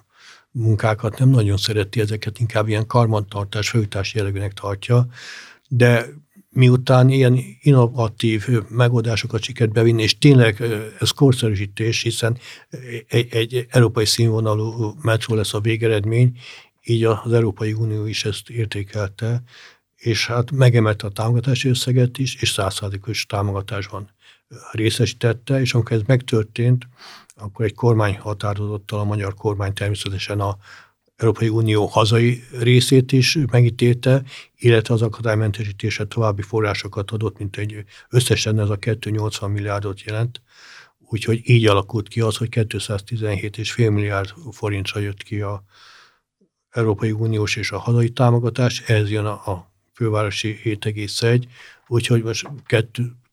munkákat 0.51 1.19
nem 1.19 1.29
nagyon 1.29 1.57
szereti, 1.57 1.99
ezeket 1.99 2.39
inkább 2.39 2.67
ilyen 2.67 2.87
karmantartás, 2.87 3.69
felújítás 3.69 4.13
jellegűnek 4.13 4.53
tartja, 4.53 5.07
de 5.69 6.05
miután 6.49 7.09
ilyen 7.09 7.39
innovatív 7.61 8.47
megoldásokat 8.69 9.41
sikert 9.41 9.71
bevinni, 9.71 10.01
és 10.01 10.17
tényleg 10.17 10.61
ez 10.99 11.09
korszerűsítés, 11.09 12.01
hiszen 12.01 12.37
egy, 13.07 13.27
egy 13.33 13.65
európai 13.69 14.05
színvonalú 14.05 14.93
metró 15.01 15.35
lesz 15.35 15.53
a 15.53 15.59
végeredmény, 15.59 16.39
így 16.83 17.03
az 17.03 17.33
Európai 17.33 17.73
Unió 17.73 18.05
is 18.05 18.25
ezt 18.25 18.49
értékelte, 18.49 19.43
és 19.95 20.27
hát 20.27 20.51
megemelte 20.51 21.07
a 21.07 21.11
támogatási 21.11 21.69
összeget 21.69 22.17
is, 22.17 22.41
és 22.41 22.49
százszázalékos 22.49 23.25
támogatásban 23.25 24.15
részesítette, 24.71 25.59
és 25.59 25.73
amikor 25.73 25.97
ez 25.97 26.03
megtörtént, 26.05 26.87
akkor 27.35 27.65
egy 27.65 27.73
kormány 27.73 28.17
határozottal 28.17 28.99
a 28.99 29.03
magyar 29.03 29.33
kormány 29.33 29.73
természetesen 29.73 30.39
a 30.39 30.57
Európai 31.15 31.49
Unió 31.49 31.85
hazai 31.85 32.43
részét 32.59 33.11
is 33.11 33.37
megítélte, 33.51 34.23
illetve 34.55 34.93
az 34.93 35.01
akadálymentesítése 35.01 36.05
további 36.05 36.41
forrásokat 36.41 37.11
adott, 37.11 37.37
mint 37.37 37.57
egy 37.57 37.83
összesen 38.09 38.59
ez 38.59 38.69
a 38.69 38.75
280 38.75 39.51
milliárdot 39.51 40.01
jelent. 40.01 40.41
Úgyhogy 40.99 41.49
így 41.49 41.67
alakult 41.67 42.07
ki 42.07 42.21
az, 42.21 42.37
hogy 42.37 42.49
217,5 42.51 43.91
milliárd 43.91 44.33
forintra 44.51 44.99
jött 44.99 45.23
ki 45.23 45.41
a 45.41 45.63
Európai 46.69 47.11
Uniós 47.11 47.55
és 47.55 47.71
a 47.71 47.77
hazai 47.77 48.09
támogatás, 48.09 48.81
ez 48.81 49.09
jön 49.09 49.25
a, 49.25 49.51
a 49.51 49.71
fővárosi 49.93 50.59
7,1, 50.63 51.43
úgyhogy 51.87 52.23
most 52.23 52.47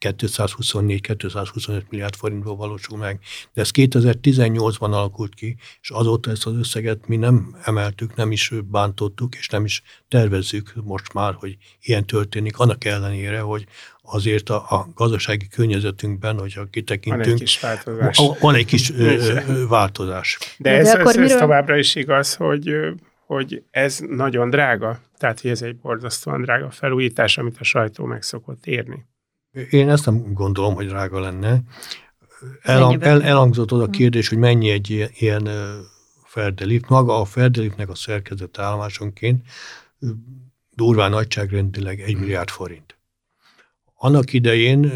224-225 0.01 1.83
milliárd 1.89 2.15
forintból 2.15 2.57
valósul 2.57 2.99
meg. 2.99 3.21
De 3.53 3.61
ez 3.61 3.71
2018-ban 3.75 4.91
alakult 4.91 5.35
ki, 5.35 5.57
és 5.81 5.91
azóta 5.91 6.31
ezt 6.31 6.47
az 6.47 6.57
összeget 6.57 7.07
mi 7.07 7.17
nem 7.17 7.57
emeltük, 7.65 8.15
nem 8.15 8.33
is 8.33 8.53
bántottuk, 8.65 9.35
és 9.35 9.49
nem 9.49 9.65
is 9.65 9.83
tervezzük 10.09 10.73
most 10.85 11.13
már, 11.13 11.35
hogy 11.35 11.57
ilyen 11.83 12.07
történik, 12.07 12.59
annak 12.59 12.85
ellenére, 12.85 13.41
hogy 13.41 13.67
azért 14.03 14.51
a, 14.51 14.55
a 14.55 14.89
gazdasági 14.95 15.49
környezetünkben, 15.49 16.39
hogyha 16.39 16.65
kitekintünk, 16.65 17.25
van 17.25 17.33
egy 17.33 17.41
kis 17.41 17.61
változás. 17.61 18.21
Van 18.41 18.55
egy 18.55 18.67
kis 18.67 18.91
ö, 18.91 19.67
változás. 19.69 20.39
De, 20.59 20.71
De 20.71 20.77
ez, 20.79 20.87
ez, 20.95 21.07
ez 21.07 21.17
miről... 21.17 21.39
továbbra 21.39 21.77
is 21.77 21.95
igaz, 21.95 22.35
hogy 22.35 22.75
hogy 23.27 23.62
ez 23.70 23.99
nagyon 24.09 24.51
drága, 24.51 25.01
tehát 25.18 25.41
hogy 25.41 25.51
ez 25.51 25.62
egy 25.62 25.77
borzasztóan 25.77 26.43
drága 26.43 26.70
felújítás, 26.70 27.39
amit 27.39 27.57
a 27.59 27.64
sajtó 27.64 28.05
meg 28.05 28.22
szokott 28.22 28.66
érni. 28.66 29.07
Én 29.70 29.91
ezt 29.91 30.07
nem 30.07 30.33
gondolom, 30.33 30.75
hogy 30.75 30.87
drága 30.87 31.20
lenne. 31.20 31.61
El, 32.62 32.97
el, 33.01 33.22
elhangzott 33.22 33.72
az 33.72 33.81
a 33.81 33.85
hm. 33.85 33.91
kérdés, 33.91 34.29
hogy 34.29 34.39
mennyi 34.39 34.70
egy 34.70 34.91
ilyen, 34.91 35.11
ilyen 35.14 35.49
ferdelift. 36.25 36.89
Maga 36.89 37.20
a 37.20 37.25
ferdeliftnek 37.25 37.89
a 37.89 37.95
szerkezet 37.95 38.59
állomásonként 38.59 39.43
durván 40.70 41.11
nagyságrendileg 41.11 42.01
egy 42.01 42.16
milliárd 42.16 42.49
forint. 42.49 42.99
Annak 43.95 44.33
idején 44.33 44.93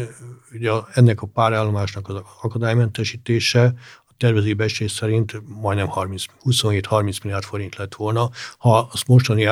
ugye 0.51 0.71
ennek 0.93 1.21
a 1.21 1.27
párállomásnak 1.27 2.09
az 2.09 2.21
akadálymentesítése 2.41 3.73
tervező 4.19 4.53
becslés 4.53 4.91
szerint 4.91 5.41
majdnem 5.61 5.87
27-30 5.89 7.23
milliárd 7.23 7.43
forint 7.43 7.75
lett 7.75 7.95
volna. 7.95 8.29
Ha 8.57 8.89
azt 8.91 9.07
mostani 9.07 9.47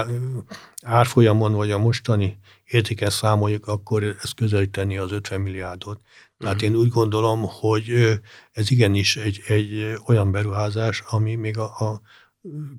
árfolyamon, 0.84 1.54
vagy 1.54 1.72
a 1.72 1.78
mostani 1.78 2.38
értéken 2.66 3.10
számoljuk, 3.10 3.68
akkor 3.68 4.04
ez 4.04 4.32
közelíteni 4.32 4.98
az 4.98 5.12
50 5.12 5.42
milliárdot. 5.42 6.02
Tehát 6.38 6.56
uh-huh. 6.56 6.70
én 6.70 6.76
úgy 6.76 6.90
gondolom, 6.90 7.46
hogy 7.48 8.20
ez 8.52 8.72
igenis 8.72 9.18
egy, 9.18 9.42
egy 9.48 9.98
olyan 10.06 10.32
beruházás, 10.32 11.04
ami 11.10 11.36
még 11.36 11.58
a, 11.58 11.64
a 11.64 12.02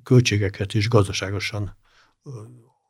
költségeket 0.03 0.73
is 0.73 0.87
gazdaságosan 0.87 1.77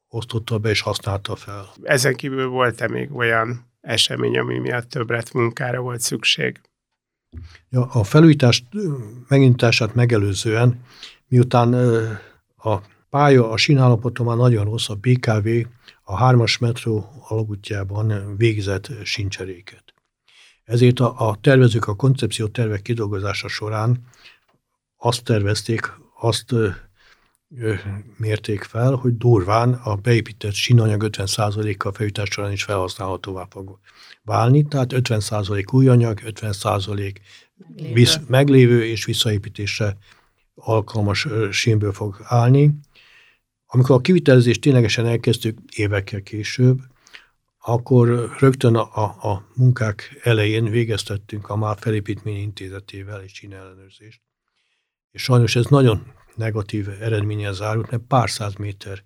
osztotta 0.10 0.58
be 0.58 0.70
és 0.70 0.82
használta 0.82 1.36
fel. 1.36 1.70
Ezen 1.84 2.16
kívül 2.16 2.48
volt-e 2.48 2.88
még 2.88 3.16
olyan 3.16 3.68
esemény, 3.82 4.38
ami 4.38 4.60
miatt 4.60 4.90
többlet 4.90 5.34
munkára 5.34 5.80
volt 5.80 6.02
szükség? 6.02 6.62
Ja, 7.70 7.86
a 7.86 8.04
felújítás 8.04 8.64
megindítását 9.28 9.96
megelőzően, 9.96 10.82
miután 11.28 11.74
a 12.58 12.82
pálya, 13.10 13.50
a 13.50 13.58
sínállapota 13.58 14.24
már 14.24 14.38
nagyon 14.38 14.66
rossz, 14.66 14.90
a 14.90 14.96
BKV 14.96 15.48
a 16.04 16.18
hármas 16.18 16.58
metró 16.58 17.10
alagútjában 17.28 18.36
végzett 18.38 18.90
sincseréket. 19.04 19.84
Ezért 20.64 21.00
a, 21.00 21.28
a 21.30 21.38
tervezők 21.42 21.88
a 21.88 21.96
koncepció 21.96 22.48
tervek 22.48 22.82
kidolgozása 22.82 23.48
során 23.48 24.08
azt 24.98 25.24
tervezték, 25.24 25.92
azt 26.20 26.56
mérték 28.18 28.64
fel, 28.64 28.94
hogy 28.94 29.18
durván 29.18 29.74
a 29.74 29.96
beépített 29.96 30.54
sínanyag 30.54 31.04
50%-a 31.06 31.92
felújítás 31.92 32.30
során 32.30 32.52
is 32.52 32.64
felhasználhatóvá 32.64 33.48
fog 33.50 33.80
válni, 34.24 34.68
tehát 34.68 34.92
50% 34.96 35.74
új 35.74 35.88
anyag, 35.88 36.20
50% 36.26 37.16
visz, 37.94 38.20
meglévő 38.28 38.86
és 38.86 39.06
visszaépítésre 39.06 39.98
alkalmas 40.56 41.28
sínből 41.52 41.94
fog 41.94 42.22
állni. 42.24 42.80
Amikor 43.66 43.96
a 43.96 44.02
kivitelezést 44.02 44.62
ténylegesen 44.62 45.06
elkezdtük 45.06 45.58
évekkel 45.76 46.22
később, 46.22 46.80
akkor 47.60 48.36
rögtön 48.40 48.76
a, 48.76 49.04
a, 49.04 49.28
a 49.30 49.48
munkák 49.56 50.20
elején 50.24 50.70
végeztettünk 50.70 51.50
a 51.50 51.56
már 51.56 51.78
felépítmény 51.80 52.42
intézetével 52.42 53.22
egy 53.22 53.48
ellenőrzést. 53.52 54.22
És 55.12 55.24
sajnos 55.24 55.56
ez 55.56 55.66
nagyon 55.66 56.14
negatív 56.40 56.88
eredménye 57.02 57.52
zárult, 57.52 57.92
mert 57.92 58.04
pár 58.08 58.30
száz 58.30 58.54
méter 58.54 59.04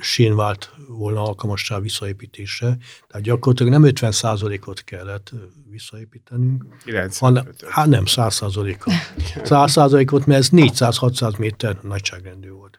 sín 0.00 0.36
vált 0.36 0.74
volna 0.88 1.22
alkalmassá 1.22 1.80
visszaépítésre. 1.80 2.76
Tehát 3.08 3.22
gyakorlatilag 3.22 3.72
nem 3.72 3.82
50% 3.84 4.66
ot 4.66 4.84
kellett 4.84 5.32
visszaépítenünk, 5.70 6.64
95 6.84 7.18
hanem, 7.18 7.52
hát 7.68 7.86
nem 7.86 8.06
100 8.06 8.42
ot 8.42 8.78
100 9.68 9.92
ot 9.92 10.26
mert 10.26 10.40
ez 10.40 10.48
400-600 10.52 11.38
méter 11.38 11.78
nagyságrendű 11.82 12.50
volt. 12.50 12.78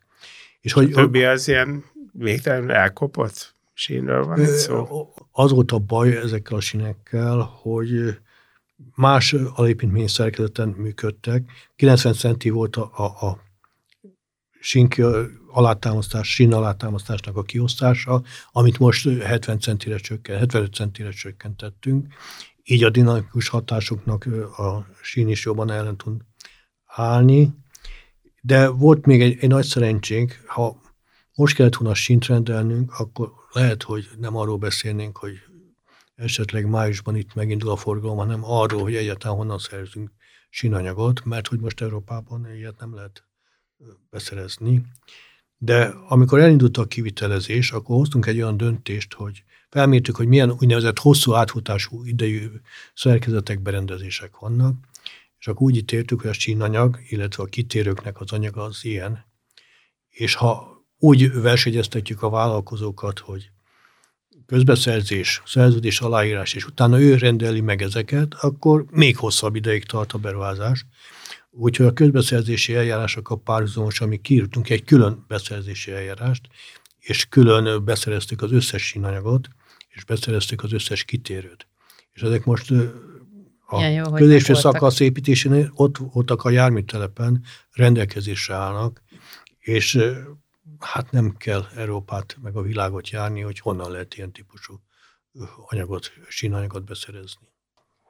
És, 0.59 0.59
és 0.61 0.73
hogy, 0.73 0.91
a 0.91 0.95
többi 0.95 1.23
az 1.23 1.47
ilyen 1.47 1.83
végtelen 2.11 2.69
elkopott 2.69 3.55
sínről 3.73 4.25
van 4.25 4.45
szó? 4.45 5.13
Az 5.31 5.51
volt 5.51 5.71
a 5.71 5.79
baj 5.79 6.17
ezekkel 6.17 6.57
a 6.57 6.61
sínekkel, 6.61 7.37
hogy 7.61 8.17
más 8.95 9.33
alépítmény 9.33 10.07
szerkezeten 10.07 10.69
működtek. 10.69 11.51
90 11.75 12.13
centi 12.13 12.49
volt 12.49 12.75
a, 12.75 12.91
a, 12.95 13.27
a 13.27 13.39
sink 14.59 14.95
alátámasztás, 15.51 16.33
sín 16.33 16.53
alátámasztásnak 16.53 17.37
a 17.37 17.43
kiosztása, 17.43 18.23
amit 18.51 18.79
most 18.79 19.09
70 19.09 19.59
centire 19.59 19.97
csökkent, 19.97 20.39
75 20.39 20.73
centire 20.73 21.09
csökkentettünk. 21.09 22.13
Így 22.63 22.83
a 22.83 22.89
dinamikus 22.89 23.47
hatásoknak 23.47 24.25
a 24.57 24.87
sín 25.01 25.27
is 25.27 25.45
jobban 25.45 25.71
ellen 25.71 25.97
tud 25.97 26.21
állni. 26.85 27.53
De 28.41 28.67
volt 28.67 29.05
még 29.05 29.21
egy, 29.21 29.37
egy 29.39 29.49
nagy 29.49 29.65
szerencsénk, 29.65 30.43
ha 30.47 30.81
most 31.35 31.55
kellett 31.55 31.75
volna 31.75 31.95
sínt 31.95 32.25
rendelnünk, 32.25 32.99
akkor 32.99 33.31
lehet, 33.51 33.83
hogy 33.83 34.09
nem 34.19 34.35
arról 34.35 34.57
beszélnénk, 34.57 35.17
hogy 35.17 35.33
esetleg 36.15 36.65
májusban 36.65 37.15
itt 37.15 37.33
megindul 37.33 37.69
a 37.69 37.75
forgalom, 37.75 38.17
hanem 38.17 38.43
arról, 38.43 38.81
hogy 38.81 38.95
egyáltalán 38.95 39.37
honnan 39.37 39.57
szerzünk 39.57 40.11
sínanyagot, 40.49 41.25
mert 41.25 41.47
hogy 41.47 41.59
most 41.59 41.81
Európában 41.81 42.55
ilyet 42.55 42.79
nem 42.79 42.95
lehet 42.95 43.23
beszerezni. 44.09 44.81
De 45.57 45.85
amikor 46.07 46.39
elindult 46.39 46.77
a 46.77 46.87
kivitelezés, 46.87 47.71
akkor 47.71 47.95
hoztunk 47.95 48.25
egy 48.25 48.41
olyan 48.41 48.57
döntést, 48.57 49.13
hogy 49.13 49.43
felmértük, 49.69 50.15
hogy 50.15 50.27
milyen 50.27 50.51
úgynevezett 50.51 50.99
hosszú 50.99 51.33
átfutású 51.33 52.05
idejű 52.05 52.47
szerkezetek, 52.93 53.61
berendezések 53.61 54.37
vannak, 54.37 54.75
és 55.39 55.47
akkor 55.47 55.61
úgy 55.61 55.75
ítéltük, 55.75 56.21
hogy 56.21 56.29
a 56.29 56.33
sínanyag, 56.33 56.99
illetve 57.09 57.43
a 57.43 57.45
kitérőknek 57.45 58.19
az 58.19 58.31
anyaga 58.31 58.63
az 58.63 58.85
ilyen, 58.85 59.25
és 60.09 60.35
ha 60.35 60.73
úgy 60.97 61.41
versenyeztetjük 61.41 62.21
a 62.21 62.29
vállalkozókat, 62.29 63.19
hogy 63.19 63.51
közbeszerzés, 64.45 65.41
szerződés 65.45 65.99
aláírás, 65.99 66.53
és 66.53 66.65
utána 66.65 66.99
ő 66.99 67.15
rendeli 67.15 67.61
meg 67.61 67.81
ezeket, 67.81 68.33
akkor 68.33 68.85
még 68.89 69.17
hosszabb 69.17 69.55
ideig 69.55 69.85
tart 69.85 70.13
a 70.13 70.17
beruházás. 70.17 70.85
Úgyhogy 71.51 71.85
a 71.85 71.93
közbeszerzési 71.93 72.75
eljárásokkal 72.75 73.41
párhuzamosan 73.41 74.07
mi 74.07 74.17
kiírtunk 74.17 74.69
egy 74.69 74.83
külön 74.83 75.25
beszerzési 75.27 75.91
eljárást, 75.91 76.47
és 76.99 77.25
külön 77.25 77.85
beszereztük 77.85 78.41
az 78.41 78.51
összes 78.51 78.87
sínanyagot, 78.87 79.47
és 79.89 80.03
beszereztük 80.03 80.63
az 80.63 80.73
összes 80.73 81.03
kitérőt. 81.03 81.67
És 82.13 82.21
ezek 82.21 82.45
most 82.45 82.71
a 83.67 83.81
ja, 83.81 83.87
jó, 83.87 84.11
középső 84.11 84.53
szakasz 84.53 84.99
építésén 84.99 85.71
ott 85.73 85.97
voltak 85.97 86.43
a 86.43 86.49
járműtelepen, 86.49 87.43
rendelkezésre 87.71 88.53
állnak, 88.53 89.01
és 89.59 89.99
hát 90.83 91.11
nem 91.11 91.37
kell 91.37 91.65
Európát 91.75 92.37
meg 92.41 92.55
a 92.55 92.61
világot 92.61 93.09
járni, 93.09 93.41
hogy 93.41 93.59
honnan 93.59 93.91
lehet 93.91 94.15
ilyen 94.15 94.31
típusú 94.31 94.79
anyagot, 95.55 96.11
sínanyagot 96.27 96.83
beszerezni. 96.83 97.52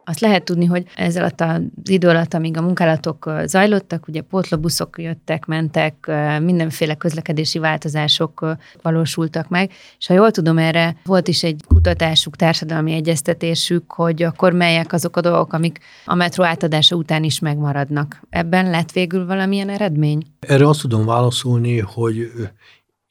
Azt 0.06 0.20
lehet 0.20 0.43
tudni, 0.43 0.66
hogy 0.66 0.86
ez 0.95 1.18
alatt 1.18 1.41
az 1.41 1.62
idő 1.84 2.08
alatt, 2.08 2.34
amíg 2.34 2.58
a 2.58 2.62
munkálatok 2.62 3.32
zajlottak, 3.45 4.08
ugye 4.08 4.22
pótlóbuszok 4.22 5.01
jöttek, 5.01 5.45
mentek, 5.45 6.12
mindenféle 6.41 6.95
közlekedési 6.95 7.60
változások 7.60 8.58
valósultak 8.82 9.49
meg, 9.49 9.72
és 9.97 10.08
ha 10.08 10.14
jól 10.14 10.32
tudom, 10.32 10.58
erre 10.58 10.95
volt 11.06 11.28
is 11.28 11.43
egy 11.43 11.62
kutatásuk, 11.68 12.36
társadalmi 12.36 12.91
egyeztetésük, 12.93 13.91
hogy 13.91 14.24
akkor 14.24 14.54
melyek 14.54 14.93
azok 14.93 15.18
a 15.18 15.22
dolgok, 15.22 15.54
amik 15.54 15.80
a 16.06 16.16
metró 16.16 16.43
átadása 16.43 16.95
után 16.95 17.24
is 17.24 17.39
megmaradnak. 17.39 18.22
Ebben 18.30 18.70
lett 18.70 18.91
végül 18.91 19.26
valamilyen 19.26 19.70
eredmény? 19.70 20.24
Erre 20.39 20.68
azt 20.68 20.82
tudom 20.82 21.06
válaszolni, 21.06 21.80
hogy 21.80 22.32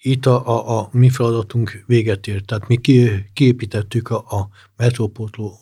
itt 0.05 0.27
a, 0.27 0.47
a, 0.47 0.79
a 0.79 0.89
mi 0.93 1.09
feladatunk 1.09 1.85
véget 1.87 2.27
ért. 2.27 2.45
Tehát 2.45 2.69
mi 2.69 2.77
ki, 2.77 3.11
kiépítettük 3.33 4.09
a, 4.09 4.17
a 4.17 4.49
metrópótló 4.77 5.59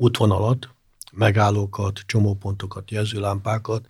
útvonalat, 0.00 0.68
megállókat, 1.12 2.00
csomópontokat, 2.06 2.90
jelzőlámpákat, 2.90 3.86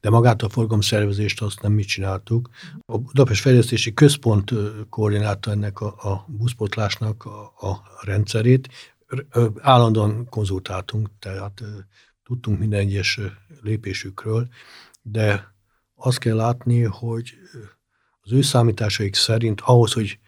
de 0.00 0.10
magát 0.10 0.42
a 0.42 0.48
forgalomszervezést 0.48 1.42
azt 1.42 1.62
nem 1.62 1.72
mi 1.72 1.82
csináltuk. 1.82 2.50
A 2.86 2.98
Budapest 2.98 3.40
Fejlesztési 3.40 3.94
Központ 3.94 4.52
koordinálta 4.88 5.50
ennek 5.50 5.80
a, 5.80 5.86
a 5.86 6.24
buszpotlásnak 6.28 7.24
a, 7.24 7.66
a 7.68 7.82
rendszerét. 8.00 8.68
Állandóan 9.60 10.26
konzultáltunk, 10.28 11.08
tehát 11.18 11.62
tudtunk 12.24 12.58
minden 12.58 12.80
egyes 12.80 13.20
lépésükről, 13.62 14.48
de 15.02 15.54
azt 15.94 16.18
kell 16.18 16.36
látni, 16.36 16.82
hogy 16.82 17.34
az 18.20 18.32
ő 18.32 18.42
számításaik 18.42 19.14
szerint 19.14 19.60
ahhoz, 19.60 19.92
hogy 19.92 20.18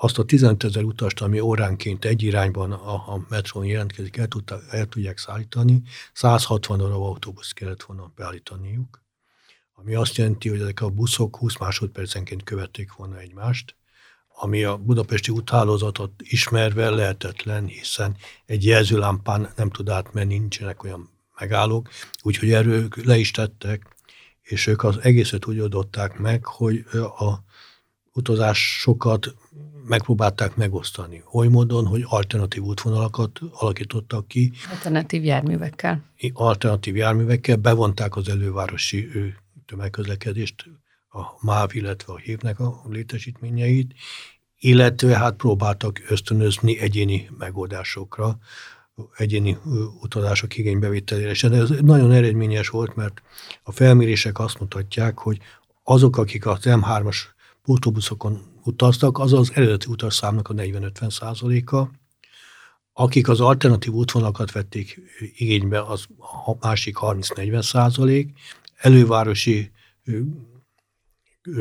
azt 0.00 0.18
a 0.18 0.24
15 0.24 0.64
ezer 0.64 0.82
utast, 0.82 1.20
ami 1.20 1.40
óránként 1.40 2.04
egy 2.04 2.22
irányban 2.22 2.72
a, 2.72 2.94
a 2.94 3.26
metrón 3.28 3.64
jelentkezik, 3.64 4.16
el, 4.16 4.26
tudta, 4.26 4.60
el 4.70 4.86
tudják 4.86 5.18
szállítani, 5.18 5.82
160 6.12 6.78
darab 6.78 7.02
autóbusz 7.02 7.52
kellett 7.52 7.82
volna 7.82 8.12
beállítaniuk, 8.16 9.02
ami 9.74 9.94
azt 9.94 10.16
jelenti, 10.16 10.48
hogy 10.48 10.60
ezek 10.60 10.80
a 10.80 10.90
buszok 10.90 11.36
20 11.36 11.58
másodpercenként 11.58 12.44
követték 12.44 12.92
volna 12.92 13.18
egymást, 13.18 13.76
ami 14.40 14.64
a 14.64 14.76
budapesti 14.76 15.30
úthálózatot 15.30 16.12
ismerve 16.18 16.90
lehetetlen, 16.90 17.66
hiszen 17.66 18.16
egy 18.46 18.64
jelzőlámpán 18.64 19.52
nem 19.56 19.70
tud 19.70 19.88
átmenni, 19.88 20.38
nincsenek 20.38 20.84
olyan 20.84 21.10
megállók, 21.38 21.88
úgyhogy 22.22 22.52
erről 22.52 22.88
le 23.04 23.16
is 23.16 23.30
tettek, 23.30 23.96
és 24.42 24.66
ők 24.66 24.84
az 24.84 24.98
egészet 25.02 25.46
úgy 25.46 25.58
adották 25.58 26.18
meg, 26.18 26.44
hogy 26.44 26.84
a 27.18 27.46
utazásokat 28.18 29.34
megpróbálták 29.86 30.56
megosztani. 30.56 31.22
Oly 31.32 31.48
módon, 31.48 31.86
hogy 31.86 32.02
alternatív 32.04 32.62
útvonalakat 32.62 33.40
alakítottak 33.52 34.28
ki. 34.28 34.52
Alternatív 34.70 35.24
járművekkel. 35.24 36.04
Alternatív 36.32 36.96
járművekkel 36.96 37.56
bevonták 37.56 38.16
az 38.16 38.28
elővárosi 38.28 39.08
tömegközlekedést, 39.66 40.64
a 41.10 41.46
MÁV, 41.46 41.74
illetve 41.74 42.12
a 42.12 42.16
hívnek 42.16 42.60
a 42.60 42.82
létesítményeit, 42.88 43.94
illetve 44.58 45.16
hát 45.16 45.34
próbáltak 45.34 46.02
ösztönözni 46.08 46.78
egyéni 46.78 47.30
megoldásokra, 47.38 48.38
egyéni 49.16 49.58
utazások 50.00 50.56
igénybevételére. 50.56 51.30
És 51.30 51.44
ez 51.44 51.68
nagyon 51.80 52.12
eredményes 52.12 52.68
volt, 52.68 52.94
mert 52.94 53.22
a 53.62 53.72
felmérések 53.72 54.38
azt 54.38 54.60
mutatják, 54.60 55.18
hogy 55.18 55.38
azok, 55.82 56.16
akik 56.16 56.46
az 56.46 56.58
M3-as 56.62 57.16
autóbuszokon 57.68 58.40
utaztak, 58.64 59.18
az 59.18 59.32
az 59.32 59.50
eredeti 59.54 59.86
utasszámnak 59.90 60.48
a 60.48 60.54
40-50 60.54 61.10
százaléka. 61.10 61.90
Akik 62.92 63.28
az 63.28 63.40
alternatív 63.40 63.92
útvonalakat 63.92 64.52
vették 64.52 65.00
igénybe, 65.36 65.82
az 65.82 66.06
a 66.46 66.66
másik 66.66 66.96
30-40 67.00 67.62
százalék. 67.62 68.32
Elővárosi 68.76 69.70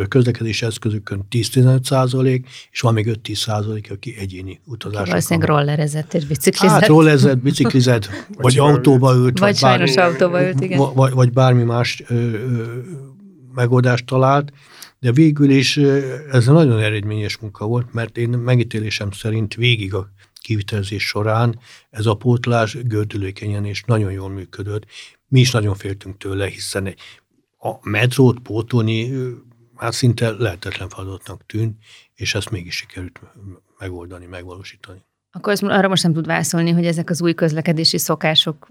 közlekedési 0.08 0.66
eszközökön 0.66 1.26
10-15 1.30 1.84
százalék, 1.84 2.48
és 2.72 2.80
van 2.80 2.94
még 2.94 3.20
5-10 3.24 3.36
százalék, 3.36 3.92
aki 3.92 4.16
egyéni 4.20 4.62
utazásokon. 4.66 5.10
Valószínűleg 5.10 5.50
rollerezett 5.50 6.14
és 6.14 6.26
biciklizett. 6.26 6.80
Hát 6.80 6.88
rollerezett, 6.88 7.38
biciklizett, 7.38 8.10
vagy, 8.38 8.58
autóba 8.58 9.14
ült. 9.14 9.40
Vagy, 9.40 9.40
vagy 9.40 9.56
sajnos 9.56 9.96
bármi, 9.96 10.12
autóba 10.12 10.48
ült, 10.48 10.62
igen. 10.62 10.94
Vagy, 10.94 11.12
vagy 11.12 11.32
bármi 11.32 11.64
más 11.64 12.04
ö, 12.08 12.14
ö, 12.14 12.80
megoldást 13.54 14.06
talált, 14.06 14.52
de 15.00 15.12
végül 15.12 15.50
is 15.50 15.78
ez 16.32 16.46
nagyon 16.46 16.80
eredményes 16.80 17.38
munka 17.38 17.66
volt, 17.66 17.94
mert 17.94 18.18
én 18.18 18.30
megítélésem 18.30 19.12
szerint 19.12 19.56
végig 19.56 19.94
a 19.94 20.12
kivitelezés 20.42 21.08
során 21.08 21.60
ez 21.90 22.06
a 22.06 22.16
pótlás 22.16 22.78
gördülékenyen 22.84 23.66
és 23.66 23.84
nagyon 23.84 24.12
jól 24.12 24.30
működött. 24.30 24.86
Mi 25.28 25.40
is 25.40 25.52
nagyon 25.52 25.76
féltünk 25.76 26.18
tőle, 26.18 26.48
hiszen 26.48 26.96
a 27.58 27.90
metrót 27.90 28.40
pótolni 28.40 29.14
hát 29.76 29.94
szinte 29.94 30.32
lehetetlen 30.32 30.90
feladatnak 30.90 31.46
tűnt, 31.46 31.78
és 32.16 32.36
ezt 32.36 32.50
mégis 32.50 32.76
sikerült 32.76 33.20
megoldani, 33.80 34.26
megvalósítani. 34.26 35.06
Akkor 35.32 35.54
ezt 35.54 35.64
arra 35.64 35.88
most 35.88 36.04
nem 36.04 36.14
tud 36.14 36.26
válaszolni, 36.26 36.72
hogy 36.72 36.86
ezek 36.86 37.10
az 37.10 37.22
új 37.22 37.34
közlekedési 37.34 37.98
szokások 37.98 38.68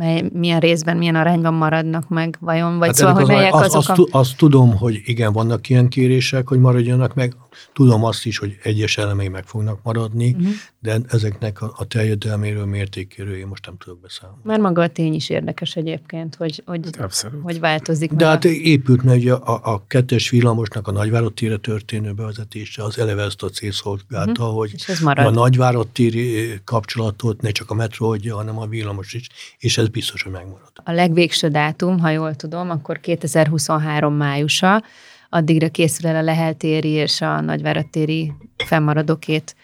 mely, 0.00 0.22
milyen 0.32 0.60
részben, 0.60 0.96
milyen 0.96 1.14
arányban 1.14 1.54
maradnak 1.54 2.08
meg, 2.08 2.36
vajon? 2.40 2.78
Vagy 2.78 2.86
hát 2.86 2.96
szóval, 2.96 3.14
hogy 3.14 3.26
melyek 3.26 3.54
az, 3.54 3.74
azok 3.74 3.98
azt, 3.98 3.98
a... 3.98 4.18
azt 4.18 4.36
tudom, 4.36 4.76
hogy 4.76 5.00
igen, 5.04 5.32
vannak 5.32 5.68
ilyen 5.68 5.88
kérések, 5.88 6.48
hogy 6.48 6.60
maradjanak 6.60 7.14
meg. 7.14 7.34
Tudom 7.72 8.04
azt 8.04 8.26
is, 8.26 8.38
hogy 8.38 8.58
egyes 8.62 8.98
elemei 8.98 9.28
meg 9.28 9.44
fognak 9.46 9.82
maradni, 9.82 10.30
uh-huh. 10.30 10.52
de 10.78 10.98
ezeknek 11.08 11.62
a, 11.62 11.72
a 11.76 11.84
teljedelméről, 11.84 12.64
mértékéről 12.64 13.34
én 13.34 13.46
most 13.46 13.66
nem 13.66 13.76
tudok 13.76 14.00
beszámolni. 14.00 14.42
Már 14.44 14.58
maga 14.58 14.82
a 14.82 14.88
tény 14.88 15.14
is 15.14 15.28
érdekes 15.30 15.76
egyébként, 15.76 16.34
hogy, 16.34 16.62
hogy, 16.66 16.88
Abszolút. 16.98 17.42
hogy 17.42 17.60
változik. 17.60 18.12
De 18.12 18.26
hát 18.26 18.44
a... 18.44 18.48
épült 18.48 19.02
meg 19.02 19.26
a, 19.26 19.54
a, 19.54 19.72
a 19.72 19.84
kettes 19.86 20.30
villamosnak 20.30 20.88
a 20.88 20.92
nagyvárotére 20.92 21.56
történő 21.56 22.12
bevezetése, 22.12 22.82
az 22.82 22.98
eleve 22.98 23.22
ezt 23.22 23.42
a 23.42 23.48
célszolgálta, 23.48 24.42
uh-huh. 24.42 24.56
hogy 24.56 24.74
a 25.02 25.30
nagyvárottéri 25.30 26.60
kapcsolatot 26.64 27.42
ne 27.42 27.50
csak 27.50 27.70
a 27.70 27.74
metró 27.74 28.10
adja, 28.10 28.36
hanem 28.36 28.58
a 28.58 28.66
villamos 28.66 29.12
is, 29.12 29.26
és 29.58 29.78
ez 29.78 29.88
biztos, 29.88 30.22
hogy 30.22 30.32
megmarad. 30.32 30.72
A 30.84 30.92
legvégső 30.92 31.48
dátum, 31.48 31.98
ha 31.98 32.10
jól 32.10 32.34
tudom, 32.34 32.70
akkor 32.70 33.00
2023 33.00 34.14
májusa, 34.14 34.82
addigra 35.30 35.68
készül 35.68 36.10
el 36.10 36.16
a 36.16 36.22
Leheltéri 36.22 36.88
és 36.88 37.20
a 37.20 37.40
Nagyváradtéri 37.40 38.32
fennmaradó 38.56 39.16
két 39.16 39.56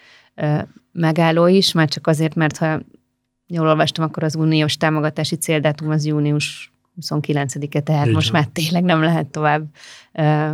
megálló 0.91 1.47
is, 1.47 1.71
már 1.71 1.89
csak 1.89 2.07
azért, 2.07 2.35
mert 2.35 2.57
ha 2.57 2.79
jól 3.47 3.67
olvastam, 3.67 4.05
akkor 4.05 4.23
az 4.23 4.35
uniós 4.35 4.77
támogatási 4.77 5.35
céldátum 5.35 5.89
az 5.89 6.05
június 6.05 6.71
29-e, 7.01 7.79
tehát 7.81 8.07
Így 8.07 8.13
most 8.13 8.31
már 8.31 8.45
tényleg 8.45 8.83
nem 8.83 9.01
lehet 9.01 9.27
tovább 9.27 9.65
uh, 10.13 10.51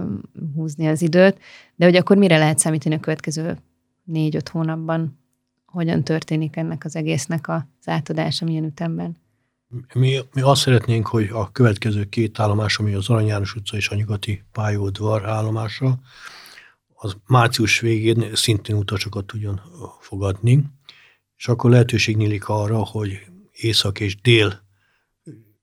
húzni 0.56 0.88
az 0.88 1.02
időt. 1.02 1.38
De 1.76 1.86
hogy 1.86 1.96
akkor 1.96 2.18
mire 2.18 2.38
lehet 2.38 2.60
számítani 2.60 2.96
a 2.96 3.00
következő 3.00 3.58
négy-öt 4.04 4.50
hónapban? 4.50 5.20
Hogyan 5.66 6.04
történik 6.04 6.56
ennek 6.56 6.86
az 6.86 6.96
egésznek 6.96 7.48
az 7.48 7.64
átadása, 7.86 8.46
milyen 8.46 8.64
ütemben? 8.64 9.18
Mi, 9.94 10.20
mi 10.34 10.42
azt 10.42 10.62
szeretnénk, 10.62 11.08
hogy 11.08 11.30
a 11.32 11.52
következő 11.52 12.04
két 12.04 12.40
állomás, 12.40 12.78
ami 12.78 12.94
az 12.94 13.10
Arany 13.10 13.26
János 13.26 13.56
utca 13.56 13.78
és 13.78 13.90
a 13.90 13.96
nyugati 13.96 14.44
pályaudvar 14.52 15.26
állomása, 15.26 16.00
az 16.94 17.16
március 17.28 17.80
végén 17.80 18.36
szintén 18.36 18.76
utasokat 18.76 19.26
tudjon 19.26 19.62
fogadni, 20.00 20.64
és 21.38 21.48
akkor 21.48 21.70
lehetőség 21.70 22.18
nyílik 22.18 22.48
arra, 22.48 22.78
hogy 22.78 23.20
észak 23.52 24.00
és 24.00 24.22
dél 24.22 24.62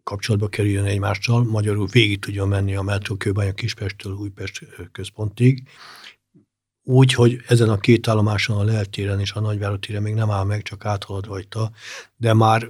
kapcsolatba 0.03 0.49
kerüljön 0.49 0.85
egymással, 0.85 1.45
magyarul 1.45 1.87
végig 1.87 2.19
tudjon 2.19 2.49
menni 2.49 2.75
a 2.75 2.83
metró 2.83 3.17
Kőbánya 3.17 3.53
Kispestől 3.53 4.13
Újpest 4.13 4.67
központig, 4.93 5.69
úgy, 6.83 7.13
hogy 7.13 7.41
ezen 7.47 7.69
a 7.69 7.77
két 7.77 8.09
állomáson 8.09 8.57
a 8.57 8.65
leltéren 8.65 9.21
és 9.21 9.33
a 9.33 9.41
nagyvárotére 9.41 10.01
még 10.01 10.15
nem 10.15 10.31
áll 10.31 10.45
meg, 10.45 10.63
csak 10.63 10.85
áthalad 10.85 11.27
rajta, 11.27 11.71
de 12.17 12.35
már 12.35 12.69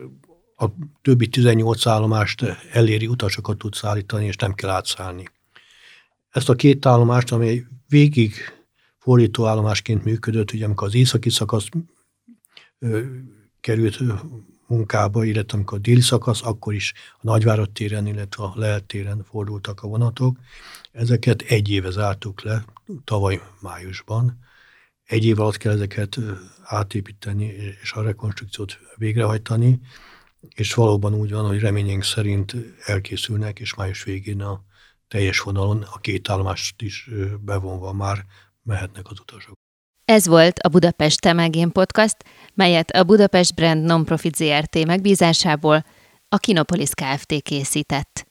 a 0.61 0.67
többi 1.03 1.29
18 1.29 1.87
állomást 1.87 2.43
eléri 2.73 3.07
utasokat 3.07 3.59
tud 3.59 3.75
szállítani, 3.75 4.27
és 4.27 4.37
nem 4.37 4.55
kell 4.55 4.71
átszállni. 4.71 5.29
Ezt 6.31 6.49
a 6.49 6.55
két 6.55 6.87
állomást, 6.87 7.33
ami 7.33 7.65
végig 7.89 8.35
fordító 8.99 9.47
állomásként 9.47 10.05
működött, 10.05 10.53
ugye 10.53 10.65
amikor 10.65 10.87
az 10.87 10.95
északi 10.95 11.31
szakasz 11.31 11.69
ö, 12.79 13.01
került 13.61 13.99
munkába, 14.67 15.25
illetve 15.25 15.57
amikor 15.57 15.79
a 15.79 15.81
déli 15.81 16.01
szakasz, 16.01 16.43
akkor 16.43 16.75
is 16.75 16.93
a 17.13 17.21
Nagyvárad 17.21 17.71
téren, 17.71 18.07
illetve 18.07 18.45
a 18.45 18.53
Lehet 18.55 18.85
téren 18.85 19.25
fordultak 19.25 19.83
a 19.83 19.89
vonatok. 19.89 20.39
Ezeket 20.93 21.43
egy 21.43 21.71
éve 21.71 21.91
zártuk 21.91 22.43
le, 22.43 22.65
tavaly 23.05 23.41
májusban. 23.61 24.39
Egy 25.05 25.25
év 25.25 25.41
alatt 25.41 25.57
kell 25.57 25.73
ezeket 25.73 26.19
átépíteni 26.63 27.45
és 27.83 27.93
a 27.93 28.03
rekonstrukciót 28.03 28.79
végrehajtani 28.97 29.81
és 30.55 30.75
valóban 30.75 31.15
úgy 31.15 31.31
van, 31.33 31.47
hogy 31.47 31.59
reményénk 31.59 32.05
szerint 32.05 32.55
elkészülnek, 32.85 33.59
és 33.61 33.75
május 33.75 34.03
végén 34.05 34.43
a 34.43 34.65
teljes 35.09 35.41
vonalon 35.41 35.83
a 35.83 35.99
két 35.99 36.29
állomást 36.29 36.83
is 36.83 37.11
bevonva 37.41 37.93
már 37.93 38.25
mehetnek 38.63 39.11
az 39.11 39.21
utasok. 39.21 39.53
Ez 40.05 40.27
volt 40.27 40.59
a 40.59 40.69
Budapest 40.69 41.21
Temegén 41.21 41.73
Podcast, 41.73 42.17
melyet 42.55 42.91
a 42.91 43.05
Budapest 43.05 43.55
Brand 43.55 43.85
Nonprofit 43.85 44.37
ZRT 44.37 44.87
megbízásából 44.87 45.85
a 46.29 46.37
Kinopolis 46.37 46.91
Kft. 46.91 47.43
készített. 47.43 48.29